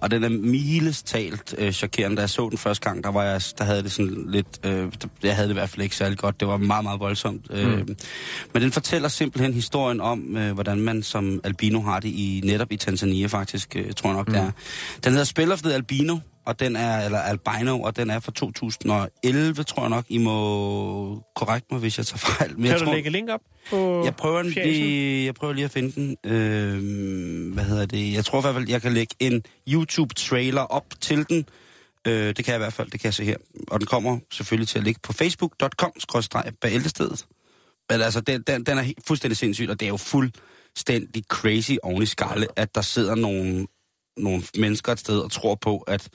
Og 0.00 0.10
den 0.10 0.24
er 0.24 0.28
miles 0.28 1.02
talt 1.02 1.54
øh, 1.58 1.72
chokerende. 1.72 2.16
Da 2.16 2.20
jeg 2.20 2.30
så 2.30 2.48
den 2.48 2.58
første 2.58 2.88
gang, 2.88 3.04
der, 3.04 3.10
var 3.10 3.22
jeg, 3.22 3.42
der 3.58 3.64
havde 3.64 3.82
det 3.82 3.92
sådan 3.92 4.24
lidt... 4.28 4.46
Øh, 4.64 4.92
jeg 5.22 5.36
havde 5.36 5.48
det 5.48 5.54
i 5.54 5.58
hvert 5.58 5.70
fald 5.70 5.82
ikke 5.82 5.96
særlig 5.96 6.18
godt. 6.18 6.40
Det 6.40 6.48
var 6.48 6.56
meget, 6.56 6.84
meget 6.84 7.00
voldsomt. 7.00 7.50
Mm. 7.50 7.56
Øh, 7.56 7.86
men 8.54 8.62
den 8.62 8.72
fortæller 8.72 9.08
simpelthen 9.08 9.54
historien 9.54 10.00
om, 10.00 10.36
øh, 10.36 10.52
hvordan 10.52 10.80
man 10.80 11.02
som 11.02 11.40
albino 11.44 11.80
har 11.80 12.00
det 12.00 12.08
i 12.08 12.40
netop 12.44 12.72
i 12.72 12.76
Tanzania 12.76 13.26
faktisk, 13.26 13.76
øh, 13.76 13.92
tror 13.92 14.10
jeg 14.10 14.16
nok, 14.16 14.28
mm. 14.28 14.34
det 14.34 14.42
er. 14.42 14.50
Den 15.04 15.12
hedder 15.12 15.24
Spell 15.24 15.52
of 15.52 15.62
the 15.62 15.74
Albino, 15.74 16.18
og 16.48 16.60
den 16.60 16.76
er, 16.76 17.04
eller 17.04 17.18
Albino, 17.18 17.80
og 17.80 17.96
den 17.96 18.10
er 18.10 18.20
fra 18.20 18.32
2011, 18.32 19.62
tror 19.62 19.82
jeg 19.82 19.90
nok. 19.90 20.04
I 20.08 20.18
må 20.18 21.22
korrekt 21.36 21.66
mig, 21.70 21.80
hvis 21.80 21.98
jeg 21.98 22.06
tager 22.06 22.18
fejl. 22.18 22.50
Men 22.50 22.62
Kan 22.62 22.70
jeg 22.72 22.80
du 22.80 22.84
tror, 22.84 22.94
lægge 22.94 23.10
link 23.10 23.30
op 23.30 23.40
på 23.70 24.04
jeg 24.04 24.16
prøver, 24.16 24.42
fjæsen? 24.42 24.62
lige, 24.62 25.24
jeg 25.26 25.34
prøver 25.34 25.52
lige 25.52 25.64
at 25.64 25.70
finde 25.70 25.92
den. 25.92 26.16
Øh, 26.26 27.52
hvad 27.54 27.64
hedder 27.64 27.86
det? 27.86 28.12
Jeg 28.12 28.24
tror 28.24 28.38
i 28.38 28.42
hvert 28.42 28.54
fald, 28.54 28.68
jeg 28.68 28.82
kan 28.82 28.92
lægge 28.92 29.14
en 29.20 29.42
YouTube-trailer 29.68 30.60
op 30.60 30.84
til 31.00 31.28
den. 31.28 31.44
Øh, 32.06 32.26
det 32.26 32.44
kan 32.44 32.52
jeg 32.52 32.56
i 32.56 32.64
hvert 32.64 32.72
fald, 32.72 32.90
det 32.90 33.00
kan 33.00 33.06
jeg 33.06 33.14
se 33.14 33.24
her. 33.24 33.36
Og 33.68 33.80
den 33.80 33.86
kommer 33.86 34.18
selvfølgelig 34.32 34.68
til 34.68 34.78
at 34.78 34.84
ligge 34.84 35.00
på 35.02 35.12
facebook.com-bæltestedet. 35.12 37.26
Men 37.90 38.00
altså, 38.00 38.20
den, 38.20 38.42
den, 38.46 38.64
den 38.64 38.78
er 38.78 38.82
helt, 38.82 38.98
fuldstændig 39.06 39.36
sindssyg, 39.36 39.68
og 39.70 39.80
det 39.80 39.86
er 39.86 39.90
jo 39.90 39.96
fuldstændig 39.96 41.22
crazy 41.30 41.72
oven 41.82 42.02
i 42.02 42.06
skalle, 42.06 42.46
at 42.56 42.74
der 42.74 42.80
sidder 42.82 43.14
nogle, 43.14 43.66
nogle 44.16 44.42
mennesker 44.58 44.92
et 44.92 44.98
sted 44.98 45.18
og 45.18 45.30
tror 45.30 45.54
på, 45.54 45.78
at 45.78 46.08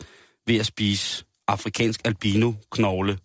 ved 0.47 0.59
at 0.59 0.65
spise 0.65 1.25
afrikansk 1.47 2.01
albino-knogle, 2.05 3.17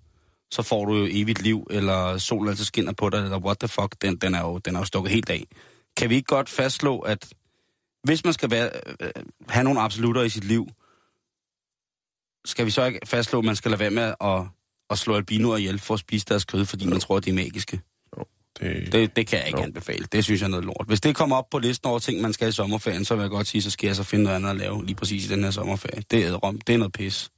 så 0.51 0.63
får 0.63 0.85
du 0.85 0.97
jo 0.97 1.07
evigt 1.11 1.43
liv, 1.43 1.67
eller 1.71 2.19
solen 2.19 2.49
altså 2.49 2.65
skinner 2.65 2.93
på 2.93 3.11
dig, 3.11 3.19
eller 3.19 3.39
what 3.39 3.59
the 3.59 3.69
fuck, 3.69 3.95
den, 4.03 4.17
den, 4.17 4.35
er, 4.35 4.41
jo, 4.41 4.59
den 4.59 4.75
er 4.75 4.79
jo 4.79 4.85
stukket 4.85 5.13
helt 5.13 5.31
af. 5.31 5.45
Kan 5.97 6.11
vi 6.11 6.15
ikke 6.15 6.27
godt 6.27 6.49
fastslå, 6.49 6.99
at 6.99 7.35
hvis 8.05 8.25
man 8.25 8.33
skal 8.33 8.51
være, 8.51 8.71
øh, 9.01 9.11
have 9.49 9.65
nogle 9.65 9.81
absolutter 9.81 10.23
i 10.23 10.29
sit 10.29 10.45
liv, 10.45 10.69
skal 12.45 12.67
vi 12.67 12.71
så 12.71 12.85
ikke 12.85 13.01
fastslå, 13.07 13.39
at 13.39 13.45
man 13.45 13.57
skal 13.57 13.71
lade 13.71 13.81
være 13.81 13.91
med 13.91 14.15
at, 14.21 14.47
at 14.91 14.99
slå 14.99 15.17
albinoer 15.17 15.57
ihjel 15.57 15.79
for 15.79 15.95
at 15.95 16.01
spise 16.01 16.27
deres 16.29 16.45
kød, 16.45 16.65
fordi 16.65 16.87
man 16.87 17.01
tror, 17.01 17.17
at 17.17 17.25
de 17.25 17.31
er 17.31 17.35
magiske? 17.35 17.81
Det, 18.61 18.93
Det, 18.93 19.17
det 19.17 19.27
kan 19.27 19.39
jeg 19.39 19.47
ikke 19.47 19.59
Jo. 19.59 19.65
anbefale. 19.65 20.07
Det 20.13 20.25
synes 20.25 20.41
jeg 20.41 20.47
er 20.47 20.51
noget 20.51 20.65
lort. 20.65 20.85
Hvis 20.87 21.01
det 21.01 21.17
kommer 21.17 21.37
op 21.37 21.51
på 21.51 21.59
listen 21.59 21.89
over 21.89 21.99
ting, 21.99 22.21
man 22.21 22.33
skal 22.33 22.49
i 22.49 22.53
sommerferien, 22.53 23.05
så 23.05 23.15
vil 23.15 23.23
jeg 23.23 23.31
godt 23.31 23.47
sige, 23.47 23.63
så 23.63 23.71
skal 23.71 23.87
jeg 23.87 23.97
så 23.97 24.03
finde 24.05 24.25
noget 24.25 24.37
andet 24.37 24.51
at 24.51 24.57
lave 24.57 24.87
lige 24.87 24.97
præcis 24.97 25.27
i 25.27 25.29
den 25.29 25.45
her 25.45 25.51
sommerferie. 25.51 26.03
Det 26.11 26.27
er 26.27 26.33
rom. 26.35 26.61
Det 26.61 26.75
er 26.75 26.79
noget 26.79 26.93
pis. 26.93 27.31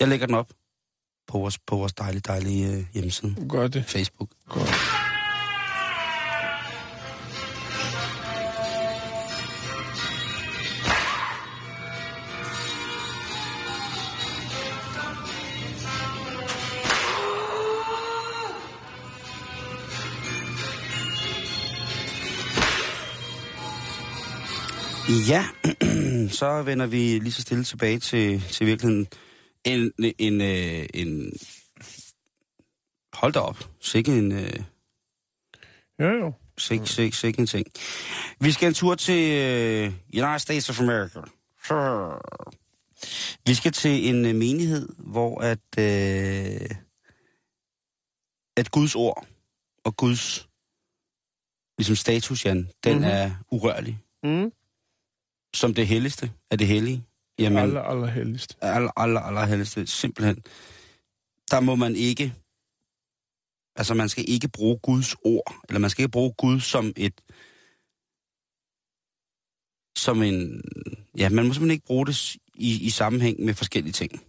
Jeg 0.00 0.08
lægger 0.08 0.26
den 0.26 0.34
op 0.34 0.50
på 1.28 1.38
vores, 1.38 1.58
på 1.58 1.76
vores 1.76 1.92
dejlige, 1.92 2.20
dejlige 2.20 2.72
øh, 2.76 2.84
hjemmeside. 2.94 3.36
gør 3.48 3.68
det. 3.68 3.84
Facebook. 3.86 4.28
Godt. 4.48 4.68
Ja, 25.08 25.44
så 26.40 26.62
vender 26.64 26.86
vi 26.86 26.96
lige 27.18 27.32
så 27.32 27.42
stille 27.42 27.64
tilbage 27.64 27.98
til, 27.98 28.40
til 28.40 28.66
virkeligheden. 28.66 29.06
En, 29.64 29.92
en, 30.18 30.40
øh, 30.40 30.86
en, 30.94 31.32
hold 33.12 33.32
da 33.32 33.38
op. 33.40 33.70
Sikke 33.80 34.18
en, 34.18 34.32
øh, 34.32 34.52
Ja, 35.98 36.08
jo. 36.08 36.32
Sikke, 36.58 36.86
sikke, 36.86 37.16
sikke 37.16 37.40
en 37.40 37.46
ting. 37.46 37.66
Vi 38.40 38.52
skal 38.52 38.68
en 38.68 38.74
tur 38.74 38.94
til 38.94 39.32
øh, 39.32 39.92
United 40.14 40.38
States 40.38 40.70
of 40.70 40.80
America. 40.80 41.20
Vi 43.46 43.54
skal 43.54 43.72
til 43.72 44.08
en 44.08 44.26
øh, 44.26 44.34
menighed, 44.34 44.88
hvor 44.98 45.40
at, 45.40 45.78
øh, 45.78 46.70
at 48.56 48.70
Guds 48.70 48.94
ord 48.94 49.26
og 49.84 49.96
Guds 49.96 50.48
ligesom 51.78 51.96
status, 51.96 52.44
Jan, 52.44 52.56
den 52.56 52.68
Mhm. 52.84 52.92
mm-hmm. 52.94 53.04
er 53.04 53.30
urørlig. 53.52 53.98
Mm. 54.22 54.52
Som 55.54 55.74
det 55.74 55.86
helligste 55.86 56.32
af 56.50 56.58
det 56.58 56.66
hellige. 56.66 57.04
Jamen, 57.38 57.58
Aller, 57.58 57.82
aller 57.82 58.06
heldigst. 58.06 58.58
aller, 58.60 58.90
aller, 58.96 59.20
aller 59.20 59.44
helligste. 59.44 59.86
Simpelthen. 59.86 60.36
Der 61.50 61.60
må 61.60 61.74
man 61.74 61.96
ikke... 61.96 62.34
Altså, 63.76 63.94
man 63.94 64.08
skal 64.08 64.24
ikke 64.28 64.48
bruge 64.48 64.78
Guds 64.78 65.14
ord, 65.24 65.54
eller 65.68 65.80
man 65.80 65.90
skal 65.90 66.02
ikke 66.02 66.12
bruge 66.12 66.32
Gud 66.32 66.60
som 66.60 66.92
et... 66.96 67.20
Som 69.98 70.22
en... 70.22 70.62
Ja, 71.18 71.28
man 71.28 71.46
må 71.46 71.52
simpelthen 71.52 71.70
ikke 71.70 71.86
bruge 71.86 72.06
det 72.06 72.36
i, 72.54 72.86
i 72.86 72.90
sammenhæng 72.90 73.44
med 73.44 73.54
forskellige 73.54 73.92
ting. 73.92 74.22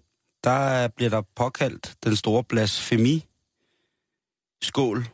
Der 0.43 0.87
bliver 0.87 1.09
der 1.09 1.21
påkaldt 1.35 1.95
den 2.03 2.15
store 2.15 2.43
blasfemi 2.43 3.25
skål. 4.61 5.05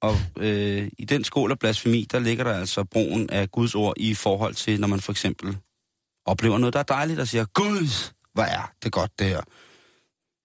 Og 0.00 0.16
øh, 0.36 0.90
i 0.98 1.04
den 1.04 1.24
skål 1.24 1.50
af 1.50 1.58
blasfemi, 1.58 2.06
der 2.12 2.18
ligger 2.18 2.44
der 2.44 2.52
altså 2.52 2.84
brugen 2.84 3.30
af 3.30 3.50
Guds 3.50 3.74
ord 3.74 3.94
i 3.96 4.14
forhold 4.14 4.54
til, 4.54 4.80
når 4.80 4.88
man 4.88 5.00
for 5.00 5.12
eksempel 5.12 5.58
oplever 6.24 6.58
noget, 6.58 6.72
der 6.72 6.78
er 6.78 6.84
dejligt, 6.84 7.20
og 7.20 7.28
siger, 7.28 7.44
Gud, 7.44 8.12
hvor 8.32 8.42
er 8.42 8.72
det 8.82 8.92
godt 8.92 9.18
det 9.18 9.26
her. 9.26 9.42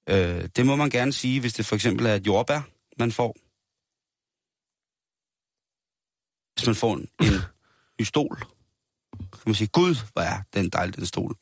Øh, 0.10 0.50
det 0.56 0.66
må 0.66 0.76
man 0.76 0.90
gerne 0.90 1.14
sige, 1.14 1.40
hvis 1.40 1.54
det 1.54 1.66
for 1.66 1.76
eksempel 1.76 2.06
er 2.06 2.16
et 2.16 2.28
jordbær, 2.28 2.62
man 3.00 3.12
får. 3.12 3.36
Hvis 6.56 6.68
man 6.68 6.76
får 6.76 6.94
en, 6.94 7.08
en 7.22 7.42
ny 8.00 8.04
stol, 8.04 8.38
kan 9.18 9.42
man 9.46 9.56
sige, 9.56 9.68
gud, 9.68 9.96
hvor 10.14 10.22
er 10.22 10.42
den 10.54 10.70
dejlig, 10.70 10.96
den 10.96 11.06
stol. 11.06 11.36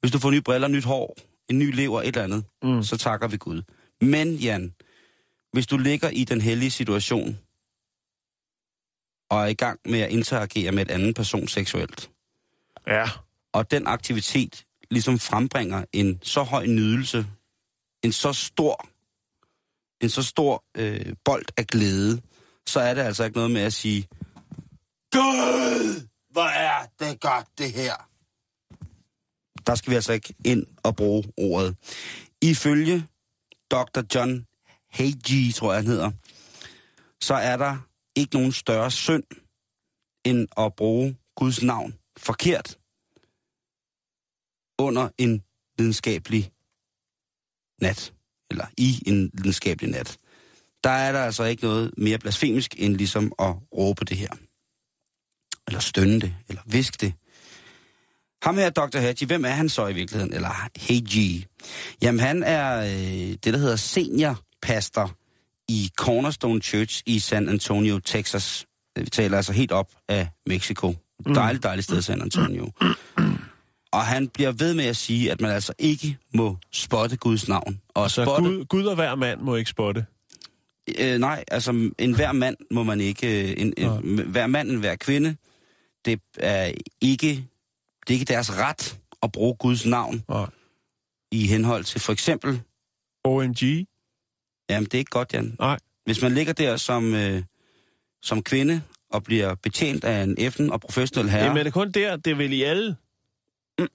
Hvis 0.00 0.12
du 0.12 0.18
får 0.18 0.30
nye 0.30 0.40
briller, 0.40 0.68
nyt 0.68 0.84
hår, 0.84 1.16
en 1.48 1.58
ny 1.58 1.74
lever, 1.74 2.00
et 2.00 2.06
eller 2.06 2.22
andet, 2.22 2.44
mm. 2.62 2.82
så 2.82 2.96
takker 2.96 3.28
vi 3.28 3.36
Gud. 3.36 3.62
Men 4.00 4.34
Jan, 4.34 4.74
hvis 5.52 5.66
du 5.66 5.76
ligger 5.78 6.08
i 6.10 6.24
den 6.24 6.40
hellige 6.40 6.70
situation, 6.70 7.38
og 9.30 9.40
er 9.42 9.46
i 9.46 9.54
gang 9.54 9.80
med 9.84 10.00
at 10.00 10.10
interagere 10.10 10.72
med 10.72 10.82
et 10.82 10.90
andet 10.90 11.14
person 11.14 11.48
seksuelt, 11.48 12.10
Ja. 12.86 13.08
og 13.52 13.70
den 13.70 13.86
aktivitet 13.86 14.64
ligesom 14.90 15.18
frembringer 15.18 15.84
en 15.92 16.18
så 16.22 16.42
høj 16.42 16.66
nydelse, 16.66 17.26
en 18.02 18.12
så 18.12 18.32
stor, 18.32 18.88
en 20.04 20.10
så 20.10 20.22
stor 20.22 20.64
øh, 20.76 21.14
bold 21.24 21.44
af 21.56 21.66
glæde, 21.66 22.22
så 22.66 22.80
er 22.80 22.94
det 22.94 23.02
altså 23.02 23.24
ikke 23.24 23.36
noget 23.36 23.50
med 23.50 23.60
at 23.62 23.72
sige, 23.72 24.02
Gud, 25.12 26.06
hvor 26.30 26.48
er 26.48 26.86
det 26.98 27.20
godt 27.20 27.46
det 27.58 27.72
her. 27.72 27.94
Der 29.66 29.74
skal 29.74 29.90
vi 29.90 29.94
altså 29.94 30.12
ikke 30.12 30.34
ind 30.44 30.66
og 30.82 30.96
bruge 30.96 31.24
ordet. 31.36 31.76
Ifølge 32.42 33.06
Dr. 33.70 34.02
John 34.14 34.46
Hagee, 34.96 35.52
tror 35.52 35.72
jeg 35.72 35.82
han 35.82 35.86
hedder, 35.86 36.10
så 37.20 37.34
er 37.34 37.56
der 37.56 37.76
ikke 38.16 38.34
nogen 38.34 38.52
større 38.52 38.90
synd, 38.90 39.24
end 40.24 40.48
at 40.58 40.74
bruge 40.76 41.16
Guds 41.36 41.62
navn 41.62 41.94
forkert 42.18 42.78
under 44.78 45.08
en 45.18 45.42
videnskabelig 45.78 46.52
nat, 47.82 48.14
eller 48.50 48.66
i 48.78 49.02
en 49.06 49.30
videnskabelig 49.34 49.90
nat. 49.90 50.18
Der 50.84 50.90
er 50.90 51.12
der 51.12 51.20
altså 51.20 51.44
ikke 51.44 51.62
noget 51.62 51.94
mere 51.98 52.18
blasfemisk, 52.18 52.74
end 52.78 52.96
ligesom 52.96 53.32
at 53.38 53.54
råbe 53.76 54.04
det 54.04 54.16
her. 54.16 54.30
Eller 55.66 55.80
stønne 55.80 56.20
det, 56.20 56.36
eller 56.48 56.62
viske 56.66 56.96
det. 57.00 57.14
Ham 58.42 58.56
her, 58.56 58.70
Dr. 58.70 58.98
Hadji, 58.98 59.26
hvem 59.26 59.44
er 59.44 59.50
han 59.50 59.68
så 59.68 59.86
i 59.86 59.94
virkeligheden? 59.94 60.34
Eller 60.34 60.70
Hadji? 60.76 61.46
Jamen, 62.02 62.20
han 62.20 62.42
er 62.42 62.80
øh, 62.80 63.36
det, 63.44 63.44
der 63.44 63.58
hedder 63.58 63.76
senior 63.76 64.45
seniorpastor 64.66 65.16
i 65.68 65.90
Cornerstone 65.96 66.60
Church 66.62 67.02
i 67.06 67.18
San 67.18 67.48
Antonio, 67.48 67.98
Texas. 67.98 68.66
Vi 68.96 69.04
taler 69.10 69.36
altså 69.36 69.52
helt 69.52 69.72
op 69.72 69.90
af 70.08 70.28
Mexico. 70.46 70.94
Dejligt, 71.34 71.62
dejligt 71.62 71.84
sted, 71.84 72.02
San 72.02 72.22
Antonio. 72.22 72.70
Og 73.92 74.02
han 74.02 74.28
bliver 74.28 74.52
ved 74.52 74.74
med 74.74 74.84
at 74.84 74.96
sige, 74.96 75.32
at 75.32 75.40
man 75.40 75.50
altså 75.50 75.72
ikke 75.78 76.18
må 76.34 76.56
spotte 76.72 77.16
Guds 77.16 77.48
navn. 77.48 77.80
Og 77.94 78.10
Så 78.10 78.24
spotte, 78.24 78.48
Gud, 78.48 78.64
Gud 78.64 78.84
og 78.84 78.94
hver 78.94 79.14
mand 79.14 79.40
må 79.40 79.54
ikke 79.56 79.70
spotte. 79.70 80.06
øh, 80.98 81.18
nej, 81.18 81.44
altså 81.50 81.90
en 81.98 82.14
hver 82.14 82.32
mand 82.32 82.56
må 82.70 82.82
man 82.82 83.00
ikke, 83.00 83.50
øh, 83.50 83.54
en, 83.58 83.74
en, 83.76 84.18
hver 84.18 84.46
mand, 84.46 84.70
en 84.70 84.78
hver 84.78 84.96
kvinde, 84.96 85.36
det 86.04 86.20
er 86.38 86.72
ikke, 87.00 87.28
det 88.06 88.10
er 88.10 88.12
ikke 88.12 88.24
deres 88.24 88.52
ret 88.58 88.98
at 89.22 89.32
bruge 89.32 89.54
Guds 89.58 89.86
navn 89.86 90.24
Nej. 90.28 90.46
i 91.32 91.46
henhold 91.46 91.84
til 91.84 92.00
for 92.00 92.12
eksempel, 92.12 92.62
OMG? 93.24 93.86
Jamen 94.70 94.84
det 94.84 94.94
er 94.94 94.98
ikke 94.98 95.10
godt, 95.10 95.32
Jan. 95.34 95.56
Nej. 95.58 95.78
Hvis 96.04 96.22
man 96.22 96.32
ligger 96.34 96.52
der 96.52 96.76
som, 96.76 97.14
øh, 97.14 97.42
som 98.22 98.42
kvinde 98.42 98.82
og 99.10 99.24
bliver 99.24 99.54
betjent 99.54 100.04
af 100.04 100.22
en 100.22 100.52
FN 100.52 100.70
og 100.70 100.80
professionel 100.80 101.30
herre, 101.30 101.44
Jamen 101.44 101.58
er 101.58 101.62
det 101.62 101.72
kun 101.72 101.90
der? 101.90 102.16
Det 102.16 102.30
er 102.30 102.34
vel 102.34 102.52
i 102.52 102.62
alle 102.62 102.96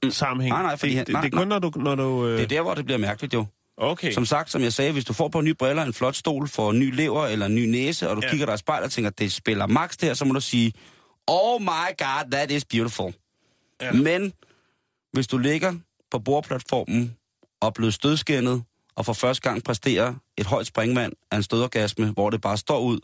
sammenhæng? 0.10 0.54
Nej, 0.54 0.62
nej, 0.64 0.76
fordi 0.78 0.96
det, 0.96 1.08
det, 1.08 1.14
nej, 1.14 1.22
det 1.22 1.34
er 1.34 1.38
kun, 1.38 1.48
når 1.48 1.60
du... 1.60 1.72
Når 1.76 1.96
du 1.96 2.28
øh... 2.28 2.38
det 2.38 2.44
er 2.44 2.48
der, 2.48 2.62
hvor 2.62 2.74
det 2.74 2.86
bliver 2.86 2.98
mærkeligt 2.98 3.34
jo. 3.34 3.46
Okay. 3.78 4.12
Som 4.12 4.26
sagt, 4.26 4.52
som 4.52 4.62
jeg 4.62 4.74
sagde, 4.74 4.92
hvis 4.92 5.06
du 5.06 5.14
får 5.14 5.28
på 5.28 5.40
en 5.40 5.46
ny 5.46 5.50
briller, 5.50 5.84
en 5.84 5.94
flot 5.94 6.16
stol, 6.16 6.48
får 6.48 6.72
en 6.72 6.80
ny 6.80 6.96
lever 6.96 7.26
eller 7.26 7.46
en 7.46 7.56
ny 7.56 7.66
næse, 7.66 8.10
og 8.10 8.16
du 8.16 8.22
Ja. 8.24 8.30
kigger 8.30 8.46
dig 8.46 8.56
i 8.56 8.58
spejlet 8.58 8.86
og 8.86 8.92
tænker, 8.92 9.10
det 9.12 9.32
spiller 9.32 9.68
max 9.68 9.98
der, 9.98 10.14
så 10.14 10.26
må 10.26 10.34
du 10.34 10.42
sige, 10.42 10.74
oh 11.28 11.62
my 11.62 11.88
god, 11.98 12.32
that 12.32 12.52
is 12.52 12.66
beautiful. 12.66 13.14
Ja. 13.82 13.92
Men 13.92 14.34
hvis 15.14 15.28
du 15.28 15.38
ligger 15.38 15.74
på 16.12 16.20
bordplatformen 16.20 17.16
og 17.62 17.74
blevet 17.74 17.94
stødskændet, 17.94 18.64
og 19.02 19.06
for 19.06 19.14
første 19.14 19.42
gang 19.50 19.64
præsterer 19.64 20.14
et 20.38 20.46
højt 20.46 20.68
springvand 20.68 21.14
af 21.32 21.38
en 21.38 21.44
stødorgasme, 21.44 22.12
hvor 22.12 22.30
det 22.30 22.42
bare 22.42 22.58
står 22.58 22.80
ud, 22.80 23.00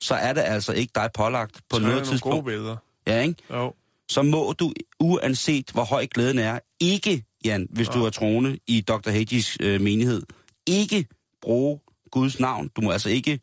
så 0.00 0.14
er 0.14 0.32
det 0.32 0.40
altså 0.40 0.72
ikke 0.72 0.90
dig 0.94 1.10
pålagt 1.14 1.60
på 1.70 1.76
Så 1.76 1.82
noget 1.82 2.06
tidspunkt. 2.06 2.32
gode 2.34 2.44
billeder. 2.44 2.76
Ja, 3.06 3.20
ikke? 3.20 3.34
Jo. 3.50 3.74
så 4.08 4.22
må 4.22 4.52
du, 4.58 4.72
uanset 5.00 5.70
hvor 5.70 5.84
høj 5.84 6.06
glæden 6.06 6.38
er, 6.38 6.58
ikke, 6.80 7.24
Jan, 7.44 7.66
hvis 7.70 7.88
du 7.88 8.04
er 8.04 8.10
troende 8.10 8.58
i 8.66 8.80
Dr. 8.80 9.10
Hagis 9.10 9.56
øh, 9.60 9.80
menighed, 9.80 10.22
ikke 10.66 11.06
bruge 11.42 11.80
Guds 12.10 12.40
navn. 12.40 12.68
Du 12.76 12.80
må 12.80 12.90
altså 12.90 13.08
ikke 13.08 13.40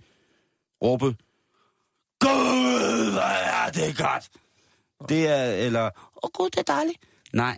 råbe, 0.84 1.06
Gud, 2.20 3.12
hvor 3.12 3.22
er 3.66 3.72
det 3.72 3.98
godt. 3.98 4.30
Det 5.10 5.28
er, 5.28 5.44
eller, 5.46 5.86
åh 5.86 5.92
oh, 6.24 6.30
Gud, 6.34 6.50
det 6.50 6.58
er 6.60 6.74
dejligt. 6.74 6.98
Nej, 7.34 7.58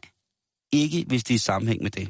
ikke 0.71 1.05
hvis 1.07 1.23
det 1.23 1.33
er 1.33 1.35
i 1.35 1.37
sammenhæng 1.37 1.83
med 1.83 1.91
det. 1.91 2.09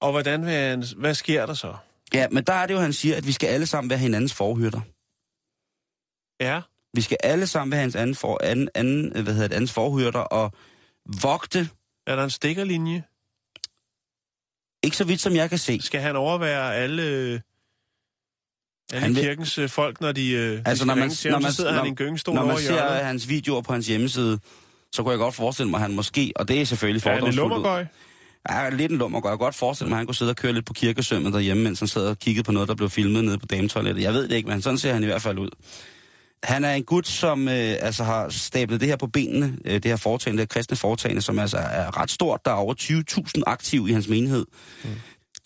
Og 0.00 0.10
hvordan 0.10 0.44
vil 0.46 0.52
han, 0.54 0.84
hvad 0.96 1.14
sker 1.14 1.46
der 1.46 1.54
så? 1.54 1.74
Ja, 2.14 2.28
men 2.28 2.44
der 2.44 2.52
er 2.52 2.66
det 2.66 2.74
jo, 2.74 2.78
han 2.78 2.92
siger, 2.92 3.16
at 3.16 3.26
vi 3.26 3.32
skal 3.32 3.46
alle 3.46 3.66
sammen 3.66 3.90
være 3.90 3.98
hinandens 3.98 4.34
forhyrter. 4.34 4.80
Ja. 6.40 6.60
Vi 6.94 7.00
skal 7.00 7.16
alle 7.22 7.46
sammen 7.46 7.70
være 7.72 7.80
hans 7.80 7.96
anden, 7.96 8.14
for, 8.16 8.40
anden, 8.44 8.68
anden, 8.74 9.22
hvad 9.22 9.34
hedder 9.34 9.48
det, 9.48 9.54
andens 9.54 9.72
forhyrter 9.72 10.20
og 10.20 10.52
vogte, 11.22 11.68
Er 12.06 12.16
der 12.16 12.24
en 12.24 12.30
stikkerlinje? 12.30 13.02
ikke 14.84 14.96
så 14.96 15.04
vidt 15.04 15.20
som 15.20 15.34
jeg 15.36 15.48
kan 15.50 15.58
se. 15.58 15.80
Skal 15.82 16.00
han 16.00 16.16
overvære 16.16 16.76
alle, 16.76 17.02
alle 17.02 17.42
Han 18.92 19.14
vil- 19.14 19.22
kirkens 19.22 19.58
øh, 19.58 19.68
folk, 19.68 20.00
når 20.00 20.12
de, 20.12 20.30
øh, 20.30 20.62
Altså, 20.66 20.84
de 20.84 20.86
når 20.88 20.94
man, 20.94 21.10
til 21.10 21.30
når 21.30 21.36
ham, 21.36 21.42
man, 21.42 21.50
så 21.52 21.56
sidder 21.56 21.70
når, 21.70 21.76
han 21.78 21.86
i 21.86 21.88
en 21.88 21.96
gyngestol 21.96 22.34
når 22.34 22.44
man 22.46 22.58
ser 22.58 22.72
hjørnet? 22.72 23.04
hans 23.04 23.28
videoer 23.28 23.60
på 23.62 23.72
hans 23.72 23.86
hjemmeside, 23.86 24.38
så 24.92 25.02
kunne 25.02 25.10
jeg 25.12 25.18
godt 25.18 25.34
forestille 25.34 25.70
mig, 25.70 25.78
at 25.78 25.82
han 25.82 25.94
måske, 25.94 26.32
og 26.36 26.48
det 26.48 26.60
er 26.60 26.64
selvfølgelig 26.64 27.06
Er 27.06 27.14
han 27.14 27.22
Ja, 28.50 28.70
lidt 28.70 28.92
en 28.92 28.98
lummergøj. 28.98 29.30
Jeg 29.30 29.38
kunne 29.38 29.46
godt 29.46 29.54
forestille 29.54 29.88
mig, 29.88 29.96
at 29.96 29.98
han 29.98 30.06
kunne 30.06 30.14
sidde 30.14 30.30
og 30.30 30.36
køre 30.36 30.52
lidt 30.52 30.66
på 30.66 30.72
kirkesømmet 30.72 31.32
derhjemme, 31.32 31.62
mens 31.62 31.78
han 31.78 31.88
sad 31.88 32.06
og 32.06 32.18
kiggede 32.18 32.44
på 32.44 32.52
noget, 32.52 32.68
der 32.68 32.74
blev 32.74 32.90
filmet 32.90 33.24
nede 33.24 33.38
på 33.38 33.46
dametoilettet. 33.46 34.02
Jeg 34.02 34.12
ved 34.12 34.28
det 34.28 34.36
ikke, 34.36 34.48
men 34.48 34.62
sådan 34.62 34.78
ser 34.78 34.92
han 34.92 35.02
i 35.02 35.06
hvert 35.06 35.22
fald 35.22 35.38
ud. 35.38 35.50
Han 36.42 36.64
er 36.64 36.74
en 36.74 36.84
gut, 36.84 37.06
som 37.06 37.48
øh, 37.48 37.76
altså 37.80 38.04
har 38.04 38.28
stablet 38.28 38.80
det 38.80 38.88
her 38.88 38.96
på 38.96 39.06
benene, 39.06 39.58
øh, 39.64 39.72
det 39.74 39.84
her 39.84 39.96
foretagende, 39.96 40.42
det 40.42 40.52
her 40.52 40.54
kristne 40.54 40.76
foretagende, 40.76 41.22
som 41.22 41.38
altså 41.38 41.56
er 41.56 42.00
ret 42.00 42.10
stort. 42.10 42.40
Der 42.44 42.50
er 42.50 42.54
over 42.54 42.74
20.000 43.36 43.42
aktive 43.46 43.88
i 43.88 43.92
hans 43.92 44.08
menighed. 44.08 44.46
Mm. 44.84 44.90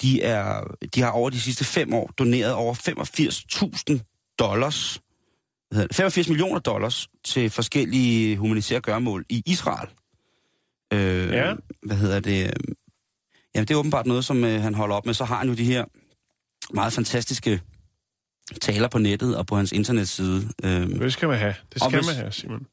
De, 0.02 0.22
er, 0.22 0.60
de 0.94 1.00
har 1.00 1.10
over 1.10 1.30
de 1.30 1.40
sidste 1.40 1.64
fem 1.64 1.94
år 1.94 2.10
doneret 2.18 2.52
over 2.52 2.74
85.000 2.74 4.34
dollars, 4.38 5.00
hvad 5.68 5.76
hedder 5.76 5.86
det, 5.86 5.96
85 5.96 6.28
millioner 6.28 6.58
dollars 6.58 7.08
til 7.24 7.50
forskellige 7.50 8.36
humanitære 8.36 8.80
gørmål 8.80 9.24
i 9.28 9.42
Israel. 9.46 9.88
Øh, 10.92 11.28
Ja. 11.32 11.52
Hvad 11.86 11.96
hedder 11.96 12.20
det? 12.20 12.54
Jamen, 13.54 13.68
det 13.68 13.74
er 13.74 13.78
åbenbart 13.78 14.06
noget, 14.06 14.24
som 14.24 14.44
øh, 14.44 14.62
han 14.62 14.74
holder 14.74 14.96
op 14.96 15.06
med. 15.06 15.14
Så 15.14 15.24
har 15.24 15.36
han 15.38 15.48
jo 15.48 15.54
de 15.54 15.64
her 15.64 15.84
meget 16.74 16.92
fantastiske 16.92 17.60
taler 18.60 18.88
på 18.88 18.98
nettet 18.98 19.36
og 19.36 19.46
på 19.46 19.56
hans 19.56 19.72
internetside. 19.72 20.48
Øh, 20.64 20.70
Det 20.88 21.12
skal 21.12 21.28
man 21.28 21.38
have. 21.38 21.54
Det 21.74 21.82
Og 21.82 21.90
skal 21.90 21.98
hvis- 22.00 22.06
man 22.06 22.16
have, 22.16 22.32
Simon. 22.32 22.66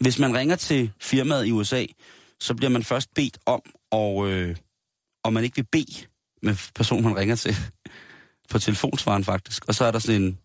hvis 0.00 0.18
man 0.18 0.34
ringer 0.36 0.56
til 0.56 0.92
firmaet 1.00 1.46
i 1.46 1.52
USA, 1.52 1.86
så 2.40 2.54
bliver 2.54 2.70
man 2.70 2.84
først 2.84 3.14
bedt 3.14 3.38
om, 3.46 3.60
og, 3.90 4.28
øh, 4.30 4.56
om 5.24 5.32
man 5.32 5.44
ikke 5.44 5.56
vil 5.56 5.66
bede 5.72 6.06
med 6.42 6.56
personen, 6.74 7.04
man 7.04 7.16
ringer 7.16 7.36
til. 7.36 7.56
På 8.50 8.58
telefonsvaren 8.58 9.24
faktisk. 9.24 9.64
Og 9.68 9.74
så 9.74 9.84
er 9.84 9.90
der 9.90 9.98
sådan 9.98 10.22
en 10.22 10.38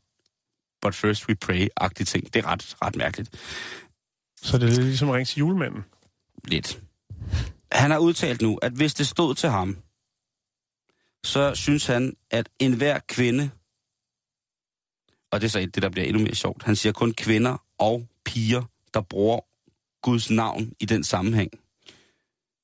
but 0.82 0.96
first 0.96 1.28
we 1.30 1.36
pray-agtig 1.46 2.04
ting. 2.06 2.34
Det 2.34 2.36
er 2.44 2.48
ret, 2.48 2.76
ret 2.82 2.96
mærkeligt. 2.96 3.30
Så 4.42 4.58
det 4.58 4.78
er 4.78 4.82
ligesom 4.82 5.10
at 5.10 5.16
ringe 5.16 5.26
til 5.26 5.40
julemanden. 5.40 5.84
Lidt. 6.48 6.82
Han 7.74 7.92
har 7.92 8.00
udtalt 8.00 8.42
nu, 8.42 8.60
at 8.62 8.72
hvis 8.72 8.94
det 8.94 9.08
stod 9.08 9.36
til 9.36 9.50
ham, 9.50 9.78
så 11.24 11.56
synes 11.56 11.86
han, 11.86 12.16
at 12.32 12.50
enhver 12.60 13.00
kvinde, 13.08 13.52
og 15.32 15.42
det 15.42 15.48
er 15.48 15.50
så 15.50 15.60
det, 15.60 15.84
der 15.84 15.90
bliver 15.90 16.08
endnu 16.08 16.22
mere 16.22 16.36
sjovt, 16.36 16.64
han 16.64 16.76
siger 16.76 16.94
kun 16.94 17.14
kvinder 17.14 17.58
og 17.78 18.08
piger, 18.26 18.64
der 18.94 19.02
bruger 19.02 19.40
Guds 20.02 20.30
navn 20.30 20.74
i 20.80 20.86
den 20.86 21.04
sammenhæng. 21.04 21.52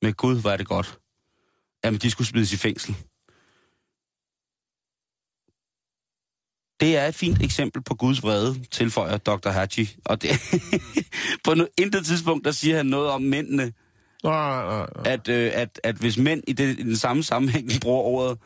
Med 0.01 0.13
Gud, 0.13 0.41
hvor 0.41 0.51
er 0.51 0.57
det 0.57 0.67
godt. 0.67 0.99
Jamen, 1.83 1.99
de 1.99 2.11
skulle 2.11 2.27
smides 2.27 2.53
i 2.53 2.57
fængsel. 2.57 2.95
Det 6.79 6.97
er 6.97 7.07
et 7.07 7.15
fint 7.15 7.41
eksempel 7.41 7.83
på 7.83 7.95
Guds 7.95 8.23
vrede, 8.23 8.63
tilføjer 8.71 9.17
Dr. 9.17 9.49
Haji. 9.49 9.89
Og 10.05 10.21
det, 10.21 10.29
på 11.45 11.53
no, 11.53 11.65
intet 11.77 12.05
tidspunkt, 12.05 12.45
der 12.45 12.51
siger 12.51 12.77
han 12.77 12.85
noget 12.85 13.09
om 13.09 13.21
mændene, 13.21 13.73
Nej, 14.23 14.65
nej, 14.65 14.87
nej. 14.95 15.13
at, 15.13 15.29
øh, 15.29 15.51
at, 15.53 15.79
at 15.83 15.95
hvis 15.95 16.17
mænd 16.17 16.43
i, 16.47 16.53
det, 16.53 16.79
i 16.79 16.83
den 16.83 16.95
samme 16.95 17.23
sammenhæng 17.23 17.69
bruger 17.81 18.01
ordet, 18.01 18.37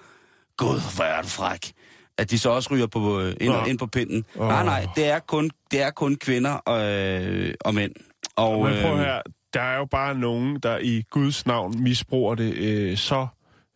Gud, 0.57 0.95
hvor 0.95 1.03
er 1.03 1.21
du 1.21 1.27
fræk, 1.27 1.73
at 2.17 2.31
de 2.31 2.39
så 2.39 2.49
også 2.49 2.73
ryger 2.73 2.87
på, 2.87 3.19
øh, 3.19 3.35
ind, 3.41 3.53
Nå. 3.53 3.63
ind 3.65 3.79
på 3.79 3.85
pinden. 3.87 4.25
Åh. 4.35 4.47
Nej, 4.47 4.63
nej, 4.65 4.87
det 4.95 5.05
er 5.09 5.19
kun, 5.19 5.51
det 5.71 5.81
er 5.81 5.89
kun 5.89 6.15
kvinder 6.15 6.51
og, 6.51 6.91
øh, 6.91 7.53
og 7.61 7.75
mænd. 7.75 7.91
Og, 8.35 8.63
Men 8.63 8.81
prøv 8.81 8.93
øh, 8.93 8.99
her, 8.99 9.21
der 9.53 9.61
er 9.61 9.77
jo 9.77 9.85
bare 9.85 10.15
nogen, 10.15 10.59
der 10.63 10.77
i 10.77 11.03
Guds 11.09 11.45
navn 11.45 11.83
misbruger 11.83 12.35
det 12.35 12.53
øh, 12.53 12.97
så 12.97 13.27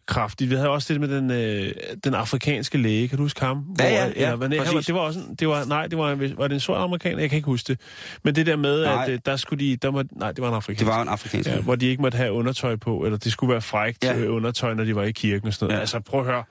kraftigt. 0.07 0.49
Vi 0.49 0.55
havde 0.55 0.69
også 0.69 0.93
det 0.93 1.01
med 1.01 1.07
den, 1.09 1.31
øh, 1.31 1.73
den 2.03 2.13
afrikanske 2.13 2.77
læge, 2.77 3.07
kan 3.07 3.17
du 3.17 3.23
huske 3.23 3.41
ham? 3.45 3.75
Ja, 3.79 3.85
ja, 3.89 4.11
ja, 4.15 4.29
han 4.29 4.39
var, 4.39 4.47
præcis. 4.47 4.85
det 4.85 4.95
var 4.95 5.01
også, 5.01 5.19
en- 5.19 5.35
det 5.35 5.47
var, 5.47 5.65
nej, 5.65 5.87
det 5.87 5.97
var, 5.97 6.11
en- 6.11 6.37
var 6.37 6.47
det 6.47 6.53
en 6.53 6.59
sort 6.59 6.77
amerikaner? 6.81 7.19
Jeg 7.19 7.29
kan 7.29 7.35
ikke 7.37 7.45
huske 7.45 7.67
det. 7.67 7.79
Men 8.23 8.35
det 8.35 8.45
der 8.45 8.55
med, 8.55 8.83
Nej. 8.85 9.03
at 9.03 9.09
øh, 9.09 9.19
der 9.25 9.35
skulle 9.35 9.65
de, 9.65 9.75
der 9.75 9.91
må, 9.91 10.03
nej, 10.11 10.31
det 10.31 10.41
var 10.41 10.47
en 10.49 10.53
afrikaner. 10.55 10.77
Det 10.77 10.87
var 10.95 11.01
en 11.01 11.07
afrikansk. 11.07 11.49
Ja, 11.49 11.55
Ja, 11.55 11.61
hvor 11.61 11.75
de 11.75 11.85
ikke 11.87 12.01
måtte 12.01 12.15
have 12.17 12.31
undertøj 12.33 12.75
på, 12.75 12.99
eller 13.05 13.17
det 13.17 13.31
skulle 13.31 13.51
være 13.51 13.61
frækt 13.61 14.03
Ja. 14.03 14.17
ja. 14.19 14.25
undertøj, 14.27 14.73
når 14.73 14.83
de 14.83 14.95
var 14.95 15.03
i 15.03 15.11
kirken 15.11 15.47
og 15.47 15.53
sådan 15.53 15.63
noget. 15.65 15.71
Ja. 15.73 15.77
Ja. 15.77 15.81
Altså, 15.81 15.99
prøv 15.99 16.19
at 16.19 16.25
høre. 16.25 16.43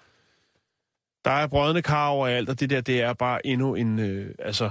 Der 1.24 1.30
er 1.30 1.46
brødende 1.46 1.82
kar 1.82 2.08
overalt, 2.08 2.48
og 2.48 2.60
det 2.60 2.70
der, 2.70 2.80
det 2.80 3.02
er 3.02 3.12
bare 3.12 3.46
endnu 3.46 3.74
en, 3.74 3.98
øh, 3.98 4.34
altså... 4.38 4.70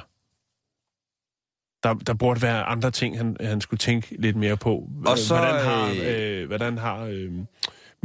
Der, 1.83 1.93
der 1.93 2.13
burde 2.13 2.41
være 2.41 2.63
andre 2.63 2.91
ting, 2.91 3.17
han, 3.17 3.37
han 3.41 3.61
skulle 3.61 3.77
tænke 3.77 4.15
lidt 4.19 4.35
mere 4.35 4.57
på. 4.57 4.89
Og 5.05 5.17
så, 5.17 5.35
hvordan 5.37 5.65
har, 5.65 5.89
øh, 6.05 6.41
øh, 6.41 6.47
hvordan 6.47 6.77
har 6.77 7.03
øh, 7.03 7.31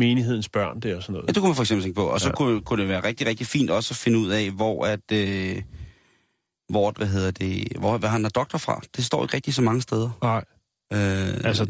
menighedens 0.00 0.48
børn 0.48 0.80
det 0.80 0.94
og 0.96 1.02
sådan 1.02 1.12
noget. 1.12 1.28
det 1.28 1.36
kunne 1.36 1.48
man 1.48 1.56
for 1.56 1.62
eksempel 1.62 1.82
tænke 1.84 1.96
på. 1.96 2.06
Og 2.06 2.20
så 2.20 2.26
Ja. 2.26 2.30
ja. 2.30 2.34
kunne, 2.36 2.60
kunne 2.60 2.80
det 2.82 2.88
være 2.88 3.04
rigtig, 3.04 3.26
rigtig 3.26 3.46
fint 3.46 3.70
også 3.70 3.92
at 3.92 3.96
finde 3.96 4.18
ud 4.18 4.28
af, 4.30 4.50
hvor 4.50 4.86
at... 4.86 5.12
Øh, 5.12 5.62
hvor, 6.68 6.90
hvad 6.96 7.06
hedder 7.06 7.30
det, 7.30 7.72
hvor, 7.78 7.98
hvad 7.98 8.08
han 8.08 8.24
er 8.24 8.28
doktor 8.28 8.58
fra. 8.58 8.80
Det 8.96 9.04
står 9.04 9.22
ikke 9.22 9.34
rigtig 9.34 9.54
så 9.54 9.62
mange 9.62 9.82
steder. 9.82 10.10
Nej, 10.22 10.44
Øh, 10.92 10.98
altså, 11.44 11.66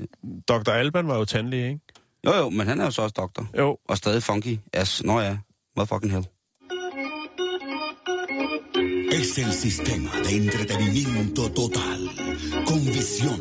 Dr. 0.48 0.70
Alban 0.70 1.08
var 1.08 1.16
jo 1.18 1.24
tandlæge, 1.24 1.68
ikke? 1.68 1.80
Jo, 2.26 2.32
jo, 2.34 2.50
men 2.50 2.66
han 2.66 2.80
er 2.80 2.84
jo 2.84 2.90
så 2.90 3.02
også 3.02 3.14
doktor. 3.16 3.46
Jo, 3.58 3.78
Og 3.88 3.96
stadig 3.96 4.22
funky. 4.22 4.58
As, 4.72 5.04
nå 5.04 5.20
ja, 5.20 5.38
motherfucking 5.76 6.12
hell. 6.12 6.26
Es 9.12 9.38
el 9.38 9.52
sistema 9.52 10.10
de 10.20 10.36
entretenimiento 10.36 11.50
total, 11.52 12.10
con 12.64 12.84
visión, 12.86 13.40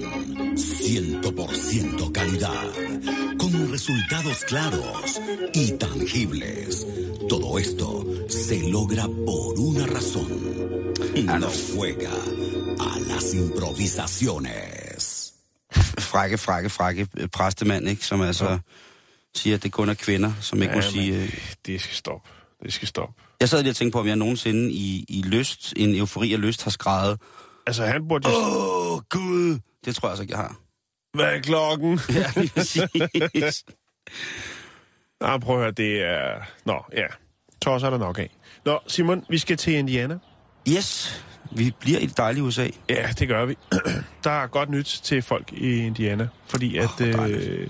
100% 0.55 2.11
calidad, 2.11 2.67
con 3.37 3.71
resultados 3.71 4.43
claros 4.45 5.21
y 5.53 5.71
tangibles. 5.73 6.87
Todo 7.27 7.59
esto 7.59 8.05
se 8.27 8.67
logra 8.69 9.03
por 9.03 9.59
una 9.59 9.85
razón. 9.85 10.93
No 11.25 11.49
juega 11.75 12.13
a 12.79 12.99
las 13.07 13.33
improvisaciones. 13.33 15.33
Frække, 15.99 16.37
frække, 16.37 16.69
frække 16.69 17.07
præstemand, 17.31 17.87
ikke? 17.87 18.05
Som 18.05 18.21
altså 18.21 18.49
ja. 18.49 18.57
siger, 19.35 19.55
at 19.55 19.63
det 19.63 19.71
kun 19.71 19.89
er 19.89 19.93
kvinder, 19.93 20.31
som 20.41 20.61
ikke 20.61 20.71
ja, 20.71 20.75
må 20.75 20.81
sige... 20.81 21.15
Øh... 21.15 21.33
det 21.65 21.81
skal 21.81 21.95
stoppe. 21.95 22.29
Det 22.63 22.73
skal 22.73 22.87
stoppe. 22.87 23.28
Jeg 23.39 23.49
sad 23.49 23.63
lige 23.63 23.71
og 23.71 23.75
tænkte 23.75 23.95
på, 23.95 23.99
om 23.99 24.07
jeg 24.07 24.15
nogensinde 24.15 24.71
i, 24.71 25.05
i 25.09 25.21
lyst, 25.21 25.73
en 25.77 25.95
eufori 25.95 26.33
af 26.33 26.41
lyst, 26.41 26.63
har 26.63 26.71
skrevet, 26.71 27.19
Altså, 27.69 27.85
han 27.85 28.07
burde 28.07 28.29
jo... 28.29 28.35
Åh, 28.35 28.93
oh, 28.93 28.99
Gud! 29.09 29.59
Det 29.85 29.95
tror 29.95 30.07
jeg 30.07 30.11
altså 30.11 30.21
ikke, 30.21 30.33
jeg 30.33 30.41
har. 30.41 30.55
Hvad 31.13 31.25
er 31.25 31.39
klokken? 31.39 31.99
Ja, 32.15 32.41
lige 32.41 32.51
præcis. 32.55 33.65
Prøv 35.41 35.55
at 35.55 35.61
høre, 35.61 35.71
det 35.71 36.01
er... 36.01 36.41
Nå, 36.65 36.83
ja. 36.93 37.05
Tosser 37.61 37.87
er 37.87 37.91
der 37.91 37.97
nok 37.97 38.19
af. 38.19 38.29
Nå, 38.65 38.79
Simon, 38.87 39.25
vi 39.29 39.37
skal 39.37 39.57
til 39.57 39.73
Indiana. 39.73 40.19
yes, 40.67 41.23
vi 41.51 41.71
bliver 41.79 41.99
i 41.99 42.05
det 42.05 42.17
dejlige 42.17 42.43
USA. 42.43 42.67
Ja, 42.89 43.09
det 43.19 43.27
gør 43.27 43.45
vi. 43.45 43.57
Der 44.23 44.31
er 44.31 44.47
godt 44.47 44.69
nyt 44.69 44.99
til 45.03 45.21
folk 45.21 45.53
i 45.53 45.77
Indiana, 45.77 46.27
fordi 46.47 46.77
at... 46.77 47.01
Øh 47.01 47.69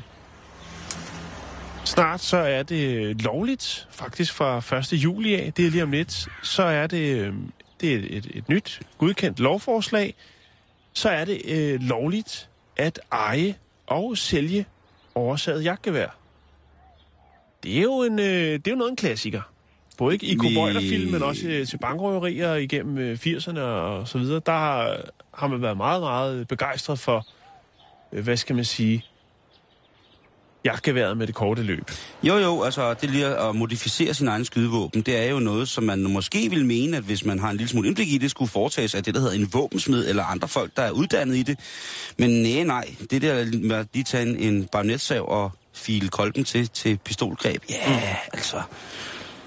snart 1.89 2.21
så 2.21 2.37
er 2.37 2.63
det 2.63 2.95
øh, 2.95 3.15
lovligt, 3.19 3.87
faktisk 3.91 4.33
fra 4.33 4.77
1. 4.77 4.93
juli 4.93 5.35
af, 5.35 5.53
det 5.53 5.67
er 5.67 5.71
lige 5.71 5.83
om 5.83 5.91
lidt, 5.91 6.27
så 6.43 6.63
er 6.63 6.87
det, 6.87 7.17
øh, 7.17 7.33
det 7.81 7.93
er 7.93 7.97
et, 8.17 8.27
et 8.33 8.49
nyt 8.49 8.81
godkendt 8.97 9.39
lovforslag, 9.39 10.15
så 10.93 11.09
er 11.09 11.25
det 11.25 11.41
øh, 11.45 11.81
lovligt 11.81 12.49
at 12.77 12.99
eje 13.11 13.55
og 13.87 14.17
sælge 14.17 14.65
oversaget 15.15 15.63
jagtgevær. 15.63 16.17
Det 17.63 17.77
er 17.77 17.81
jo, 17.81 18.03
en, 18.03 18.19
øh, 18.19 18.25
det 18.25 18.67
er 18.67 18.71
jo 18.71 18.77
noget 18.77 18.91
en 18.91 18.95
klassiker. 18.95 19.41
Både 19.97 20.13
ikke 20.13 20.25
i 20.25 20.31
Vi- 20.33 20.37
cowboyderfilm, 20.37 21.11
men 21.11 21.23
også 21.23 21.47
øh, 21.47 21.67
til 21.67 21.77
bankrøverier 21.77 22.55
igennem 22.55 22.97
øh, 22.97 23.17
80'erne 23.19 23.59
og 23.59 24.07
så 24.07 24.17
videre. 24.17 24.41
Der 24.45 24.51
har, 24.51 24.97
har 25.33 25.47
man 25.47 25.61
været 25.61 25.77
meget, 25.77 26.01
meget 26.01 26.47
begejstret 26.47 26.99
for, 26.99 27.27
øh, 28.13 28.23
hvad 28.23 28.37
skal 28.37 28.55
man 28.55 28.65
sige, 28.65 29.05
jagtgeværet 30.65 31.17
med 31.17 31.27
det 31.27 31.35
korte 31.35 31.63
løb. 31.63 31.91
Jo, 32.23 32.37
jo, 32.37 32.63
altså 32.63 32.93
det 32.93 33.09
lige 33.09 33.25
at 33.25 33.55
modificere 33.55 34.13
sin 34.13 34.27
egen 34.27 34.45
skydevåben, 34.45 35.01
det 35.01 35.17
er 35.17 35.29
jo 35.29 35.39
noget, 35.39 35.69
som 35.69 35.83
man 35.83 36.03
måske 36.03 36.49
vil 36.49 36.65
mene, 36.65 36.97
at 36.97 37.03
hvis 37.03 37.25
man 37.25 37.39
har 37.39 37.49
en 37.49 37.57
lille 37.57 37.69
smule 37.69 37.87
indblik 37.87 38.07
i 38.07 38.17
det, 38.17 38.31
skulle 38.31 38.51
foretages 38.51 38.95
af 38.95 39.03
det, 39.03 39.13
der 39.13 39.19
hedder 39.19 39.35
en 39.35 39.53
våbensmed, 39.53 40.09
eller 40.09 40.23
andre 40.23 40.47
folk, 40.47 40.71
der 40.75 40.81
er 40.81 40.91
uddannet 40.91 41.35
i 41.35 41.43
det. 41.43 41.59
Men 42.17 42.29
nej, 42.29 42.63
nej, 42.63 42.95
det 43.11 43.21
der 43.21 43.45
med 43.61 43.75
at 43.75 43.87
lige 43.93 44.03
tage 44.03 44.29
en, 44.29 44.37
en 44.37 44.65
bagnetsav 44.65 45.25
og 45.27 45.51
file 45.73 46.09
kolben 46.09 46.43
til, 46.43 46.69
til 46.69 46.97
pistolgreb, 46.97 47.63
ja, 47.69 47.91
yeah, 47.91 48.27
altså... 48.33 48.61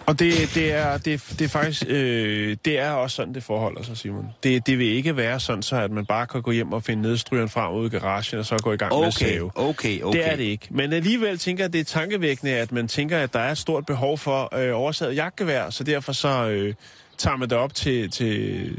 Og 0.07 0.19
det, 0.19 0.51
det, 0.55 0.73
er, 0.73 0.99
det, 0.99 1.23
det 1.39 1.45
er 1.45 1.49
faktisk, 1.49 1.85
øh, 1.89 2.57
det 2.65 2.79
er 2.79 2.91
også 2.91 3.17
sådan, 3.17 3.35
det 3.35 3.43
forholder 3.43 3.83
sig, 3.83 3.97
Simon. 3.97 4.27
Det, 4.43 4.67
det 4.67 4.79
vil 4.79 4.87
ikke 4.87 5.17
være 5.17 5.41
sådan, 5.41 5.63
så 5.63 5.77
at 5.77 5.91
man 5.91 6.07
bare 6.07 6.27
kan 6.27 6.43
gå 6.43 6.51
hjem 6.51 6.73
og 6.73 6.83
finde 6.85 7.03
nedstrygeren 7.03 7.49
frem 7.49 7.73
ude 7.75 7.87
i 7.87 7.91
garagen, 7.91 8.39
og 8.39 8.47
så 8.47 8.59
gå 8.59 8.73
i 8.73 8.77
gang 8.77 8.95
med 8.99 9.07
at 9.07 9.15
Okay, 9.17 9.33
save. 9.33 9.51
okay, 9.55 10.03
okay. 10.03 10.19
Det 10.19 10.33
er 10.33 10.37
det 10.37 10.43
ikke. 10.45 10.67
Men 10.71 10.93
alligevel 10.93 11.39
tænker 11.39 11.65
jeg, 11.65 11.73
det 11.73 11.81
er 11.81 11.85
tankevækkende, 11.85 12.53
at 12.53 12.73
man 12.73 12.89
tænker, 12.89 13.19
at 13.19 13.33
der 13.33 13.39
er 13.41 13.51
et 13.53 13.59
stort 13.59 13.87
behov 13.87 14.19
for 14.19 14.57
øh, 14.59 14.77
oversaget 14.81 15.17
jagtgevær, 15.17 15.71
så 15.71 15.85
derfor 15.85 16.13
så 16.13 16.49
øh, 16.49 16.75
tager 17.19 17.37
man 17.37 17.49
det 17.51 17.59
op 17.59 17.75
til, 17.75 18.11
til 18.11 18.71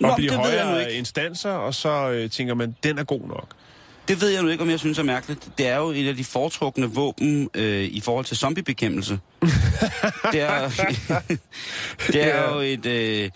Nå, 0.00 0.08
op 0.08 0.18
i 0.20 0.26
de 0.26 0.34
højere 0.34 0.92
instanser, 0.92 1.50
og 1.50 1.74
så 1.74 2.10
øh, 2.10 2.30
tænker 2.30 2.54
man, 2.54 2.76
den 2.82 2.98
er 2.98 3.04
god 3.04 3.28
nok. 3.28 3.46
Det 4.08 4.20
ved 4.20 4.28
jeg 4.28 4.42
nu 4.42 4.48
ikke, 4.48 4.62
om 4.62 4.70
jeg 4.70 4.78
synes 4.78 4.98
er 4.98 5.02
mærkeligt. 5.02 5.48
Det 5.58 5.66
er 5.66 5.76
jo 5.76 5.90
et 5.90 6.08
af 6.08 6.16
de 6.16 6.24
foretrukne 6.24 6.86
våben 6.86 7.50
øh, 7.54 7.84
i 7.84 8.00
forhold 8.00 8.24
til 8.24 8.36
zombiebekæmpelse. 8.36 9.18
det 10.32 10.40
er, 10.40 10.70
det 12.12 12.34
er 12.34 12.54
jo 12.54 12.60
et... 12.60 12.86
Øh, 12.86 13.30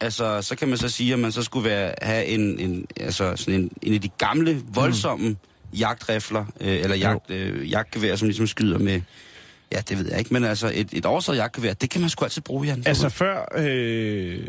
altså, 0.00 0.42
så 0.42 0.56
kan 0.56 0.68
man 0.68 0.78
så 0.78 0.88
sige, 0.88 1.12
at 1.12 1.18
man 1.18 1.32
så 1.32 1.42
skulle 1.42 1.68
være, 1.68 1.94
have 2.02 2.24
en, 2.24 2.58
en, 2.58 2.86
altså 3.00 3.36
sådan 3.36 3.54
en, 3.54 3.70
en 3.82 3.94
af 3.94 4.00
de 4.00 4.08
gamle, 4.08 4.62
voldsomme 4.68 5.28
mm. 5.28 5.36
jagtrifler, 5.78 6.44
øh, 6.60 6.80
eller 6.80 6.96
jagt, 6.96 7.30
øh, 7.30 7.70
jagtgevær, 7.70 8.16
som 8.16 8.28
ligesom 8.28 8.46
skyder 8.46 8.78
med... 8.78 9.00
Ja, 9.72 9.80
det 9.88 9.98
ved 9.98 10.08
jeg 10.08 10.18
ikke, 10.18 10.32
men 10.32 10.44
altså 10.44 10.72
et, 10.74 10.88
et 10.92 11.06
oversaget 11.06 11.38
jagtgevær, 11.38 11.72
det 11.72 11.90
kan 11.90 12.00
man 12.00 12.10
sgu 12.10 12.24
altid 12.24 12.42
bruge, 12.42 12.66
Jan. 12.66 12.82
Altså 12.86 13.08
før, 13.08 13.44
øh, 13.56 14.46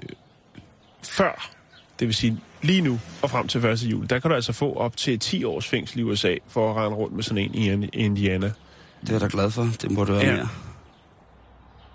før, 1.04 1.52
det 2.00 2.08
vil 2.08 2.16
sige 2.16 2.38
lige 2.62 2.82
nu 2.82 3.00
og 3.22 3.30
frem 3.30 3.48
til 3.48 3.66
1. 3.66 3.84
juli, 3.84 4.08
der 4.08 4.20
kan 4.20 4.30
du 4.30 4.36
altså 4.36 4.54
få 4.54 4.74
op 4.74 4.98
til 4.98 5.20
10 5.20 5.44
års 5.44 5.68
fængsel 5.68 6.00
i 6.00 6.04
USA 6.04 6.36
for 6.48 6.70
at 6.72 6.76
rende 6.78 6.98
rundt 6.98 7.16
med 7.16 7.24
sådan 7.24 7.52
en 7.54 7.84
i 7.84 7.90
Indiana. 7.94 8.52
Det 9.02 9.10
er 9.10 9.14
jeg 9.14 9.22
da 9.22 9.28
glad 9.32 9.52
for. 9.52 9.68
Det 9.82 9.92
må 9.92 10.04
du 10.04 10.12
være 10.14 10.26
Ja. 10.26 10.36
mere. 10.36 10.48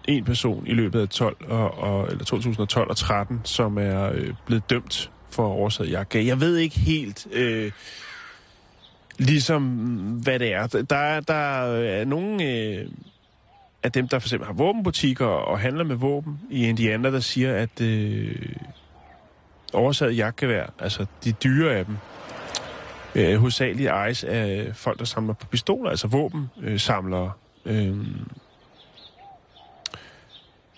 En 0.09 0.25
person 0.25 0.67
i 0.67 0.73
løbet 0.75 1.01
af 1.01 1.09
12 1.09 1.37
og, 1.51 1.79
og, 1.79 2.07
eller 2.11 2.25
2012 2.25 2.91
og 2.91 2.97
13, 2.97 3.41
som 3.45 3.79
er 3.79 4.11
øh, 4.14 4.33
blevet 4.47 4.71
dømt 4.71 5.11
for 5.31 5.47
oversaget 5.47 5.91
jagtgevær. 5.91 6.25
Jeg 6.27 6.41
ved 6.41 6.57
ikke 6.57 6.79
helt... 6.79 7.27
Øh, 7.33 7.73
Ligesom, 9.19 9.62
hvad 10.23 10.39
det 10.39 10.53
er. 10.55 10.67
Der 10.67 10.97
er, 10.97 11.21
der 11.21 11.35
er 11.35 12.05
nogle 12.05 12.45
øh, 12.45 12.89
af 13.83 13.93
dem, 13.93 14.09
der 14.09 14.19
for 14.19 14.27
eksempel 14.29 14.47
har 14.47 14.53
våbenbutikker 14.53 15.27
og 15.27 15.59
handler 15.59 15.85
med 15.85 15.97
våben 15.97 16.41
i 16.51 16.67
Indiana, 16.69 17.11
der 17.11 17.21
siger, 17.21 17.55
at 17.57 17.81
øh, 17.81 18.35
oversat 19.73 20.17
jagtgevær, 20.17 20.67
altså 20.79 21.07
de 21.25 21.33
dyre 21.33 21.75
af 21.75 21.85
dem, 21.85 21.97
øh, 23.14 23.37
hovedsageligt 23.37 23.89
ejes 23.89 24.25
af 24.25 24.71
folk, 24.75 24.99
der 24.99 25.05
samler 25.05 25.35
på 25.35 25.47
pistoler, 25.47 25.91
altså 25.91 26.09
våbensamlere. 26.09 26.73
Øh, 26.73 26.81
samlere. 26.81 27.33
øh. 27.64 27.97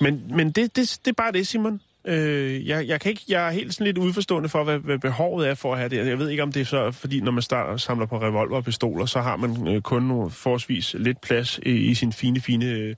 Men, 0.01 0.37
men 0.37 0.51
det, 0.51 0.77
det, 0.77 0.99
det 1.05 1.11
er 1.11 1.15
bare 1.17 1.33
det, 1.33 1.47
Simon. 1.47 1.81
Øh, 2.05 2.67
jeg, 2.67 2.89
jeg, 2.89 3.01
kan 3.01 3.11
ikke, 3.11 3.23
jeg 3.29 3.47
er 3.47 3.51
helt 3.51 3.75
sådan 3.75 3.85
lidt 3.85 3.99
udforstående 3.99 4.49
for, 4.49 4.65
hvad, 4.65 4.79
hvad 4.79 4.99
behovet 4.99 5.49
er 5.49 5.55
for 5.55 5.73
at 5.73 5.79
have 5.79 5.89
det. 5.89 6.07
Jeg 6.07 6.19
ved 6.19 6.29
ikke, 6.29 6.43
om 6.43 6.53
det 6.53 6.61
er 6.61 6.65
så, 6.65 6.91
fordi 6.91 7.21
når 7.21 7.33
man 7.33 7.43
starter, 7.43 7.77
samler 7.77 8.07
på 8.07 8.21
revolver 8.21 8.57
og 8.57 8.65
pistoler, 8.65 9.07
så 9.07 9.21
har 9.21 9.37
man 9.37 9.69
øh, 9.69 9.83
kun 9.83 10.31
forholdsvis 10.31 10.95
lidt 10.99 11.21
plads 11.21 11.61
i, 11.63 11.71
i 11.71 11.95
sin 11.95 12.13
fine, 12.13 12.41
fine 12.41 12.65
øh, 12.65 12.95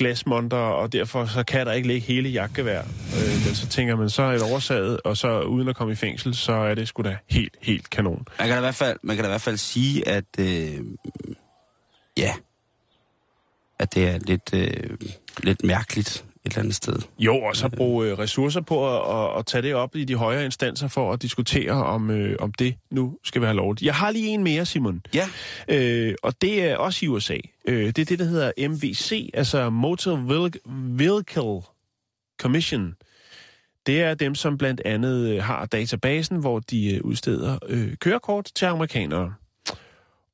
glasmonter, 0.00 0.56
og 0.56 0.92
derfor 0.92 1.24
så 1.26 1.42
kan 1.42 1.66
der 1.66 1.72
ikke 1.72 1.88
ligge 1.88 2.06
hele 2.06 2.28
jagtgevær. 2.28 2.80
Øh, 2.80 3.46
men 3.46 3.54
så 3.54 3.66
tænker 3.68 3.96
man, 3.96 4.10
så 4.10 4.22
er 4.22 4.32
det 4.32 4.42
oversaget, 4.42 5.00
og 5.04 5.16
så 5.16 5.40
uden 5.40 5.68
at 5.68 5.76
komme 5.76 5.92
i 5.92 5.96
fængsel, 5.96 6.34
så 6.34 6.52
er 6.52 6.74
det 6.74 6.88
sgu 6.88 7.02
da 7.02 7.16
helt, 7.30 7.56
helt 7.62 7.90
kanon. 7.90 8.26
Man 8.38 8.48
kan 8.48 8.50
da 8.50 8.56
i 8.56 8.60
hvert 8.60 8.74
fald, 8.74 8.98
man 9.02 9.16
kan 9.16 9.24
da 9.24 9.28
i 9.28 9.32
hvert 9.32 9.40
fald 9.40 9.56
sige, 9.56 10.08
at 10.08 10.24
øh, 10.38 10.78
ja, 12.16 12.34
at 13.78 13.94
det 13.94 14.08
er 14.08 14.18
lidt, 14.18 14.54
øh, 14.54 14.96
lidt 15.42 15.64
mærkeligt 15.64 16.24
et 16.46 16.50
eller 16.50 16.58
andet 16.58 16.74
sted. 16.74 16.96
Jo, 17.18 17.36
og 17.36 17.56
så 17.56 17.68
bruge 17.68 18.06
øh, 18.08 18.18
ressourcer 18.18 18.60
på 18.60 18.96
at, 18.96 19.16
at, 19.16 19.38
at 19.38 19.46
tage 19.46 19.62
det 19.62 19.74
op 19.74 19.96
i 19.96 20.04
de 20.04 20.14
højere 20.14 20.44
instanser 20.44 20.88
for 20.88 21.12
at 21.12 21.22
diskutere, 21.22 21.72
om, 21.72 22.10
øh, 22.10 22.36
om 22.40 22.52
det 22.52 22.74
nu 22.90 23.18
skal 23.24 23.42
være 23.42 23.54
lovligt. 23.54 23.86
Jeg 23.86 23.94
har 23.94 24.10
lige 24.10 24.28
en 24.28 24.44
mere, 24.44 24.66
Simon. 24.66 25.02
Ja, 25.14 25.28
Øh, 25.68 26.14
og 26.22 26.34
det 26.40 26.62
er 26.64 26.76
også 26.76 27.04
i 27.04 27.08
USA. 27.08 27.36
Øh, 27.68 27.86
det 27.86 27.98
er 27.98 28.04
det, 28.04 28.18
der 28.18 28.24
hedder 28.24 28.68
MVC, 28.68 29.30
altså 29.34 29.70
Motor 29.70 30.16
Vehicle- 30.16 30.70
Vehicle 30.72 31.62
Commission. 32.40 32.94
Det 33.86 34.02
er 34.02 34.14
dem, 34.14 34.34
som 34.34 34.58
blandt 34.58 34.80
andet 34.84 35.28
øh, 35.28 35.42
har 35.42 35.66
databasen, 35.66 36.36
hvor 36.36 36.58
de 36.58 36.94
øh, 36.94 37.00
udsteder 37.04 37.58
øh, 37.68 37.96
kørekort 38.00 38.50
til 38.54 38.66
amerikanere. 38.66 39.34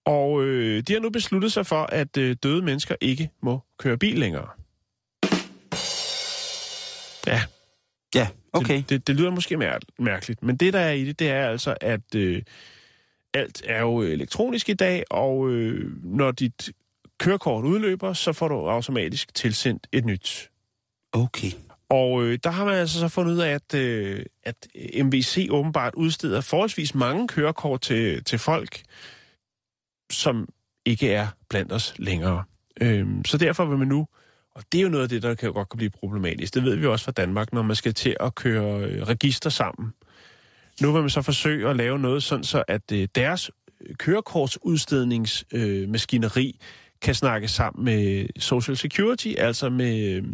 Og 0.05 0.45
øh, 0.45 0.83
de 0.89 0.93
har 0.93 1.01
nu 1.01 1.11
besluttet 1.11 1.53
sig 1.53 1.67
for, 1.67 1.83
at 1.83 2.17
øh, 2.17 2.37
døde 2.43 2.63
mennesker 2.63 2.95
ikke 3.01 3.31
må 3.43 3.61
køre 3.79 3.97
bil 3.99 4.19
længere. 4.19 4.47
Ja, 7.27 7.43
Ja, 8.15 8.29
okay. 8.53 8.77
det, 8.77 8.91
det, 8.91 9.07
det 9.07 9.17
lyder 9.17 9.31
måske 9.31 9.57
mær- 9.57 9.79
mærkeligt, 9.99 10.43
men 10.43 10.57
det 10.57 10.73
der 10.73 10.79
er 10.81 10.93
i 10.93 11.05
det, 11.05 11.19
det 11.19 11.31
er 11.31 11.49
altså, 11.49 11.77
at 11.81 12.15
øh, 12.15 12.43
alt 13.35 13.63
er 13.65 13.81
jo 13.81 14.01
elektronisk 14.01 14.69
i 14.69 14.75
dag, 14.75 15.05
og 15.11 15.51
øh, 15.51 16.05
når 16.05 16.31
dit 16.31 16.71
kørekort 17.21 17.65
udløber, 17.65 18.13
så 18.13 18.33
får 18.33 18.49
du 18.49 18.55
automatisk 18.55 19.35
tilsendt 19.35 19.87
et 19.93 20.05
nyt. 20.05 20.51
Okay. 21.13 21.51
Og 21.89 22.23
øh, 22.23 22.39
der 22.45 22.51
har 22.51 22.65
man 22.65 22.75
altså 22.75 23.01
så 23.01 23.09
fundet 23.09 23.33
ud 23.33 23.39
af, 23.39 23.51
at, 23.51 23.75
øh, 23.75 24.25
at 24.45 24.67
MVC 25.05 25.49
åbenbart 25.51 25.95
udsteder 25.95 26.41
forholdsvis 26.41 26.95
mange 26.95 27.29
kørekort 27.29 27.81
til, 27.81 28.25
til 28.25 28.39
folk, 28.39 28.83
som 30.13 30.49
ikke 30.85 31.13
er 31.13 31.27
blandt 31.49 31.73
os 31.73 31.95
længere. 31.99 32.45
Øhm, 32.81 33.25
så 33.25 33.39
derfor 33.39 33.65
vil 33.65 33.79
man 33.79 33.89
nu, 33.89 34.07
og 34.57 34.63
det 34.73 34.79
er 34.79 34.83
jo 34.83 34.89
noget 34.89 35.03
af 35.03 35.09
det, 35.09 35.23
der 35.23 35.35
kan, 35.35 35.53
godt 35.53 35.69
kan 35.69 35.77
blive 35.77 35.91
problematisk, 35.91 36.55
det 36.55 36.65
ved 36.65 36.77
vi 36.77 36.87
også 36.87 37.05
fra 37.05 37.13
Danmark, 37.13 37.53
når 37.53 37.63
man 37.63 37.77
skal 37.77 37.95
til 37.95 38.17
at 38.21 38.35
køre 38.35 38.81
øh, 38.81 39.03
register 39.03 39.51
sammen. 39.51 39.93
Nu 40.83 40.93
vil 40.93 41.01
man 41.01 41.11
så 41.11 41.23
forsøge 41.23 41.69
at 41.69 41.77
lave 41.77 41.99
noget 41.99 42.23
sådan, 42.23 42.45
så 42.45 42.65
at 42.69 42.93
øh, 42.93 43.09
deres 43.15 43.51
øh, 43.81 43.97
kørekortsudstedningsmaskineri 43.97 46.59
kan 47.03 47.15
snakke 47.15 47.49
sammen 47.49 47.85
med 47.85 48.27
Social 48.39 48.77
Security, 48.77 49.35
altså 49.39 49.69
med, 49.69 50.11
øh, 50.11 50.25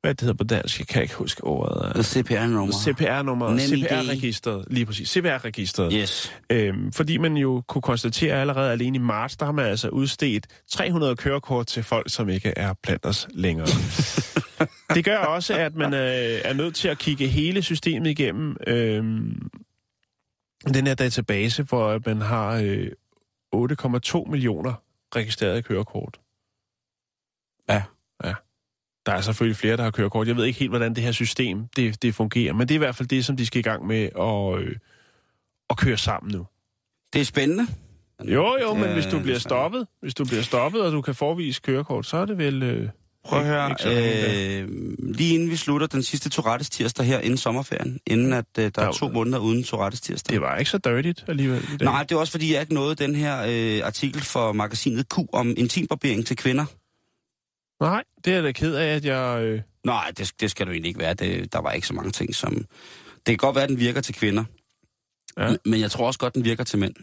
hvad 0.00 0.14
det 0.14 0.20
hedder 0.20 0.34
på 0.34 0.44
dansk, 0.44 0.78
jeg 0.78 0.86
kan 0.86 1.02
ikke 1.02 1.14
huske 1.14 1.44
ordet. 1.44 2.06
CPR-nummer. 2.06 2.72
CPR-nummer. 2.72 3.58
CPR-registeret, 3.58 4.64
lige 4.70 4.86
præcis, 4.86 5.08
CPR-registeret. 5.08 5.92
Yes. 5.92 6.32
Øhm, 6.50 6.92
fordi 6.92 7.18
man 7.18 7.36
jo 7.36 7.62
kunne 7.68 7.82
konstatere 7.82 8.34
allerede 8.34 8.72
alene 8.72 8.96
i 8.96 9.00
marts, 9.00 9.36
der 9.36 9.44
har 9.44 9.52
man 9.52 9.66
altså 9.66 9.88
udstedt 9.88 10.46
300 10.70 11.16
kørekort 11.16 11.66
til 11.66 11.82
folk, 11.82 12.10
som 12.10 12.28
ikke 12.28 12.52
er 12.56 12.74
blandt 12.82 13.06
os 13.06 13.28
længere. 13.34 13.66
det 14.94 15.04
gør 15.04 15.18
også, 15.18 15.54
at 15.54 15.74
man 15.74 15.94
øh, 15.94 16.40
er 16.44 16.52
nødt 16.52 16.74
til 16.74 16.88
at 16.88 16.98
kigge 16.98 17.26
hele 17.26 17.62
systemet 17.62 18.10
igennem. 18.10 18.56
Øhm, 18.66 19.48
den 20.74 20.86
her 20.86 20.94
database, 20.94 21.62
hvor 21.62 22.00
man 22.06 22.20
har 22.20 22.54
øh, 22.54 22.86
8,2 23.54 24.30
millioner 24.30 24.82
registrerede 25.16 25.62
kørekort. 25.62 26.20
Der 29.06 29.12
er 29.12 29.20
selvfølgelig 29.20 29.56
flere, 29.56 29.76
der 29.76 29.82
har 29.82 29.90
kørekort. 29.90 30.28
Jeg 30.28 30.36
ved 30.36 30.44
ikke 30.44 30.58
helt, 30.58 30.70
hvordan 30.70 30.94
det 30.94 31.04
her 31.04 31.12
system 31.12 31.66
det, 31.76 32.02
det 32.02 32.14
fungerer, 32.14 32.52
men 32.52 32.68
det 32.68 32.74
er 32.74 32.76
i 32.76 32.78
hvert 32.78 32.96
fald 32.96 33.08
det, 33.08 33.24
som 33.24 33.36
de 33.36 33.46
skal 33.46 33.58
i 33.58 33.62
gang 33.62 33.86
med 33.86 34.08
at, 34.20 34.62
øh, 34.66 34.76
at 35.70 35.76
køre 35.76 35.96
sammen 35.98 36.32
nu. 36.32 36.46
Det 37.12 37.20
er 37.20 37.24
spændende. 37.24 37.66
Jo, 38.24 38.56
jo, 38.62 38.74
men 38.74 38.84
Øh, 38.84 38.92
hvis 38.92 39.06
du 39.06 39.18
bliver 39.20 39.38
så- 39.38 39.42
stoppet, 39.42 39.86
hvis 40.02 40.14
du 40.14 40.24
bliver 40.24 40.42
stoppet, 40.42 40.82
og 40.82 40.92
du 40.92 41.00
kan 41.00 41.14
forvise 41.14 41.60
kørekort, 41.60 42.06
så 42.06 42.16
er 42.16 42.24
det 42.24 42.38
vel... 42.38 42.62
Øh, 42.62 42.88
Prøv 43.24 43.40
at 43.40 43.46
høre, 43.46 43.70
øh, 43.86 44.68
lige 45.14 45.34
inden 45.34 45.50
vi 45.50 45.56
slutter 45.56 45.86
den 45.86 46.02
sidste 46.02 46.28
Tourettes 46.28 46.70
tirsdag 46.70 47.06
her 47.06 47.18
inden 47.20 47.36
sommerferien, 47.38 48.00
inden 48.06 48.32
at 48.32 48.44
øh, 48.58 48.64
der 48.64 48.70
Der 48.70 48.82
er 48.88 48.92
to 48.92 49.08
måneder 49.08 49.38
uden 49.38 49.64
Tourettes 49.64 50.00
tirsdag. 50.00 50.34
det 50.34 50.40
var 50.40 50.56
ikke 50.56 50.70
så 50.70 50.78
dirtigt 50.78 51.24
alligevel 51.28 51.62
i 51.74 51.76
dag. 51.76 51.84
Nej, 51.84 52.02
det 52.02 52.12
er 52.14 52.18
også 52.18 52.30
fordi, 52.30 52.52
jeg 52.52 52.60
ikke 52.60 52.74
nåede 52.74 52.94
den 52.94 53.14
her 53.14 53.44
øh, 53.48 53.86
artikel 53.86 54.22
for 54.22 54.52
magasinet 54.52 55.06
Q 55.08 55.18
om 55.32 55.54
intimbarbering 55.56 56.26
til 56.26 56.36
kvinder. 56.36 56.64
Nej, 57.80 58.04
det 58.24 58.34
er 58.34 58.42
da 58.42 58.52
ked 58.52 58.74
af, 58.74 58.94
at 58.96 59.04
jeg... 59.04 59.42
Øh, 59.42 59.60
Nej, 59.84 60.12
det, 60.18 60.32
det 60.40 60.50
skal 60.50 60.66
du 60.66 60.72
egentlig 60.72 60.88
ikke 60.88 61.00
være. 61.00 61.14
Det, 61.14 61.52
der 61.52 61.58
var 61.58 61.72
ikke 61.72 61.86
så 61.86 61.94
mange 61.94 62.10
ting, 62.10 62.34
som... 62.34 62.54
Det 63.14 63.26
kan 63.26 63.36
godt 63.36 63.54
være, 63.54 63.64
at 63.64 63.70
den 63.70 63.78
virker 63.78 64.00
til 64.00 64.14
kvinder, 64.14 64.44
Ja. 65.38 65.56
men 65.64 65.80
jeg 65.80 65.90
tror 65.90 66.06
også 66.06 66.18
godt, 66.18 66.34
den 66.34 66.44
virker 66.44 66.64
til 66.64 66.78
mænd. 66.78 66.94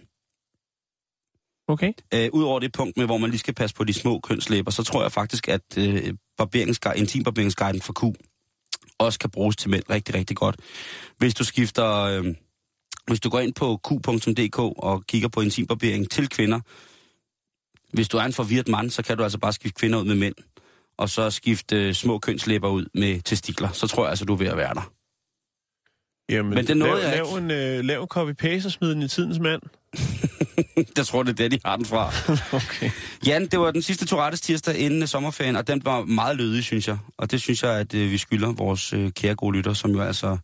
okay. 1.67 1.93
Øh, 2.13 2.29
Udover 2.33 2.59
det 2.59 2.73
punkt 2.73 2.97
med, 2.97 3.05
hvor 3.05 3.17
man 3.17 3.29
lige 3.29 3.39
skal 3.39 3.53
passe 3.53 3.75
på 3.75 3.83
de 3.83 3.93
små 3.93 4.19
kønslæber, 4.19 4.71
så 4.71 4.83
tror 4.83 5.01
jeg 5.01 5.11
faktisk, 5.11 5.47
at 5.49 5.77
øh, 5.77 6.13
barberingsguide, 6.37 6.97
intimbarberingsguiden 6.99 7.81
for 7.81 7.93
Q 7.93 8.15
også 8.99 9.19
kan 9.19 9.29
bruges 9.29 9.55
til 9.55 9.69
mænd 9.69 9.83
rigtig, 9.89 10.15
rigtig 10.15 10.37
godt. 10.37 10.55
Hvis 11.17 11.33
du 11.33 11.43
skifter... 11.43 11.91
Øh, 11.93 12.35
hvis 13.07 13.19
du 13.19 13.29
går 13.29 13.39
ind 13.39 13.53
på 13.53 13.79
q.dk 13.87 14.59
og 14.59 15.03
kigger 15.07 15.27
på 15.27 15.41
intimbarbering 15.41 16.09
til 16.11 16.29
kvinder, 16.29 16.59
hvis 17.93 18.07
du 18.09 18.17
er 18.17 18.21
en 18.23 18.33
forvirret 18.33 18.67
mand, 18.67 18.89
så 18.89 19.03
kan 19.03 19.17
du 19.17 19.23
altså 19.23 19.37
bare 19.37 19.53
skifte 19.53 19.79
kvinder 19.79 19.99
ud 19.99 20.05
med 20.05 20.15
mænd, 20.15 20.35
og 20.97 21.09
så 21.09 21.29
skifte 21.29 21.93
små 21.93 22.19
kønslæber 22.19 22.69
ud 22.69 22.85
med 22.93 23.21
testikler. 23.21 23.71
Så 23.71 23.87
tror 23.87 24.03
jeg 24.03 24.09
altså, 24.09 24.25
du 24.25 24.33
er 24.33 24.37
ved 24.37 24.47
at 24.47 24.57
være 24.57 24.73
der. 24.73 24.91
Jamen, 26.29 26.53
Men 26.55 26.67
det 26.67 26.77
nåede 26.77 27.01
lav, 27.01 27.09
jeg 27.09 27.17
lav 27.17 27.37
en, 27.37 27.51
øh, 27.51 27.85
lav 27.85 28.07
copy-paste 28.17 28.65
og 28.65 28.71
smid 28.71 28.89
den 28.89 29.01
i 29.01 29.07
tidens 29.07 29.39
mand. 29.39 29.61
Jeg 30.97 31.05
tror, 31.05 31.23
det 31.23 31.29
er 31.29 31.33
der, 31.33 31.47
de 31.47 31.59
har 31.65 31.75
den 31.75 31.85
fra. 31.85 32.11
Okay. 32.57 32.91
Jan, 33.27 33.47
det 33.47 33.59
var 33.59 33.71
den 33.71 33.81
sidste 33.81 34.05
Tourettes 34.05 34.41
tirsdag 34.41 34.77
inden 34.77 35.01
øh, 35.01 35.07
sommerferien, 35.07 35.55
og 35.55 35.67
den 35.67 35.81
var 35.85 36.03
meget 36.03 36.37
lødig, 36.37 36.63
synes 36.63 36.87
jeg. 36.87 36.97
Og 37.17 37.31
det 37.31 37.41
synes 37.41 37.63
jeg, 37.63 37.71
at 37.71 37.93
øh, 37.93 38.11
vi 38.11 38.17
skylder 38.17 38.51
vores 38.51 38.93
øh, 38.93 39.11
kære 39.11 39.35
gode 39.35 39.57
lytter, 39.57 39.73
som 39.73 39.91
jo 39.91 40.01
altså 40.01 40.37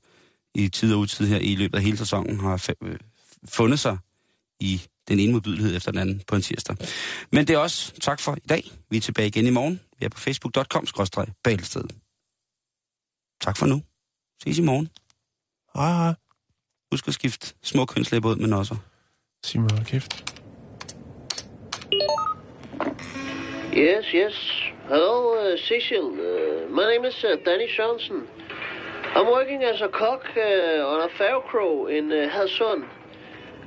i 0.56 0.68
tid 0.68 0.94
og 0.94 1.00
utid 1.00 1.28
her 1.28 1.38
i 1.38 1.56
løbet 1.56 1.78
af 1.78 1.84
hele 1.84 1.98
sæsonen 1.98 2.40
har 2.40 2.58
fa- 2.58 2.88
øh, 2.88 2.98
fundet 3.50 3.80
sig 3.80 3.98
i 4.60 4.82
den 5.08 5.20
ene 5.20 5.34
modbydelighed 5.34 5.76
efter 5.76 5.92
den 5.92 6.00
anden 6.00 6.22
på 6.28 6.36
en 6.36 6.42
tirsdag. 6.42 6.76
Men 7.32 7.48
det 7.48 7.54
er 7.54 7.58
også 7.58 7.94
tak 8.02 8.20
for 8.20 8.36
i 8.36 8.48
dag. 8.50 8.72
Vi 8.90 8.98
er 8.98 9.02
tilbage 9.02 9.28
igen 9.28 9.48
i 9.48 9.50
morgen. 9.50 9.80
Vi 10.04 10.06
er 10.06 10.10
på 10.10 10.20
facebook.com-bagelsted. 10.20 11.84
Tak 13.42 13.58
for 13.58 13.66
nu. 13.66 13.82
Ses 14.42 14.58
i 14.58 14.62
morgen. 14.62 14.90
Hej, 15.76 15.92
hej. 16.02 16.14
Husk 16.92 17.08
at 17.08 17.14
skifte 17.14 17.54
små 17.64 17.86
kønslæber 17.86 18.30
ud 18.30 18.36
med 18.36 18.48
nosser. 18.48 18.76
Sig 19.44 19.62
mig, 19.62 19.72
hold 19.72 19.86
kæft. 19.86 20.14
Yes, 23.74 24.06
yes. 24.22 24.36
Hello, 24.92 25.16
uh, 25.42 25.60
Cecil. 25.68 26.08
Uh, 26.28 26.62
my 26.80 26.86
name 26.92 27.04
is 27.10 27.18
uh, 27.24 27.30
Danny 27.46 27.70
Johnson. 27.78 28.18
I'm 29.16 29.28
working 29.38 29.62
as 29.72 29.80
a 29.82 29.92
cook 30.02 30.24
uh, 30.48 30.94
on 30.94 31.00
a 31.08 31.10
ferrocrow 31.20 31.76
in 31.98 32.06
uh, 32.12 32.20
Hadsund. 32.36 32.84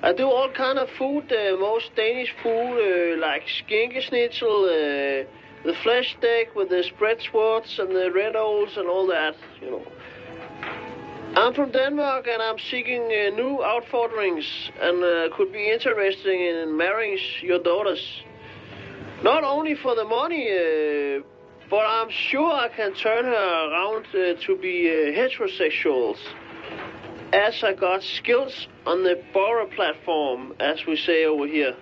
I 0.08 0.12
do 0.20 0.26
all 0.36 0.50
kind 0.64 0.78
of 0.84 0.88
food, 0.98 1.26
uh, 1.32 1.40
most 1.68 1.86
Danish 1.96 2.32
food, 2.42 2.72
uh, 2.86 3.26
like 3.26 3.44
skinkesnitzel, 3.60 4.56
uh, 4.76 5.35
the 5.66 5.74
flesh 5.82 6.14
steak 6.16 6.54
with 6.54 6.68
the 6.68 6.84
spread 6.84 7.20
swords 7.20 7.78
and 7.80 7.90
the 7.90 8.10
red 8.12 8.36
owls 8.36 8.76
and 8.76 8.88
all 8.88 9.06
that, 9.08 9.34
you 9.60 9.70
know. 9.70 9.82
I'm 11.34 11.52
from 11.54 11.72
Denmark 11.72 12.26
and 12.28 12.40
I'm 12.40 12.58
seeking 12.58 13.02
uh, 13.02 13.34
new 13.34 13.58
outforderings 13.58 14.46
and 14.80 15.02
uh, 15.02 15.36
could 15.36 15.52
be 15.52 15.70
interested 15.70 16.32
in 16.32 16.76
marrying 16.76 17.18
your 17.42 17.58
daughters. 17.58 18.22
Not 19.22 19.44
only 19.44 19.74
for 19.74 19.94
the 19.96 20.04
money, 20.04 20.46
uh, 20.48 21.22
but 21.68 21.84
I'm 21.84 22.10
sure 22.10 22.52
I 22.52 22.68
can 22.68 22.94
turn 22.94 23.24
her 23.24 23.70
around 23.70 24.06
uh, 24.14 24.40
to 24.46 24.56
be 24.56 24.88
uh, 24.88 25.18
heterosexuals. 25.18 26.18
As 27.32 27.62
I 27.64 27.72
got 27.72 28.02
skills 28.02 28.68
on 28.86 29.02
the 29.02 29.20
Bora 29.34 29.66
platform, 29.66 30.54
as 30.60 30.86
we 30.86 30.96
say 30.96 31.26
over 31.26 31.46
here. 31.46 31.74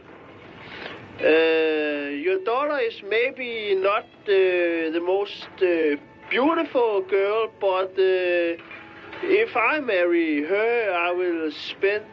Uh, 1.21 2.11
your 2.11 2.41
daughter 2.45 2.79
is 2.79 3.01
maybe 3.09 3.77
not 3.77 4.03
uh, 4.03 4.91
the 4.91 5.01
most 5.01 5.47
uh, 5.63 5.97
beautiful 6.29 7.03
girl, 7.03 7.49
but 7.61 7.93
if 7.97 9.57
I 9.57 9.79
marry 9.79 10.43
her, 10.43 10.93
I 10.93 11.13
will 11.13 11.53
spend 11.53 12.07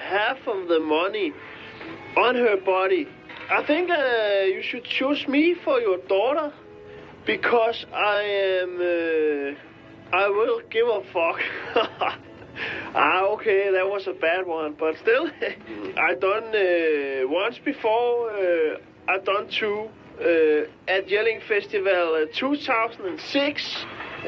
half 0.00 0.46
of 0.46 0.68
the 0.68 0.78
money 0.78 1.32
on 2.16 2.36
her 2.36 2.56
body. 2.56 3.08
I 3.50 3.64
think 3.64 3.88
you 3.88 4.62
should 4.62 4.84
choose 4.84 5.26
me 5.26 5.54
for 5.54 5.80
your 5.80 5.98
daughter 5.98 6.52
because 7.26 7.84
I 7.92 8.22
am. 8.62 9.56
I 10.12 10.28
will 10.28 10.60
give 10.70 10.86
a 10.86 11.02
fuck. 11.12 12.20
ah, 12.94 13.24
okay, 13.34 13.70
that 13.72 13.86
was 13.86 14.06
a 14.06 14.12
bad 14.12 14.46
one, 14.46 14.74
but 14.78 14.96
still, 14.98 15.28
I 15.96 16.14
done 16.14 16.54
uh, 16.54 17.28
once 17.28 17.58
before. 17.58 18.30
Uh, 18.30 18.78
I 19.08 19.18
done 19.18 19.48
two 19.48 19.88
uh, 20.20 20.66
at 20.86 21.08
Yelling 21.08 21.40
Festival 21.48 22.14
uh, 22.14 22.26
2006. 22.34 23.76
Uh, 23.76 24.24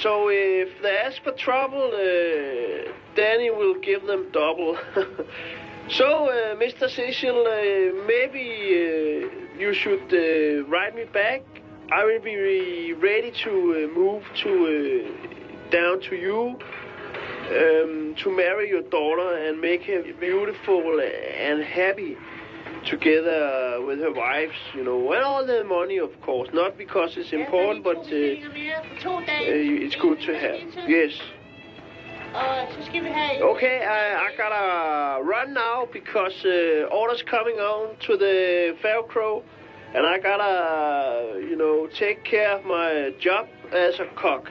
so 0.00 0.28
if 0.30 0.82
they 0.82 0.96
ask 0.96 1.22
for 1.22 1.32
trouble, 1.32 1.90
uh, 1.92 2.90
Danny 3.14 3.50
will 3.50 3.78
give 3.80 4.06
them 4.06 4.28
double. 4.32 4.78
so, 5.90 6.30
Mr. 6.56 6.88
Cecil, 6.88 7.44
maybe 8.06 9.28
you 9.58 9.74
should 9.74 10.10
write 10.68 10.94
me 10.96 11.04
back. 11.04 11.42
I 11.92 12.04
will 12.04 12.20
be 12.20 12.94
ready 12.94 13.30
to 13.44 13.92
move 13.94 14.24
to 14.42 15.36
down 15.70 16.00
to 16.00 16.16
you 16.16 16.58
um, 17.46 18.14
to 18.22 18.30
marry 18.30 18.68
your 18.68 18.82
daughter 18.82 19.36
and 19.36 19.60
make 19.60 19.82
her 19.84 20.02
beautiful 20.18 21.00
and 21.00 21.62
happy 21.62 22.16
together 22.84 23.82
with 23.84 23.98
her 24.00 24.12
wives, 24.12 24.56
you 24.74 24.84
know, 24.84 25.12
and 25.12 25.22
all 25.22 25.44
the 25.44 25.64
money, 25.64 25.98
of 25.98 26.20
course. 26.20 26.48
Not 26.52 26.78
because 26.78 27.16
it's 27.16 27.32
important, 27.32 27.84
but 27.84 27.98
uh, 27.98 28.00
uh 28.02 29.82
it's 29.84 29.96
good 29.96 30.20
to 30.20 30.38
have. 30.38 30.88
Yes. 30.88 31.12
Okay, 33.40 33.84
I, 33.84 34.26
I 34.26 34.36
gotta 34.36 35.22
run 35.24 35.54
now 35.54 35.86
because 35.92 36.34
uh, 36.44 36.94
orders 36.94 37.22
coming 37.22 37.56
on 37.56 37.96
to 38.00 38.16
the 38.16 38.76
Velcro, 38.82 39.42
and 39.94 40.06
I 40.06 40.18
gotta, 40.18 41.40
you 41.40 41.56
know, 41.56 41.86
take 41.86 42.24
care 42.24 42.58
of 42.58 42.64
my 42.64 43.14
job 43.20 43.46
as 43.72 43.98
a 44.00 44.06
cook. 44.16 44.50